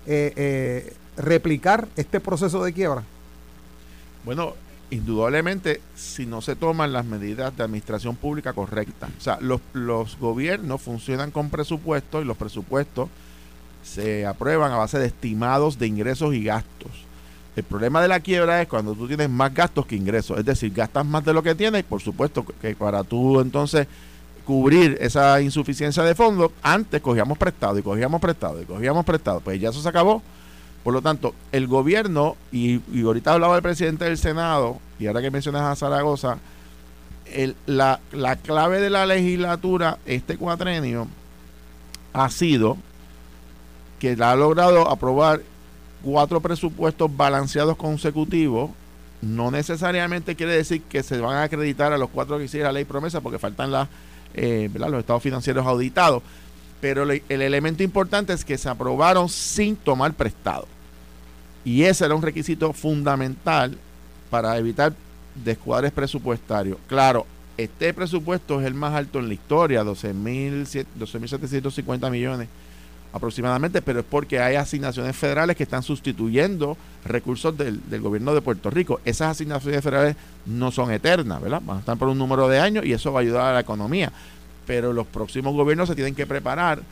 eh, 0.07 0.33
eh, 0.35 0.93
replicar 1.17 1.87
este 1.95 2.19
proceso 2.19 2.65
de 2.65 2.73
quiebra. 2.73 3.05
Bueno, 4.25 4.55
indudablemente 4.95 5.81
si 5.95 6.27
no 6.27 6.41
se 6.41 6.57
toman 6.57 6.93
las 6.93 7.05
medidas 7.05 7.57
de 7.57 7.65
administración 7.65 8.17
pública 8.17 8.53
correctas. 8.53 9.11
O 9.19 9.21
sea, 9.21 9.39
los, 9.41 10.19
gobiernos 10.19 10.81
funcionan 10.81 11.31
con 11.31 11.51
presupuestos 11.51 12.23
y 12.23 12.27
los 12.27 12.37
presupuestos 12.37 13.09
se 13.83 14.25
aprueban 14.27 14.73
a 14.73 14.77
base 14.77 14.99
de 14.99 15.07
estimados 15.07 15.79
de 15.79 15.87
ingresos 15.87 16.35
y 16.35 16.45
gastos. 16.45 16.91
El 17.57 17.65
problema 17.65 18.03
de 18.03 18.09
la 18.09 18.21
quiebra 18.21 18.63
es 18.63 18.69
cuando 18.69 18.95
tú 18.95 19.07
tienes 19.07 19.29
más 19.31 19.53
gastos 19.53 19.87
que 19.87 19.97
ingresos, 19.97 20.39
es 20.39 20.45
decir, 20.45 20.73
gastas 20.73 21.07
más 21.07 21.25
de 21.25 21.33
lo 21.33 21.43
que 21.43 21.55
tienes, 21.55 21.85
por 21.85 22.01
supuesto 22.01 22.45
que 22.45 22.75
para 22.75 23.05
tú 23.05 23.41
entonces 23.41 23.87
cubrir 24.45 24.99
esa 25.01 25.41
insuficiencia 25.41 26.03
de 26.03 26.15
fondos, 26.15 26.51
antes 26.63 27.01
cogíamos 27.01 27.39
prestado 27.39 27.79
y 27.79 27.83
cogíamos 27.83 28.21
prestado 28.21 28.61
y 28.61 28.65
cogíamos 28.65 29.05
prestado, 29.05 29.41
pues 29.41 29.61
ya 29.61 29.71
eso 29.71 29.81
se 29.81 29.89
acabó 29.89 30.23
por 30.85 30.93
lo 30.93 31.01
tanto, 31.01 31.35
el 31.51 31.67
gobierno, 31.67 32.37
y, 32.53 32.81
ahorita 33.03 33.33
hablaba 33.33 33.57
el 33.57 33.63
presidente 33.63 34.05
del 34.05 34.19
Senado, 34.19 34.79
y 34.99 35.07
ahora 35.07 35.23
que 35.23 35.31
mencionas 35.31 35.63
a 35.63 35.75
Zaragoza, 35.75 36.39
la, 37.67 38.01
la 38.13 38.37
clave 38.37 38.81
de 38.81 38.91
la 38.91 39.07
legislatura 39.07 39.99
este 40.05 40.37
cuatrenio 40.37 41.09
ha 42.13 42.29
sido 42.29 42.77
que 43.99 44.15
ha 44.21 44.37
logrado 44.37 44.91
aprobar 44.91 45.41
cuatro 46.03 46.41
presupuestos 46.41 47.15
balanceados 47.17 47.77
consecutivos. 47.77 48.71
No 49.23 49.51
necesariamente 49.51 50.37
quiere 50.37 50.53
decir 50.53 50.83
que 50.83 51.03
se 51.03 51.19
van 51.19 51.37
a 51.37 51.45
acreditar 51.45 51.95
a 51.95 51.99
los 51.99 52.11
cuatro 52.11 52.37
que 52.37 52.45
hiciera 52.45 52.69
la 52.69 52.75
ley 52.75 52.85
promesa 52.85 53.23
porque 53.23 53.39
faltan 53.39 53.89
eh, 54.35 54.69
los 54.75 54.95
estados 54.95 55.23
financieros 55.23 55.67
auditados. 55.67 56.23
Pero 56.85 57.11
el 57.11 57.41
elemento 57.41 57.83
importante 57.83 58.35
es 58.35 58.45
que 58.45 58.59
se 58.59 58.69
aprobaron 58.69 59.31
sin 59.31 59.75
tomar 59.75 60.13
prestado. 60.13 60.69
Y 61.65 61.85
ese 61.85 62.05
era 62.05 62.15
un 62.15 62.21
requisito 62.21 62.75
fundamental 62.75 63.79
para 64.29 64.59
evitar 64.59 64.93
descuadres 65.35 65.93
presupuestarios. 65.93 66.77
Claro, 66.87 67.25
este 67.57 67.95
presupuesto 67.95 68.61
es 68.61 68.67
el 68.67 68.75
más 68.75 68.93
alto 68.93 69.19
en 69.19 69.29
la 69.29 69.35
historia, 69.35 69.83
12.750 69.83 72.11
millones 72.11 72.49
aproximadamente, 73.15 73.81
pero 73.81 74.01
es 74.01 74.07
porque 74.11 74.41
hay 74.41 74.57
asignaciones 74.57 75.17
federales 75.17 75.57
que 75.57 75.63
están 75.63 75.85
sustituyendo 75.85 76.77
recursos 77.07 77.57
del, 77.57 77.81
gobierno 78.03 78.35
de 78.35 78.43
Puerto 78.43 78.69
Rico. 78.69 79.01
Esas 79.07 79.31
asignaciones 79.31 79.83
federales 79.83 80.17
no 80.45 80.71
son 80.71 80.91
eternas, 80.91 81.41
¿verdad? 81.41 81.63
Van 81.65 81.79
a 81.79 81.81
estar 81.81 81.97
por 81.97 82.09
un 82.09 82.19
número 82.19 82.47
de 82.49 82.59
años 82.59 82.85
y 82.85 82.93
eso 82.93 83.11
va 83.11 83.21
a 83.21 83.23
ayudar 83.23 83.47
a 83.47 83.53
la 83.55 83.61
economía. 83.61 84.13
Pero 84.67 84.93
los 84.93 85.07
próximos 85.07 85.55
gobiernos 85.55 85.89
se 85.89 85.95
tienen 85.95 86.15
que 86.15 86.27
preparar 86.27 86.83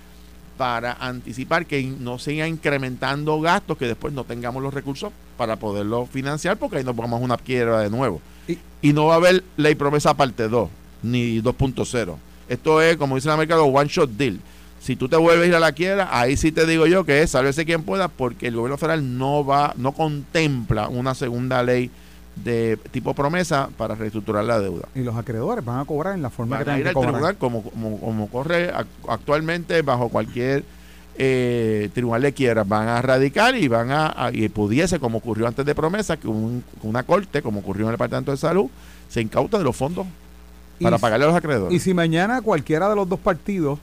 para 0.57 0.93
anticipar 0.93 1.67
que 1.67 1.83
no 1.83 2.19
siga 2.19 2.47
incrementando 2.47 3.41
gastos 3.41 3.79
que 3.79 3.87
después 3.87 4.13
no 4.13 4.25
tengamos 4.25 4.63
los 4.63 4.73
recursos 4.73 5.13
para 5.37 5.57
poderlo 5.57 6.07
financiar 6.07 6.57
porque 6.57 6.77
ahí 6.77 6.85
nos 6.85 6.97
a 6.99 7.17
una 7.17 7.37
quiebra 7.37 7.81
de 7.81 7.91
nuevo. 7.91 8.21
Y, 8.83 8.93
no 8.93 9.07
va 9.07 9.15
a 9.15 9.17
haber 9.17 9.45
ley 9.57 9.75
promesa 9.75 10.15
parte 10.15 10.49
2 10.49 10.69
ni 11.03 11.41
2.0. 11.41 12.17
Esto 12.49 12.83
es, 12.83 12.97
como 12.97 13.15
dice 13.15 13.31
el 13.31 13.37
mercado, 13.37 13.65
one 13.65 13.89
shot 13.89 14.11
deal. 14.11 14.41
Si 14.81 14.97
tú 14.97 15.09
te 15.09 15.17
vuelves 15.17 15.47
a 15.47 15.49
ir 15.49 15.55
a 15.55 15.61
la 15.61 15.73
quiebra, 15.73 16.09
ahí 16.11 16.37
sí 16.37 16.51
te 16.51 16.67
digo 16.67 16.87
yo 16.87 17.05
que 17.05 17.23
es 17.23 17.31
sálvese 17.31 17.65
quien 17.65 17.85
pueda 17.85 18.09
porque 18.09 18.49
el 18.49 18.57
gobierno 18.57 18.79
federal 18.79 19.17
no 19.17 19.45
va, 19.45 19.75
no 19.77 19.93
contempla 19.93 20.89
una 20.89 21.15
segunda 21.15 21.63
ley 21.63 21.91
de 22.37 22.79
tipo 22.91 23.15
promesa 23.15 23.69
para 23.77 23.95
reestructurar 23.95 24.45
la 24.45 24.59
deuda. 24.59 24.89
Y 24.95 25.01
los 25.01 25.17
acreedores 25.17 25.65
van 25.65 25.81
a 25.81 25.85
cobrar 25.85 26.15
en 26.15 26.23
la 26.23 26.31
forma 26.31 26.59
que 26.65 26.79
ir 26.79 26.89
al 26.89 26.95
tribunal 26.95 27.37
como, 27.37 27.63
como, 27.63 28.01
como, 28.01 28.29
corre 28.29 28.73
actualmente 29.09 29.83
bajo 29.83 30.09
cualquier 30.09 30.65
eh, 31.17 31.91
tribunal 31.93 32.23
de 32.23 32.33
quiebra. 32.33 32.65
Van 32.65 32.89
a 32.89 33.03
radicar 33.03 33.55
y 33.55 33.69
van 33.69 33.91
a, 33.91 34.31
y 34.33 34.49
pudiese, 34.49 34.99
como 34.99 35.19
ocurrió 35.19 35.47
antes 35.47 35.65
de 35.67 35.75
promesa, 35.75 36.17
que 36.17 36.29
una 36.29 37.03
corte, 37.03 37.43
como 37.43 37.61
ocurrió 37.61 37.85
en 37.85 37.89
el 37.91 37.95
Departamento 37.95 38.31
de 38.31 38.39
Salud, 38.39 38.71
se 39.09 39.21
incauta 39.21 39.59
de 39.59 39.65
los 39.65 39.77
fondos 39.77 40.07
para 40.81 40.99
pagarle 40.99 41.27
a 41.27 41.29
los 41.29 41.37
acreedores. 41.37 41.75
Y 41.75 41.81
si 41.81 41.95
mañana 41.95 42.41
cualquiera 42.41 42.89
de 42.89 42.97
los 42.97 43.09
dos 43.09 43.21
partidos 43.21 43.79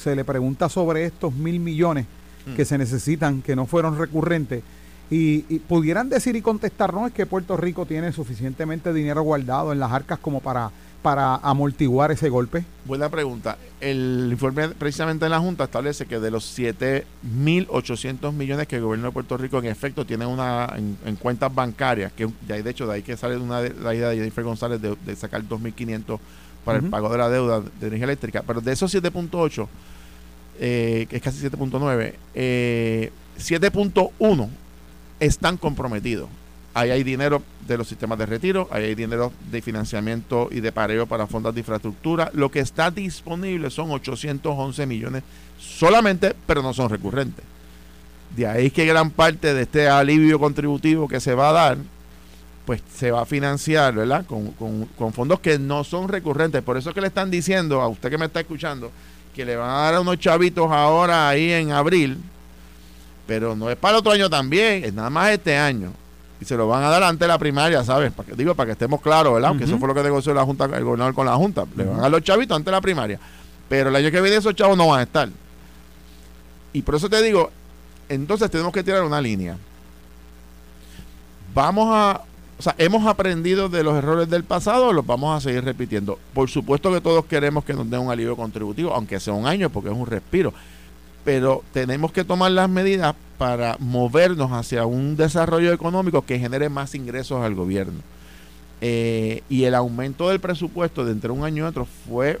se 0.00 0.14
le 0.14 0.24
pregunta 0.24 0.68
sobre 0.68 1.04
estos 1.04 1.34
mil 1.34 1.60
millones 1.60 2.06
mm. 2.46 2.54
que 2.54 2.64
se 2.64 2.78
necesitan, 2.78 3.42
que 3.42 3.56
no 3.56 3.66
fueron 3.66 3.98
recurrentes, 3.98 4.62
y, 5.10 5.58
pudieran 5.60 6.08
decir 6.08 6.36
y 6.36 6.42
contestar, 6.42 6.94
no, 6.94 7.06
es 7.06 7.12
que 7.12 7.26
Puerto 7.26 7.56
Rico 7.56 7.84
tiene 7.84 8.12
suficientemente 8.12 8.92
dinero 8.92 9.22
guardado 9.22 9.72
en 9.72 9.80
las 9.80 9.90
arcas 9.90 10.20
como 10.20 10.40
para, 10.40 10.70
para 11.02 11.34
amortiguar 11.36 12.12
ese 12.12 12.28
golpe. 12.28 12.64
Buena 12.84 13.08
pregunta. 13.08 13.58
El 13.80 14.28
informe 14.30 14.68
precisamente 14.68 15.24
de 15.24 15.30
la 15.30 15.40
Junta 15.40 15.64
establece 15.64 16.06
que 16.06 16.20
de 16.20 16.30
los 16.30 16.56
7.800 16.56 18.32
millones 18.32 18.68
que 18.68 18.76
el 18.76 18.82
gobierno 18.82 19.08
de 19.08 19.12
Puerto 19.12 19.36
Rico 19.36 19.58
en 19.58 19.66
efecto 19.66 20.04
tiene 20.04 20.26
una 20.26 20.72
en, 20.76 21.16
cuentas 21.16 21.52
bancarias, 21.52 22.12
que 22.12 22.28
de, 22.46 22.62
de 22.62 22.70
hecho 22.70 22.86
de 22.86 22.94
ahí 22.94 23.02
que 23.02 23.16
sale 23.16 23.36
una 23.36 23.60
de, 23.62 23.74
la 23.74 23.92
idea 23.92 24.10
de 24.10 24.16
Jennifer 24.16 24.44
González 24.44 24.80
de, 24.80 25.16
sacar 25.16 25.42
2.500 25.42 26.20
para 26.64 26.78
el 26.78 26.84
pago 26.84 27.10
de 27.10 27.18
la 27.18 27.28
deuda 27.28 27.60
de 27.60 27.86
energía 27.86 28.04
eléctrica, 28.04 28.44
pero 28.46 28.60
de 28.60 28.70
esos 28.70 28.94
7.8, 28.94 29.66
eh, 30.60 31.06
que 31.10 31.16
es 31.16 31.22
casi 31.22 31.44
7.9, 31.44 32.14
eh, 32.34 33.10
7.1 33.38 34.48
están 35.20 35.56
comprometidos. 35.56 36.28
Ahí 36.72 36.90
hay 36.90 37.02
dinero 37.02 37.42
de 37.66 37.76
los 37.76 37.88
sistemas 37.88 38.18
de 38.18 38.26
retiro, 38.26 38.68
ahí 38.70 38.84
hay 38.84 38.94
dinero 38.94 39.32
de 39.50 39.60
financiamiento 39.60 40.48
y 40.52 40.60
de 40.60 40.70
pareo 40.70 41.06
para 41.06 41.26
fondos 41.26 41.54
de 41.54 41.60
infraestructura. 41.60 42.30
Lo 42.32 42.50
que 42.50 42.60
está 42.60 42.90
disponible 42.90 43.70
son 43.70 43.90
811 43.90 44.86
millones 44.86 45.22
solamente, 45.58 46.34
pero 46.46 46.62
no 46.62 46.72
son 46.72 46.88
recurrentes. 46.88 47.44
De 48.36 48.46
ahí 48.46 48.70
que 48.70 48.86
gran 48.86 49.10
parte 49.10 49.52
de 49.52 49.62
este 49.62 49.88
alivio 49.88 50.38
contributivo 50.38 51.08
que 51.08 51.18
se 51.18 51.34
va 51.34 51.50
a 51.50 51.52
dar, 51.52 51.78
pues 52.64 52.80
se 52.94 53.10
va 53.10 53.22
a 53.22 53.26
financiar, 53.26 53.92
¿verdad? 53.94 54.24
Con, 54.26 54.52
con 54.52 55.12
fondos 55.12 55.40
que 55.40 55.58
no 55.58 55.82
son 55.82 56.08
recurrentes. 56.08 56.62
Por 56.62 56.76
eso 56.76 56.90
es 56.90 56.94
que 56.94 57.00
le 57.00 57.08
están 57.08 57.32
diciendo 57.32 57.80
a 57.80 57.88
usted 57.88 58.10
que 58.10 58.18
me 58.18 58.26
está 58.26 58.40
escuchando 58.40 58.92
que 59.34 59.44
le 59.44 59.56
van 59.56 59.70
a 59.70 59.74
dar 59.74 59.94
a 59.94 60.00
unos 60.00 60.18
chavitos 60.18 60.70
ahora 60.70 61.28
ahí 61.28 61.50
en 61.50 61.72
abril 61.72 62.18
pero 63.30 63.54
no 63.54 63.70
es 63.70 63.76
para 63.76 63.92
el 63.92 63.98
otro 64.00 64.10
año 64.10 64.28
también, 64.28 64.82
es 64.84 64.92
nada 64.92 65.08
más 65.08 65.30
este 65.30 65.56
año. 65.56 65.92
y 66.40 66.44
se 66.44 66.56
lo 66.56 66.66
van 66.66 66.82
a 66.82 66.88
dar 66.88 67.04
ante 67.04 67.28
la 67.28 67.38
primaria, 67.38 67.84
¿sabes? 67.84 68.10
Para 68.10 68.28
que, 68.28 68.34
digo, 68.34 68.56
para 68.56 68.66
que 68.66 68.72
estemos 68.72 69.00
claros, 69.00 69.34
¿verdad? 69.34 69.50
Aunque 69.50 69.66
eso 69.66 69.78
fue 69.78 69.86
lo 69.86 69.94
que 69.94 70.02
negoció 70.02 70.34
la 70.34 70.44
Junta, 70.44 70.64
el 70.64 70.82
gobernador 70.82 71.14
con 71.14 71.26
la 71.26 71.36
Junta. 71.36 71.64
Le 71.76 71.84
van 71.84 72.00
a 72.00 72.02
dar 72.02 72.10
los 72.10 72.22
chavitos 72.22 72.56
ante 72.56 72.72
la 72.72 72.80
primaria. 72.80 73.20
Pero 73.68 73.90
el 73.90 73.94
año 73.94 74.10
que 74.10 74.20
viene 74.20 74.36
esos 74.36 74.52
chavos 74.56 74.76
no 74.76 74.88
van 74.88 74.98
a 74.98 75.02
estar. 75.04 75.28
Y 76.72 76.82
por 76.82 76.96
eso 76.96 77.08
te 77.08 77.22
digo, 77.22 77.52
entonces 78.08 78.50
tenemos 78.50 78.72
que 78.72 78.82
tirar 78.82 79.04
una 79.04 79.20
línea. 79.20 79.56
Vamos 81.54 81.86
a, 81.88 82.22
o 82.58 82.62
sea, 82.62 82.74
hemos 82.78 83.06
aprendido 83.06 83.68
de 83.68 83.84
los 83.84 83.94
errores 83.94 84.28
del 84.28 84.42
pasado 84.42 84.92
los 84.92 85.06
vamos 85.06 85.36
a 85.36 85.40
seguir 85.40 85.62
repitiendo. 85.64 86.18
Por 86.34 86.50
supuesto 86.50 86.92
que 86.92 87.00
todos 87.00 87.26
queremos 87.26 87.64
que 87.64 87.74
nos 87.74 87.88
den 87.88 88.00
un 88.00 88.10
alivio 88.10 88.34
contributivo, 88.34 88.92
aunque 88.92 89.20
sea 89.20 89.34
un 89.34 89.46
año, 89.46 89.70
porque 89.70 89.88
es 89.88 89.94
un 89.94 90.06
respiro. 90.06 90.52
Pero 91.30 91.62
tenemos 91.72 92.10
que 92.10 92.24
tomar 92.24 92.50
las 92.50 92.68
medidas 92.68 93.14
para 93.38 93.76
movernos 93.78 94.50
hacia 94.50 94.84
un 94.84 95.14
desarrollo 95.14 95.72
económico 95.72 96.22
que 96.26 96.40
genere 96.40 96.68
más 96.68 96.96
ingresos 96.96 97.44
al 97.44 97.54
gobierno. 97.54 98.00
Eh, 98.80 99.44
y 99.48 99.62
el 99.62 99.76
aumento 99.76 100.28
del 100.28 100.40
presupuesto 100.40 101.04
de 101.04 101.12
entre 101.12 101.30
un 101.30 101.44
año 101.44 101.62
y 101.62 101.68
otro 101.68 101.86
fue 102.08 102.40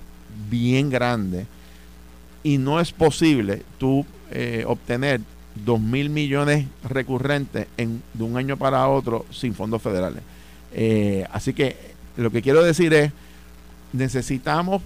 bien 0.50 0.90
grande 0.90 1.46
y 2.42 2.58
no 2.58 2.80
es 2.80 2.90
posible 2.90 3.62
tú 3.78 4.04
eh, 4.32 4.64
obtener 4.66 5.20
dos 5.54 5.80
mil 5.80 6.10
millones 6.10 6.66
recurrentes 6.82 7.68
en, 7.76 8.02
de 8.12 8.24
un 8.24 8.36
año 8.36 8.56
para 8.56 8.88
otro 8.88 9.24
sin 9.30 9.54
fondos 9.54 9.80
federales. 9.80 10.24
Eh, 10.74 11.24
así 11.30 11.54
que 11.54 11.76
lo 12.16 12.32
que 12.32 12.42
quiero 12.42 12.64
decir 12.64 12.92
es, 12.92 13.12
necesitamos 13.92 14.82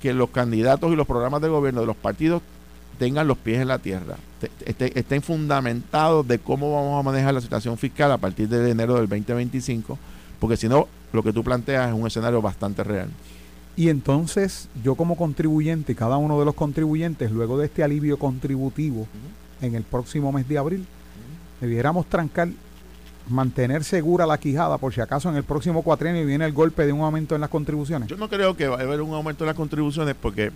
que 0.00 0.14
los 0.14 0.30
candidatos 0.30 0.92
y 0.92 0.94
los 0.94 1.08
programas 1.08 1.42
de 1.42 1.48
gobierno 1.48 1.80
de 1.80 1.88
los 1.88 1.96
partidos 1.96 2.40
tengan 2.94 3.26
los 3.28 3.38
pies 3.38 3.60
en 3.60 3.68
la 3.68 3.78
tierra, 3.78 4.16
estén 4.64 5.22
fundamentados 5.22 6.26
de 6.26 6.38
cómo 6.38 6.74
vamos 6.74 7.00
a 7.00 7.02
manejar 7.02 7.34
la 7.34 7.40
situación 7.40 7.76
fiscal 7.78 8.10
a 8.12 8.18
partir 8.18 8.48
de 8.48 8.70
enero 8.70 8.94
del 8.94 9.08
2025, 9.08 9.98
porque 10.38 10.56
si 10.56 10.68
no, 10.68 10.88
lo 11.12 11.22
que 11.22 11.32
tú 11.32 11.44
planteas 11.44 11.88
es 11.88 11.94
un 11.94 12.06
escenario 12.06 12.42
bastante 12.42 12.84
real. 12.84 13.08
Y 13.76 13.88
entonces 13.88 14.68
yo 14.84 14.94
como 14.94 15.16
contribuyente, 15.16 15.94
cada 15.94 16.16
uno 16.16 16.38
de 16.38 16.44
los 16.44 16.54
contribuyentes, 16.54 17.30
luego 17.30 17.58
de 17.58 17.66
este 17.66 17.82
alivio 17.82 18.18
contributivo 18.18 19.06
en 19.60 19.74
el 19.74 19.82
próximo 19.82 20.30
mes 20.32 20.48
de 20.48 20.58
abril, 20.58 20.86
debiéramos 21.60 22.06
trancar, 22.06 22.48
mantener 23.28 23.82
segura 23.84 24.26
la 24.26 24.38
quijada 24.38 24.78
por 24.78 24.92
si 24.92 25.00
acaso 25.00 25.28
en 25.30 25.36
el 25.36 25.44
próximo 25.44 25.82
cuatrienio 25.82 26.26
viene 26.26 26.44
el 26.44 26.52
golpe 26.52 26.86
de 26.86 26.92
un 26.92 27.00
aumento 27.00 27.34
en 27.34 27.40
las 27.40 27.50
contribuciones. 27.50 28.08
Yo 28.08 28.16
no 28.16 28.28
creo 28.28 28.56
que 28.56 28.68
va 28.68 28.76
a 28.76 28.80
haber 28.80 29.00
un 29.00 29.14
aumento 29.14 29.44
en 29.44 29.46
las 29.46 29.56
contribuciones 29.56 30.14
porque 30.20 30.52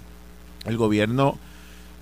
el 0.64 0.76
gobierno 0.76 1.38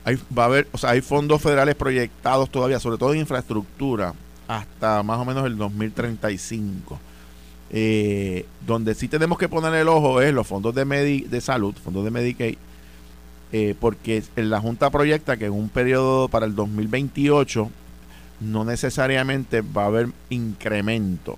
hay, 0.07 0.17
va 0.39 0.45
a 0.45 0.47
haber, 0.47 0.69
o 0.71 0.79
sea, 0.79 0.91
hay 0.91 1.01
fondos 1.01 1.43
federales 1.43 1.75
proyectados 1.75 2.49
todavía, 2.49 2.79
sobre 2.79 2.97
todo 2.97 3.13
en 3.13 3.19
infraestructura, 3.19 4.15
hasta 4.47 5.03
más 5.03 5.19
o 5.19 5.25
menos 5.25 5.45
el 5.45 5.59
2035. 5.59 7.01
Eh, 7.71 8.47
donde 8.65 8.95
sí 8.95 9.09
tenemos 9.09 9.37
que 9.37 9.49
poner 9.49 9.75
el 9.75 9.89
ojo 9.89 10.23
es 10.23 10.33
los 10.33 10.47
fondos 10.47 10.73
de, 10.77 10.85
de 11.29 11.41
salud, 11.41 11.75
fondos 11.83 12.05
de 12.05 12.13
Medicaid, 12.13 12.57
eh, 13.51 13.75
porque 13.81 14.23
la 14.37 14.61
Junta 14.61 14.91
proyecta 14.91 15.37
que 15.37 15.47
en 15.47 15.53
un 15.53 15.69
periodo 15.69 16.29
para 16.29 16.47
el 16.47 16.55
2028 16.55 17.69
no 18.43 18.65
necesariamente 18.65 19.61
va 19.61 19.83
a 19.83 19.87
haber 19.87 20.11
incremento. 20.31 21.37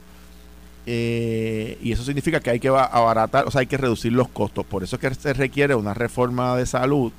Eh, 0.84 1.78
y 1.82 1.92
eso 1.92 2.04
significa 2.04 2.40
que 2.40 2.50
hay 2.50 2.60
que 2.60 2.68
abaratar, 2.68 3.46
o 3.46 3.50
sea, 3.50 3.60
hay 3.60 3.66
que 3.66 3.78
reducir 3.78 4.12
los 4.12 4.28
costos. 4.28 4.66
Por 4.66 4.82
eso 4.82 4.96
es 4.96 5.00
que 5.00 5.14
se 5.14 5.32
requiere 5.32 5.74
una 5.74 5.94
reforma 5.94 6.54
de 6.54 6.66
salud 6.66 7.12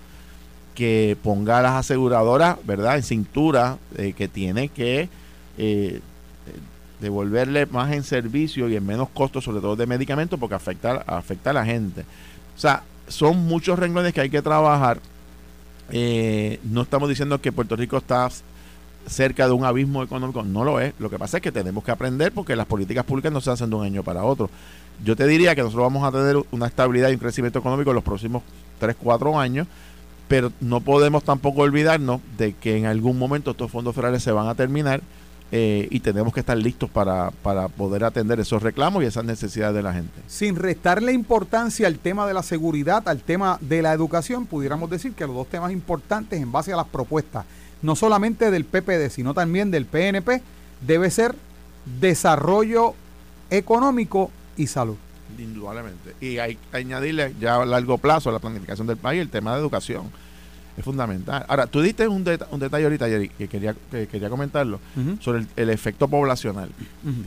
que 0.80 1.18
ponga 1.22 1.60
a 1.60 1.62
las 1.62 1.74
aseguradoras, 1.74 2.56
¿verdad?, 2.64 2.96
en 2.96 3.04
cintura, 3.04 3.78
eh, 3.98 4.14
que 4.14 4.30
tiene 4.30 4.70
que 4.70 5.10
eh, 5.58 6.00
devolverle 7.02 7.66
más 7.66 7.92
en 7.92 8.06
servicio 8.06 8.70
y 8.70 8.78
en 8.78 8.86
menos 8.86 9.10
costos, 9.10 9.44
sobre 9.44 9.60
todo 9.60 9.76
de 9.76 9.86
medicamentos, 9.86 10.40
porque 10.40 10.56
afecta, 10.56 11.04
afecta 11.06 11.50
a 11.50 11.54
la 11.54 11.66
gente. 11.66 12.06
O 12.56 12.60
sea, 12.60 12.84
son 13.10 13.46
muchos 13.46 13.78
renglones 13.78 14.14
que 14.14 14.22
hay 14.22 14.30
que 14.30 14.42
trabajar. 14.42 15.02
Eh, 15.92 16.62
no 16.64 16.84
estamos 16.84 17.10
diciendo 17.10 17.42
que 17.42 17.52
Puerto 17.52 17.76
Rico 17.76 17.98
está 17.98 18.30
cerca 19.06 19.48
de 19.48 19.52
un 19.52 19.66
abismo 19.66 20.02
económico, 20.02 20.44
no 20.44 20.64
lo 20.64 20.80
es. 20.80 20.94
Lo 20.98 21.10
que 21.10 21.20
pasa 21.20 21.38
es 21.38 21.44
que 21.44 21.52
tenemos 21.52 21.84
que 21.84 21.92
aprender 21.92 22.32
porque 22.32 22.56
las 22.56 22.68
políticas 22.68 23.04
públicas 23.04 23.34
no 23.34 23.42
se 23.42 23.52
hacen 23.52 23.70
de 23.70 23.76
un 23.76 23.84
año 23.84 24.02
para 24.02 24.24
otro. 24.24 24.50
Yo 25.04 25.18
te 25.18 25.28
diría 25.28 25.56
que 25.56 25.62
nosotros 25.62 25.92
vamos 25.92 26.08
a 26.08 26.12
tener 26.18 26.42
una 26.52 26.68
estabilidad 26.68 27.10
y 27.10 27.16
un 27.16 27.20
crecimiento 27.20 27.60
económico 27.60 27.90
en 27.90 27.96
los 27.96 28.04
próximos 28.06 28.44
3, 28.80 28.96
4 28.98 29.38
años 29.38 29.68
pero 30.30 30.54
no 30.62 30.80
podemos 30.80 31.24
tampoco 31.24 31.64
olvidarnos 31.64 32.22
de 32.38 32.54
que 32.54 32.78
en 32.78 32.86
algún 32.86 33.18
momento 33.18 33.52
estos 33.52 33.70
fondos 33.70 33.96
federales 33.96 34.24
se 34.24 34.32
van 34.32 34.48
a 34.48 34.54
terminar 34.56 35.02
eh, 35.52 35.88
y 35.90 36.02
tenemos 36.02 36.32
que 36.32 36.42
estar 36.42 36.56
listos 36.56 36.88
para, 36.88 37.32
para 37.32 37.68
poder 37.68 38.04
atender 38.04 38.40
esos 38.40 38.62
reclamos 38.62 39.04
y 39.04 39.08
esas 39.08 39.26
necesidades 39.26 39.76
de 39.76 39.82
la 39.82 39.92
gente. 39.92 40.22
Sin 40.28 40.56
restarle 40.56 41.14
importancia 41.14 41.88
al 41.88 41.98
tema 41.98 42.28
de 42.28 42.36
la 42.36 42.44
seguridad, 42.44 43.10
al 43.10 43.22
tema 43.22 43.58
de 43.60 43.82
la 43.82 43.92
educación, 43.92 44.46
pudiéramos 44.46 44.92
decir 44.92 45.14
que 45.14 45.26
los 45.26 45.36
dos 45.36 45.48
temas 45.48 45.72
importantes 45.72 46.40
en 46.40 46.52
base 46.52 46.72
a 46.72 46.78
las 46.78 46.88
propuestas, 46.88 47.46
no 47.82 47.96
solamente 47.96 48.52
del 48.52 48.66
PPD, 48.66 49.10
sino 49.10 49.34
también 49.34 49.72
del 49.72 49.88
PNP, 49.88 50.44
debe 50.86 51.10
ser 51.10 51.34
desarrollo 52.00 52.94
económico 53.50 54.30
y 54.56 54.68
salud. 54.68 54.98
Indudablemente. 55.38 56.16
Y 56.22 56.38
hay 56.38 56.56
que 56.56 56.78
añadirle 56.78 57.34
ya 57.40 57.62
a 57.62 57.66
largo 57.66 57.98
plazo 57.98 58.30
a 58.30 58.34
la 58.34 58.40
planificación 58.40 58.88
del 58.88 58.98
país 58.98 59.22
el 59.22 59.30
tema 59.30 59.54
de 59.54 59.60
educación. 59.60 60.10
Es 60.78 60.86
fundamental. 60.86 61.44
Ahora, 61.50 61.68
tú 61.68 61.82
diste 61.82 62.08
un, 62.08 62.26
un 62.52 62.60
detalle 62.60 62.86
ahorita, 62.86 63.08
que 63.10 63.50
quería, 63.50 63.76
que 63.92 64.08
quería 64.08 64.30
comentarlo, 64.30 64.80
sobre 65.20 65.46
el, 65.58 65.70
efecto 65.70 66.08
poblacional. 66.08 66.70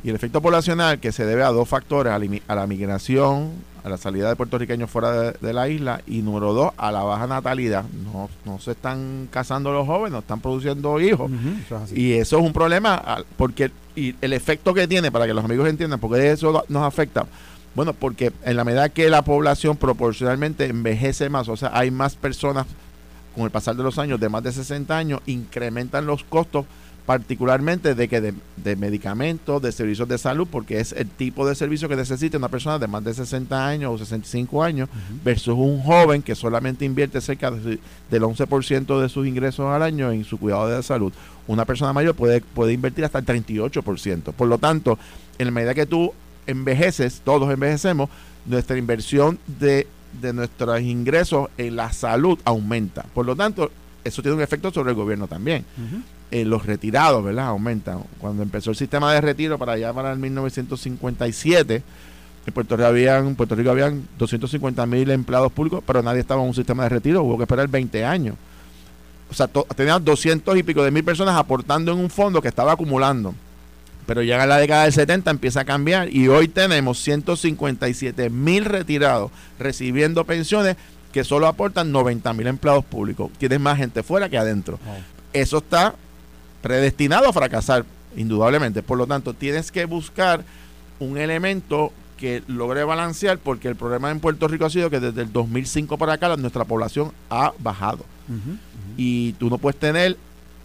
Y 0.02 0.08
el 0.08 0.14
efecto 0.14 0.40
poblacional 0.40 1.00
que 1.00 1.12
se 1.12 1.26
debe 1.26 1.42
a 1.42 1.48
dos 1.48 1.68
factores, 1.68 2.14
a 2.14 2.54
la, 2.54 2.66
migración, 2.66 3.50
a 3.84 3.90
la 3.90 3.98
salida 3.98 4.30
de 4.30 4.36
puertorriqueños 4.36 4.88
fuera 4.88 5.32
de, 5.32 5.52
la 5.52 5.68
isla, 5.68 6.00
y 6.06 6.22
número 6.22 6.54
dos, 6.54 6.72
a 6.78 6.90
la 6.92 7.02
baja 7.02 7.26
natalidad. 7.26 7.84
No, 8.10 8.30
no 8.46 8.58
se 8.58 8.70
están 8.70 9.28
casando 9.30 9.70
los 9.70 9.86
jóvenes, 9.86 10.12
no 10.12 10.20
están 10.20 10.40
produciendo 10.40 10.98
hijos. 10.98 11.30
y 11.94 12.12
eso 12.12 12.38
es 12.38 12.42
un 12.42 12.54
problema, 12.54 13.22
porque 13.36 13.70
y 13.94 14.14
el 14.20 14.32
efecto 14.32 14.72
que 14.72 14.88
tiene, 14.88 15.12
para 15.12 15.26
que 15.26 15.34
los 15.34 15.44
amigos 15.44 15.68
entiendan, 15.68 16.00
porque 16.00 16.30
eso 16.30 16.64
nos 16.68 16.82
afecta 16.82 17.26
bueno, 17.74 17.92
porque 17.94 18.32
en 18.44 18.56
la 18.56 18.64
medida 18.64 18.88
que 18.88 19.08
la 19.08 19.22
población 19.22 19.76
proporcionalmente 19.76 20.66
envejece 20.66 21.28
más, 21.28 21.48
o 21.48 21.56
sea, 21.56 21.70
hay 21.72 21.90
más 21.90 22.16
personas 22.16 22.66
con 23.34 23.44
el 23.44 23.50
pasar 23.50 23.76
de 23.76 23.82
los 23.82 23.98
años 23.98 24.20
de 24.20 24.28
más 24.28 24.42
de 24.42 24.52
60 24.52 24.96
años, 24.96 25.20
incrementan 25.26 26.06
los 26.06 26.22
costos 26.24 26.66
particularmente 27.06 27.94
de 27.94 28.08
que 28.08 28.20
de, 28.20 28.76
medicamentos, 28.76 29.60
de 29.60 29.72
servicios 29.72 30.08
de 30.08 30.18
salud, 30.18 30.46
porque 30.50 30.78
es 30.78 30.92
el 30.92 31.08
tipo 31.08 31.46
de 31.46 31.54
servicio 31.54 31.88
que 31.88 31.96
necesita 31.96 32.38
una 32.38 32.48
persona 32.48 32.78
de 32.78 32.86
más 32.86 33.02
de 33.02 33.12
60 33.12 33.66
años 33.66 33.92
o 33.92 33.98
65 33.98 34.62
años 34.62 34.88
versus 35.24 35.54
un 35.54 35.82
joven 35.82 36.22
que 36.22 36.34
solamente 36.34 36.84
invierte 36.84 37.20
cerca 37.20 37.50
del 37.50 37.80
11% 38.10 39.00
de 39.00 39.08
sus 39.08 39.26
ingresos 39.26 39.66
al 39.66 39.82
año 39.82 40.12
en 40.12 40.24
su 40.24 40.38
cuidado 40.38 40.68
de 40.68 40.76
la 40.76 40.82
salud. 40.82 41.12
Una 41.48 41.64
persona 41.64 41.92
mayor 41.92 42.14
puede, 42.14 42.40
puede 42.40 42.72
invertir 42.72 43.04
hasta 43.04 43.18
el 43.18 43.26
38%. 43.26 44.32
Por 44.32 44.46
lo 44.46 44.58
tanto, 44.58 44.96
en 45.38 45.46
la 45.46 45.50
medida 45.50 45.74
que 45.74 45.86
tú 45.86 46.12
envejeces, 46.46 47.22
todos 47.24 47.52
envejecemos, 47.52 48.10
nuestra 48.46 48.76
inversión 48.76 49.38
de, 49.46 49.86
nuestros 50.34 50.80
ingresos 50.80 51.48
en 51.56 51.76
la 51.76 51.92
salud 51.92 52.38
aumenta. 52.44 53.04
Por 53.14 53.26
lo 53.26 53.34
tanto, 53.36 53.70
eso 54.04 54.22
tiene 54.22 54.36
un 54.36 54.42
efecto 54.42 54.70
sobre 54.70 54.90
el 54.90 54.96
gobierno 54.96 55.26
también. 55.26 55.64
Eh, 56.30 56.44
los 56.44 56.64
retirados, 56.64 57.22
¿verdad? 57.22 57.48
Aumentan. 57.48 58.00
Cuando 58.18 58.42
empezó 58.42 58.70
el 58.70 58.76
sistema 58.76 59.12
de 59.12 59.20
retiro 59.20 59.58
para 59.58 59.72
allá 59.72 59.92
para 59.92 60.12
el 60.12 60.18
1957, 60.18 61.82
en 62.44 62.52
Puerto 62.54 62.76
Rico 62.76 62.88
habían, 62.88 63.26
en 63.28 63.34
Puerto 63.36 63.54
Rico 63.54 63.70
habían 63.70 64.08
250 64.18 64.86
mil 64.86 65.10
empleados 65.10 65.52
públicos, 65.52 65.82
pero 65.86 66.02
nadie 66.02 66.20
estaba 66.20 66.42
en 66.42 66.48
un 66.48 66.54
sistema 66.54 66.84
de 66.84 66.88
retiro, 66.88 67.22
hubo 67.22 67.36
que 67.36 67.44
esperar 67.44 67.68
20 67.68 68.04
años. 68.04 68.36
O 69.30 69.34
sea, 69.34 69.48
tenían 69.48 70.04
200 70.04 70.58
y 70.58 70.62
pico 70.62 70.82
de 70.82 70.90
mil 70.90 71.04
personas 71.04 71.36
aportando 71.36 71.92
en 71.92 71.98
un 71.98 72.10
fondo 72.10 72.42
que 72.42 72.48
estaba 72.48 72.72
acumulando. 72.72 73.34
Pero 74.06 74.22
llega 74.22 74.46
la 74.46 74.58
década 74.58 74.84
del 74.84 74.92
70, 74.92 75.30
empieza 75.30 75.60
a 75.60 75.64
cambiar 75.64 76.12
y 76.12 76.28
hoy 76.28 76.48
tenemos 76.48 76.98
157 76.98 78.30
mil 78.30 78.64
retirados 78.64 79.30
recibiendo 79.58 80.24
pensiones 80.24 80.76
que 81.12 81.24
solo 81.24 81.46
aportan 81.46 81.92
90 81.92 82.32
mil 82.32 82.46
empleados 82.46 82.84
públicos. 82.84 83.30
Tienes 83.38 83.60
más 83.60 83.78
gente 83.78 84.02
fuera 84.02 84.28
que 84.28 84.38
adentro. 84.38 84.78
Eso 85.32 85.58
está 85.58 85.94
predestinado 86.62 87.28
a 87.28 87.32
fracasar, 87.32 87.84
indudablemente. 88.16 88.82
Por 88.82 88.98
lo 88.98 89.06
tanto, 89.06 89.34
tienes 89.34 89.70
que 89.70 89.84
buscar 89.84 90.44
un 90.98 91.18
elemento 91.18 91.92
que 92.16 92.42
logre 92.46 92.84
balancear, 92.84 93.38
porque 93.38 93.68
el 93.68 93.76
problema 93.76 94.10
en 94.10 94.20
Puerto 94.20 94.46
Rico 94.48 94.64
ha 94.64 94.70
sido 94.70 94.90
que 94.90 95.00
desde 95.00 95.22
el 95.22 95.32
2005 95.32 95.98
para 95.98 96.14
acá 96.14 96.36
nuestra 96.36 96.64
población 96.64 97.12
ha 97.28 97.52
bajado. 97.58 98.04
Y 98.96 99.32
tú 99.34 99.50
no 99.50 99.58
puedes 99.58 99.78
tener 99.78 100.16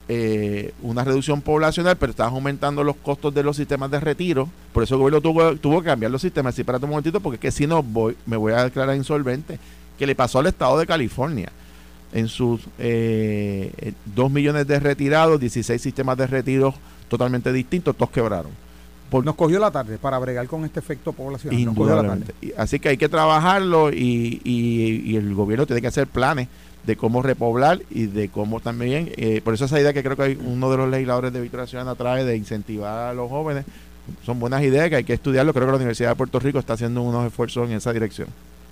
eh, 0.10 0.74
una 0.82 1.04
reducción 1.04 1.42
poblacional, 1.42 1.98
pero 1.98 2.12
estás 2.12 2.28
aumentando 2.32 2.84
los 2.84 2.96
costos 2.96 3.34
de 3.34 3.44
los 3.44 3.58
sistemas 3.58 3.92
de 3.92 4.00
retiro. 4.00 4.48
Por 4.74 4.84
eso 4.84 4.96
el 4.96 5.00
gobierno 5.00 5.22
tuvo, 5.22 5.56
tuvo 5.58 5.82
que 5.82 5.88
cambiar 5.88 6.12
los 6.12 6.22
sistemas. 6.22 6.56
Sí, 6.56 6.62
espérate 6.62 6.86
un 6.86 6.92
momentito, 6.92 7.20
porque 7.20 7.36
es 7.36 7.42
que 7.42 7.52
si 7.52 7.68
no 7.68 7.84
voy, 7.84 8.16
me 8.26 8.38
voy 8.38 8.54
a 8.54 8.64
declarar 8.64 8.96
insolvente. 8.96 9.60
Que 10.00 10.06
le 10.08 10.16
pasó 10.16 10.40
al 10.40 10.48
estado 10.48 10.78
de 10.78 10.86
California. 10.86 11.52
En 12.14 12.28
sus 12.30 12.62
eh, 12.80 13.94
2 14.16 14.32
millones 14.32 14.66
de 14.68 14.80
retirados, 14.80 15.40
16 15.40 15.82
sistemas 15.82 16.18
de 16.18 16.28
retiro 16.28 16.74
totalmente 17.10 17.52
distintos, 17.52 17.96
todos 17.96 18.12
quebraron. 18.12 18.52
Por- 19.10 19.26
Nos 19.26 19.36
cogió 19.36 19.60
la 19.60 19.72
tarde 19.72 19.98
para 19.98 20.18
bregar 20.20 20.48
con 20.48 20.64
este 20.66 20.80
efecto 20.80 21.12
poblacional. 21.14 21.66
Nos 21.66 21.76
cogió 21.76 21.96
la 21.96 22.08
tarde. 22.08 22.54
Así 22.58 22.80
que 22.80 22.90
hay 22.90 22.98
que 22.98 23.10
trabajarlo 23.10 23.92
y, 23.92 24.42
y- 24.44 25.02
y 25.06 25.16
el 25.18 25.34
gobierno 25.34 25.66
tiene 25.66 25.82
que 25.82 25.88
hacer 25.88 26.08
planes 26.08 26.48
de 26.88 26.96
cómo 26.96 27.22
repoblar 27.22 27.82
y 27.92 28.06
de 28.06 28.30
cómo 28.30 28.62
también, 28.62 29.12
eh, 29.18 29.42
por 29.44 29.54
eso 29.54 29.66
esa 29.66 29.80
idea 29.80 29.92
que 29.92 30.02
creo 30.02 30.16
que 30.16 30.24
hay 30.24 30.40
uno 30.42 30.72
de 30.72 30.78
los 30.78 30.90
legisladores 30.90 31.34
de 31.34 31.42
Victoria 31.42 31.68
Ciudadana 31.68 31.96
trae 31.96 32.24
de 32.24 32.38
incentivar 32.38 33.10
a 33.10 33.14
los 33.14 33.30
jóvenes, 33.30 33.66
son 34.26 34.40
buenas 34.40 34.64
ideas 34.64 34.88
que 34.88 34.96
hay 34.96 35.04
que 35.04 35.14
estudiarlo. 35.14 35.54
Creo 35.54 35.66
que 35.66 35.72
la 35.72 35.78
Universidad 35.78 36.12
de 36.12 36.16
Puerto 36.16 36.40
Rico 36.40 36.60
está 36.60 36.74
haciendo 36.74 37.02
unos 37.02 37.28
esfuerzos 37.28 37.70
en 37.70 37.76
esa 37.76 37.92
dirección. 37.92 38.30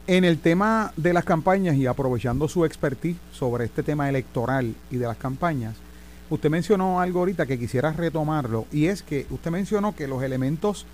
En 0.08 0.24
el 0.24 0.38
tema 0.38 0.94
de 0.96 1.12
las 1.12 1.26
campañas 1.26 1.76
y 1.76 1.88
aprovechando 1.88 2.48
su 2.48 2.64
expertise 2.64 3.18
sobre 3.34 3.66
este 3.66 3.84
tema 3.84 4.08
electoral 4.08 4.74
y 4.90 4.96
de 4.96 5.08
las 5.08 5.18
campañas, 5.18 5.76
usted 6.30 6.50
mencionó 6.50 7.02
algo 7.02 7.20
ahorita 7.20 7.46
que 7.46 7.60
quisiera 7.60 7.92
retomarlo 7.92 8.66
y 8.72 8.86
es 8.86 9.04
que 9.04 9.26
usted 9.30 9.52
mencionó 9.52 9.94
que 9.94 10.08
los 10.08 10.24
elementos, 10.24 10.86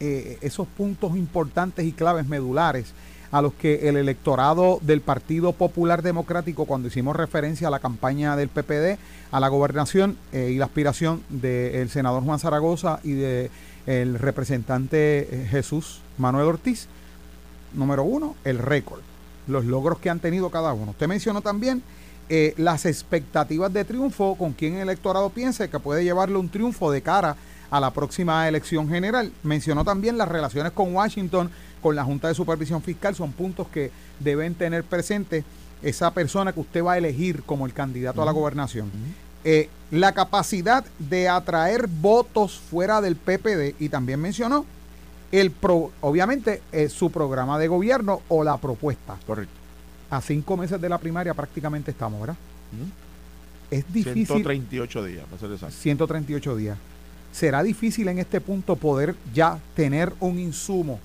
eh, 0.00 0.36
esos 0.42 0.66
puntos 0.66 1.16
importantes 1.16 1.86
y 1.86 1.92
claves 1.92 2.28
medulares 2.28 2.92
a 3.30 3.42
los 3.42 3.52
que 3.54 3.88
el 3.88 3.96
electorado 3.96 4.78
del 4.82 5.00
Partido 5.00 5.52
Popular 5.52 6.02
Democrático, 6.02 6.64
cuando 6.64 6.88
hicimos 6.88 7.16
referencia 7.16 7.68
a 7.68 7.70
la 7.70 7.78
campaña 7.78 8.36
del 8.36 8.48
PPD, 8.48 8.98
a 9.30 9.40
la 9.40 9.48
gobernación 9.48 10.16
eh, 10.32 10.50
y 10.52 10.58
la 10.58 10.66
aspiración 10.66 11.22
del 11.28 11.90
senador 11.90 12.22
Juan 12.24 12.38
Zaragoza 12.38 13.00
y 13.04 13.12
del 13.12 14.18
representante 14.18 15.28
eh, 15.30 15.46
Jesús 15.50 16.00
Manuel 16.16 16.46
Ortiz, 16.46 16.88
número 17.74 18.04
uno, 18.04 18.34
el 18.44 18.58
récord, 18.58 19.00
los 19.46 19.64
logros 19.64 19.98
que 19.98 20.10
han 20.10 20.20
tenido 20.20 20.50
cada 20.50 20.72
uno. 20.72 20.92
Usted 20.92 21.06
mencionó 21.06 21.42
también 21.42 21.82
eh, 22.30 22.54
las 22.56 22.84
expectativas 22.84 23.72
de 23.72 23.84
triunfo, 23.84 24.36
con 24.36 24.52
quien 24.52 24.74
el 24.74 24.82
electorado 24.82 25.30
piensa 25.30 25.68
que 25.68 25.78
puede 25.78 26.04
llevarle 26.04 26.36
un 26.36 26.48
triunfo 26.48 26.90
de 26.90 27.02
cara 27.02 27.36
a 27.70 27.80
la 27.80 27.90
próxima 27.90 28.46
elección 28.48 28.88
general. 28.88 29.32
Mencionó 29.42 29.84
también 29.84 30.18
las 30.18 30.28
relaciones 30.28 30.72
con 30.72 30.94
Washington, 30.94 31.50
con 31.82 31.96
la 31.96 32.04
Junta 32.04 32.28
de 32.28 32.34
Supervisión 32.34 32.82
Fiscal, 32.82 33.14
son 33.14 33.32
puntos 33.32 33.68
que 33.68 33.90
deben 34.20 34.54
tener 34.54 34.84
presente 34.84 35.44
esa 35.82 36.12
persona 36.12 36.52
que 36.52 36.60
usted 36.60 36.84
va 36.84 36.94
a 36.94 36.98
elegir 36.98 37.42
como 37.44 37.66
el 37.66 37.72
candidato 37.72 38.22
a 38.22 38.24
la 38.24 38.32
gobernación. 38.32 38.90
Eh, 39.44 39.68
la 39.90 40.12
capacidad 40.12 40.84
de 40.98 41.28
atraer 41.28 41.86
votos 41.86 42.58
fuera 42.58 43.00
del 43.00 43.16
PPD 43.16 43.74
y 43.78 43.88
también 43.88 44.20
mencionó 44.20 44.66
el 45.30 45.50
pro, 45.50 45.92
obviamente 46.00 46.62
eh, 46.72 46.88
su 46.88 47.10
programa 47.10 47.58
de 47.58 47.68
gobierno 47.68 48.22
o 48.28 48.42
la 48.42 48.56
propuesta. 48.56 49.16
Correcto. 49.26 49.54
A 50.10 50.20
cinco 50.20 50.56
meses 50.56 50.80
de 50.80 50.88
la 50.88 50.98
primaria 50.98 51.34
prácticamente 51.34 51.90
estamos, 51.90 52.20
¿verdad? 52.20 52.36
Es 53.70 53.84
difícil. 53.92 54.26
138 54.26 55.04
días, 55.04 55.24
para 55.26 55.38
ser 55.38 55.52
exacto. 55.52 55.76
138 55.76 56.56
días. 56.56 56.78
¿Será 57.30 57.62
difícil 57.62 58.08
en 58.08 58.18
este 58.18 58.40
punto 58.40 58.76
poder 58.76 59.14
ya 59.34 59.58
tener 59.74 60.12
un 60.20 60.38
insumo 60.38 60.98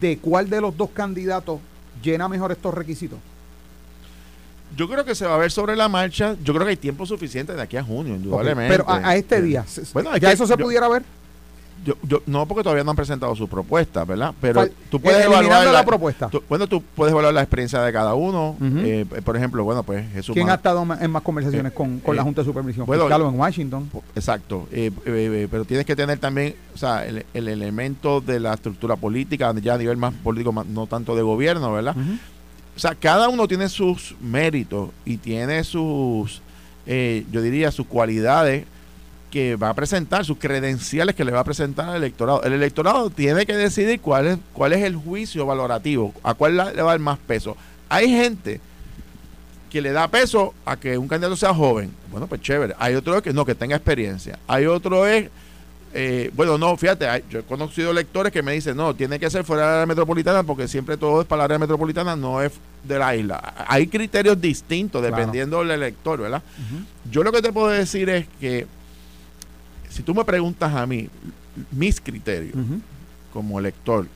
de 0.00 0.18
cuál 0.18 0.48
de 0.50 0.60
los 0.60 0.76
dos 0.76 0.90
candidatos 0.90 1.60
llena 2.02 2.28
mejor 2.28 2.52
estos 2.52 2.72
requisitos? 2.74 3.18
Yo 4.76 4.88
creo 4.88 5.04
que 5.04 5.14
se 5.14 5.26
va 5.26 5.34
a 5.34 5.38
ver 5.38 5.50
sobre 5.52 5.76
la 5.76 5.88
marcha. 5.88 6.34
Yo 6.42 6.54
creo 6.54 6.64
que 6.64 6.70
hay 6.70 6.76
tiempo 6.78 7.04
suficiente 7.04 7.52
de 7.54 7.60
aquí 7.60 7.76
a 7.76 7.84
junio, 7.84 8.14
indudablemente. 8.14 8.72
Pero 8.72 8.88
a, 8.88 9.06
a 9.10 9.16
este 9.16 9.36
Eh, 9.36 9.42
día, 9.42 9.64
Bueno, 9.92 10.16
¿ya 10.16 10.28
que 10.28 10.34
eso 10.34 10.46
se 10.46 10.56
yo- 10.56 10.64
pudiera 10.64 10.88
ver? 10.88 11.02
Yo, 11.84 11.94
yo- 12.04 12.22
no, 12.26 12.46
porque 12.46 12.62
todavía 12.62 12.84
no 12.84 12.90
han 12.90 12.96
presentado 12.96 13.34
su 13.34 13.48
propuesta, 13.48 14.04
¿verdad? 14.04 14.32
Pero 14.40 14.60
Fal- 14.62 14.72
tú 14.88 15.00
puedes 15.00 15.18
eliminando 15.24 15.48
evaluar 15.48 15.74
la 15.74 15.84
propuesta. 15.84 16.28
tú- 16.28 16.42
bueno, 16.48 16.66
tú 16.68 16.80
puedes 16.94 17.10
evaluar 17.12 17.34
la 17.34 17.40
experiencia 17.42 17.80
de 17.82 17.92
cada 17.92 18.14
uno. 18.14 18.56
Eh, 18.60 19.04
por 19.24 19.36
ejemplo, 19.36 19.64
bueno, 19.64 19.82
pues 19.82 20.04
Jesús. 20.12 20.32
¿Quién 20.34 20.48
ha 20.50 20.54
estado 20.54 20.80
en 21.00 21.10
más 21.10 21.22
conversaciones 21.22 21.72
Eh, 21.72 21.74
con, 21.74 21.98
con 21.98 22.14
la 22.14 22.22
eh, 22.22 22.24
Junta 22.24 22.42
de 22.42 22.44
Supervisión 22.46 22.86
bueno, 22.86 23.04
Fiscal 23.04 23.22
en 23.22 23.40
Washington? 23.40 23.90
Exacto, 24.14 24.68
eh, 24.70 24.90
eh, 25.06 25.10
eh, 25.44 25.48
pero 25.50 25.64
tienes 25.64 25.84
que 25.84 25.96
tener 25.96 26.18
también, 26.18 26.54
o 26.74 26.78
sea, 26.78 27.04
el, 27.04 27.26
el 27.34 27.48
elemento 27.48 28.20
de 28.20 28.38
la 28.38 28.54
estructura 28.54 28.94
política, 28.96 29.52
ya 29.60 29.74
a 29.74 29.78
nivel 29.78 29.96
más 29.96 30.14
político, 30.14 30.52
más- 30.52 30.66
no 30.66 30.86
tanto 30.86 31.16
de 31.16 31.22
gobierno, 31.22 31.72
¿verdad? 31.72 31.96
O 32.76 32.78
sea, 32.78 32.94
cada 32.94 33.28
uno 33.28 33.48
tiene 33.48 33.68
sus 33.68 34.14
méritos 34.20 34.90
y 35.04 35.16
tiene 35.16 35.62
sus, 35.64 36.40
eh, 36.86 37.26
yo 37.32 37.42
diría, 37.42 37.70
sus 37.70 37.86
cualidades 37.86 38.66
que 39.32 39.56
va 39.56 39.70
a 39.70 39.74
presentar, 39.74 40.24
sus 40.26 40.36
credenciales 40.38 41.14
que 41.16 41.24
le 41.24 41.32
va 41.32 41.40
a 41.40 41.44
presentar 41.44 41.88
al 41.88 41.96
electorado. 41.96 42.42
El 42.44 42.52
electorado 42.52 43.08
tiene 43.08 43.46
que 43.46 43.56
decidir 43.56 43.98
cuál 44.00 44.26
es, 44.26 44.38
cuál 44.52 44.74
es 44.74 44.84
el 44.84 44.94
juicio 44.94 45.46
valorativo, 45.46 46.12
a 46.22 46.34
cuál 46.34 46.56
le 46.58 46.62
va 46.62 46.90
a 46.90 46.92
dar 46.92 46.98
más 47.00 47.18
peso. 47.18 47.56
Hay 47.88 48.08
gente 48.10 48.60
que 49.70 49.80
le 49.80 49.90
da 49.92 50.06
peso 50.08 50.52
a 50.66 50.76
que 50.76 50.98
un 50.98 51.08
candidato 51.08 51.34
sea 51.34 51.54
joven. 51.54 51.90
Bueno, 52.10 52.26
pues 52.26 52.42
chévere. 52.42 52.74
Hay 52.78 52.94
otro 52.94 53.22
que 53.22 53.32
no, 53.32 53.46
que 53.46 53.54
tenga 53.54 53.74
experiencia. 53.74 54.38
Hay 54.46 54.66
otro 54.66 55.06
es, 55.06 55.30
eh, 55.94 56.30
bueno, 56.34 56.58
no, 56.58 56.76
fíjate, 56.76 57.08
hay- 57.08 57.24
yo 57.30 57.38
he 57.38 57.42
conocido 57.42 57.90
lectores 57.94 58.30
que 58.34 58.42
me 58.42 58.52
dicen, 58.52 58.76
no, 58.76 58.94
tiene 58.94 59.18
que 59.18 59.30
ser 59.30 59.44
fuera 59.44 59.72
de 59.72 59.78
la 59.80 59.86
metropolitana 59.86 60.42
porque 60.42 60.68
siempre 60.68 60.98
todo 60.98 61.22
es 61.22 61.26
para 61.26 61.38
la 61.38 61.44
área 61.44 61.58
metropolitana, 61.58 62.14
no 62.16 62.42
es 62.42 62.52
de 62.84 62.98
la 62.98 63.16
isla. 63.16 63.54
Hay 63.66 63.86
criterios 63.86 64.38
distintos 64.38 65.00
Claro. 65.00 65.16
dependiendo 65.16 65.60
del 65.60 65.70
elector, 65.70 66.20
¿verdad? 66.20 66.42
Yo 67.10 67.22
lo 67.22 67.32
que 67.32 67.40
te 67.40 67.50
puedo 67.50 67.68
decir 67.68 68.10
es 68.10 68.26
que 68.38 68.66
si 69.92 70.02
tú 70.02 70.14
me 70.14 70.24
preguntas 70.24 70.74
a 70.74 70.86
mí, 70.86 71.08
mis 71.70 72.00
criterios 72.00 72.54
como 73.32 73.58
elector, 73.58 74.06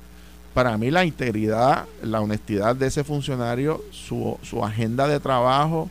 para 0.55 0.77
mí 0.79 0.91
la 0.91 1.05
integridad, 1.05 1.85
la 2.03 2.20
honestidad 2.20 2.74
de 2.74 2.87
ese 2.87 3.05
funcionario, 3.05 3.83
su, 3.91 4.39
su 4.43 4.64
agenda 4.64 5.07
de 5.07 5.20
trabajo 5.20 5.91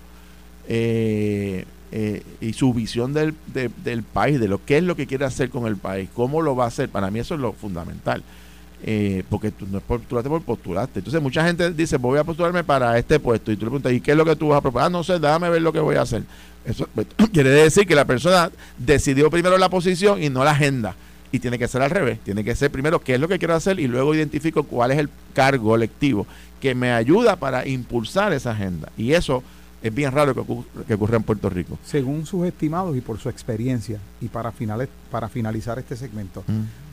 eh, 0.67 1.65
eh, 1.91 2.23
y 2.41 2.53
su 2.53 2.73
visión 2.73 3.13
del, 3.13 3.35
de- 3.53 3.69
del 3.83 4.03
país, 4.03 4.39
de 4.39 4.47
lo 4.47 4.63
que 4.63 4.77
es 4.77 4.83
lo 4.83 4.95
que 4.95 5.05
quiere 5.07 5.25
hacer 5.25 5.49
con 5.49 5.67
el 5.67 5.77
país, 5.77 6.09
cómo 6.13 6.41
lo 6.41 6.55
va 6.55 6.65
a 6.65 6.67
hacer, 6.67 6.89
para 6.89 7.11
mí 7.11 7.19
eso 7.19 7.35
es 7.35 7.39
lo 7.41 7.53
fundamental. 7.53 8.23
Eh, 8.87 9.23
porque 9.29 9.49
tú 9.51 9.65
no 9.71 9.77
es 9.79 9.83
postularte 9.83 10.29
por 10.29 10.41
postularte. 10.43 10.99
Entonces 10.99 11.19
mucha 11.21 11.43
gente 11.45 11.71
dice, 11.71 11.97
voy 11.97 12.19
a 12.19 12.23
postularme 12.23 12.63
para 12.63 12.97
este 12.99 13.19
puesto 13.19 13.51
y 13.51 13.55
tú 13.55 13.61
le 13.65 13.71
preguntas, 13.71 13.91
¿y 13.93 14.01
qué 14.01 14.11
es 14.11 14.17
lo 14.17 14.25
que 14.25 14.35
tú 14.35 14.49
vas 14.49 14.57
a 14.57 14.61
proponer? 14.61 14.87
Ah, 14.87 14.89
no 14.89 15.03
sé, 15.03 15.17
déjame 15.17 15.49
ver 15.49 15.61
lo 15.61 15.71
que 15.73 15.79
voy 15.79 15.95
a 15.95 16.01
hacer. 16.01 16.23
Eso 16.65 16.87
pues, 16.93 17.07
quiere 17.33 17.49
decir 17.49 17.85
que 17.87 17.95
la 17.95 18.05
persona 18.05 18.51
decidió 18.77 19.29
primero 19.29 19.57
la 19.57 19.69
posición 19.69 20.21
y 20.21 20.29
no 20.29 20.43
la 20.43 20.51
agenda. 20.51 20.95
Y 21.31 21.39
tiene 21.39 21.59
que 21.59 21.67
ser 21.67 21.81
al 21.81 21.89
revés. 21.89 22.19
Tiene 22.23 22.43
que 22.43 22.55
ser 22.55 22.71
primero 22.71 22.99
qué 23.01 23.15
es 23.15 23.19
lo 23.19 23.27
que 23.27 23.39
quiero 23.39 23.55
hacer 23.55 23.79
y 23.79 23.87
luego 23.87 24.15
identifico 24.15 24.63
cuál 24.63 24.91
es 24.91 24.99
el 24.99 25.09
cargo 25.33 25.75
electivo 25.75 26.25
que 26.61 26.73
me 26.73 26.91
ayuda 26.91 27.35
para 27.35 27.67
impulsar 27.67 28.33
esa 28.33 28.51
agenda. 28.51 28.89
Y 28.97 29.13
eso 29.13 29.43
es 29.81 29.93
bien 29.93 30.11
raro 30.11 30.33
que, 30.33 30.39
ocurra, 30.39 30.65
que 30.87 30.93
ocurra 30.95 31.17
en 31.17 31.23
Puerto 31.23 31.49
Rico. 31.49 31.77
Según 31.85 32.25
sus 32.25 32.47
estimados 32.47 32.97
y 32.97 33.01
por 33.01 33.19
su 33.19 33.29
experiencia, 33.29 33.99
y 34.19 34.29
para, 34.29 34.51
finales, 34.51 34.89
para 35.11 35.29
finalizar 35.29 35.77
este 35.77 35.95
segmento, 35.95 36.43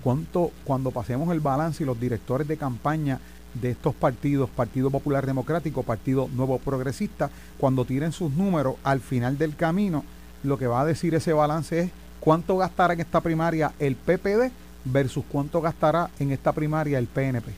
¿cuánto, 0.03 0.51
cuando 0.65 0.91
pasemos 0.91 1.33
el 1.33 1.41
balance 1.41 1.83
y 1.83 1.87
los 1.87 1.99
directores 1.99 2.47
de 2.47 2.59
campaña 2.59 3.19
de 3.55 3.71
estos 3.71 3.95
partidos, 3.95 4.51
Partido 4.51 4.91
Popular 4.91 5.27
Democrático, 5.27 5.83
Partido 5.83 6.29
Nuevo 6.35 6.59
Progresista, 6.59 7.31
cuando 7.59 7.85
tiren 7.85 8.13
sus 8.13 8.33
números 8.33 8.77
al 8.85 9.01
final 9.01 9.39
del 9.39 9.57
camino, 9.57 10.05
lo 10.43 10.59
que 10.59 10.67
va 10.67 10.81
a 10.81 10.87
decir 10.87 11.15
ese 11.15 11.33
balance 11.33 11.81
es 11.81 11.91
cuánto 12.21 12.57
gastará 12.57 12.95
en 12.95 13.01
esta 13.01 13.21
primaria 13.21 13.73
el 13.79 13.97
PPD 13.97 14.51
versus 14.85 15.25
cuánto 15.29 15.61
gastará 15.61 16.11
en 16.19 16.33
esta 16.33 16.53
primaria 16.53 16.99
el 16.99 17.07
PNP. 17.07 17.53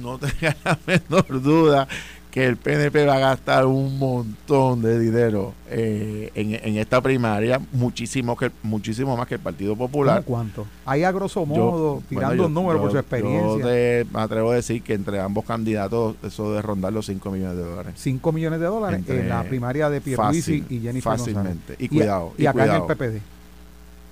no 0.00 0.18
tenga 0.18 0.56
la 0.64 0.78
menor 0.86 1.42
duda 1.42 1.88
que 2.36 2.44
el 2.44 2.58
PNP 2.58 3.06
va 3.06 3.14
a 3.14 3.18
gastar 3.18 3.64
un 3.64 3.98
montón 3.98 4.82
de 4.82 4.98
dinero 4.98 5.54
eh, 5.70 6.30
en, 6.34 6.52
en 6.52 6.76
esta 6.76 7.00
primaria, 7.00 7.58
muchísimo 7.72 8.36
que 8.36 8.50
muchísimo 8.62 9.16
más 9.16 9.26
que 9.26 9.36
el 9.36 9.40
Partido 9.40 9.74
Popular. 9.74 10.22
¿Cómo 10.22 10.36
cuánto? 10.36 10.66
Ahí 10.84 11.02
a 11.02 11.12
grosso 11.12 11.40
Yo- 11.40 11.46
modo, 11.46 11.88
bueno, 11.94 12.06
tirando 12.10 12.34
yo- 12.34 12.46
un 12.48 12.52
número 12.52 12.78
por 12.78 12.88
yo- 12.88 12.92
su 12.92 12.98
experiencia. 12.98 13.58
Yo 13.58 13.66
te 13.66 14.06
me 14.12 14.20
atrevo 14.20 14.50
a 14.50 14.54
decir 14.56 14.82
que 14.82 14.92
entre 14.92 15.18
ambos 15.18 15.46
candidatos 15.46 16.16
eso 16.22 16.52
de 16.52 16.60
rondar 16.60 16.92
los 16.92 17.06
5 17.06 17.30
millones 17.30 17.56
de 17.56 17.62
dólares. 17.64 17.94
5 17.96 18.32
millones 18.32 18.60
de 18.60 18.66
dólares 18.66 18.98
Entre- 18.98 19.20
en 19.20 19.30
la 19.30 19.42
primaria 19.42 19.88
de 19.88 20.02
Pierluisi 20.02 20.60
Fácil, 20.60 20.76
y 20.76 20.80
Jennifer 20.82 21.12
González. 21.16 21.34
Fácilmente. 21.34 21.76
Y 21.78 21.88
cuidado. 21.88 22.32
Y, 22.36 22.44
acá 22.44 22.52
cuidado. 22.52 22.84
en 22.84 22.90
el 22.90 22.96
PPD. 22.98 23.22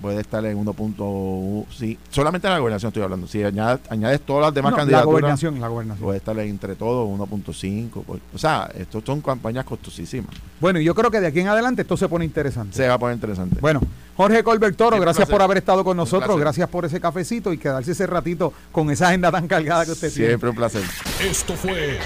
Puede 0.01 0.19
estar 0.21 0.45
en 0.45 0.57
1.1. 0.63 1.65
Sí, 1.73 1.97
solamente 2.09 2.47
en 2.47 2.53
la 2.53 2.59
gobernación 2.59 2.89
estoy 2.89 3.03
hablando. 3.03 3.27
Si 3.27 3.41
añades, 3.43 3.79
añades 3.89 4.21
todas 4.21 4.43
las 4.43 4.53
demás 4.53 4.71
No, 4.71 4.77
la 4.77 4.81
candidaturas. 4.81 5.05
gobernación, 5.05 5.59
la 5.61 5.67
gobernación. 5.67 6.03
Puede 6.05 6.17
estar 6.17 6.37
entre 6.39 6.75
todos 6.75 7.07
1.5. 7.07 8.03
pues, 8.05 8.21
O 8.33 8.37
sea, 8.37 8.69
estos 8.77 9.03
son 9.05 9.21
campañas 9.21 9.65
costosísimas. 9.65 10.35
Bueno, 10.59 10.79
y 10.79 10.83
yo 10.83 10.93
creo 10.93 11.09
que 11.09 11.19
de 11.21 11.27
aquí 11.27 11.39
en 11.39 11.47
adelante 11.47 11.81
esto 11.83 11.95
se 11.97 12.07
pone 12.09 12.25
interesante. 12.25 12.75
Se 12.75 12.87
va 12.87 12.95
a 12.95 12.99
poner 12.99 13.15
interesante. 13.15 13.57
Bueno, 13.61 13.81
Jorge 14.15 14.43
Colbert 14.43 14.77
Toro, 14.77 14.99
gracias 14.99 15.27
placer. 15.27 15.31
por 15.31 15.41
haber 15.41 15.57
estado 15.57 15.83
con 15.83 15.97
nosotros, 15.97 16.39
gracias 16.39 16.69
por 16.69 16.85
ese 16.85 17.01
cafecito 17.01 17.51
y 17.51 17.57
quedarse 17.57 17.91
ese 17.91 18.07
ratito 18.07 18.53
con 18.71 18.89
esa 18.89 19.09
agenda 19.09 19.31
tan 19.31 19.47
cargada 19.47 19.85
que 19.85 19.91
usted 19.91 20.11
tiene. 20.11 20.27
Siempre 20.29 20.49
un 20.49 20.55
placer. 20.55 20.83
Esto 21.21 21.55
fue 21.55 21.99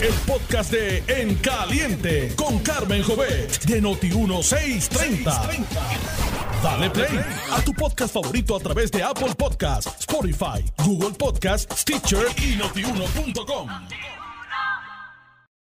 el 0.00 0.14
podcast 0.26 0.72
de 0.72 1.04
En 1.06 1.34
Caliente 1.36 2.32
con 2.36 2.58
Carmen 2.60 3.02
Jovet 3.02 3.62
de 3.64 3.82
Noti1630. 3.82 5.66
Dale 6.62 6.90
play 6.90 7.20
a 7.50 7.60
tu 7.62 7.72
podcast 7.74 8.14
favorito 8.14 8.56
a 8.56 8.60
través 8.60 8.90
de 8.90 9.02
Apple 9.02 9.34
Podcasts, 9.36 9.90
Spotify, 10.00 10.64
Google 10.84 11.10
Podcasts, 11.10 11.80
Stitcher 11.80 12.26
y 12.38 12.56
notiuno.com. 12.56 14.21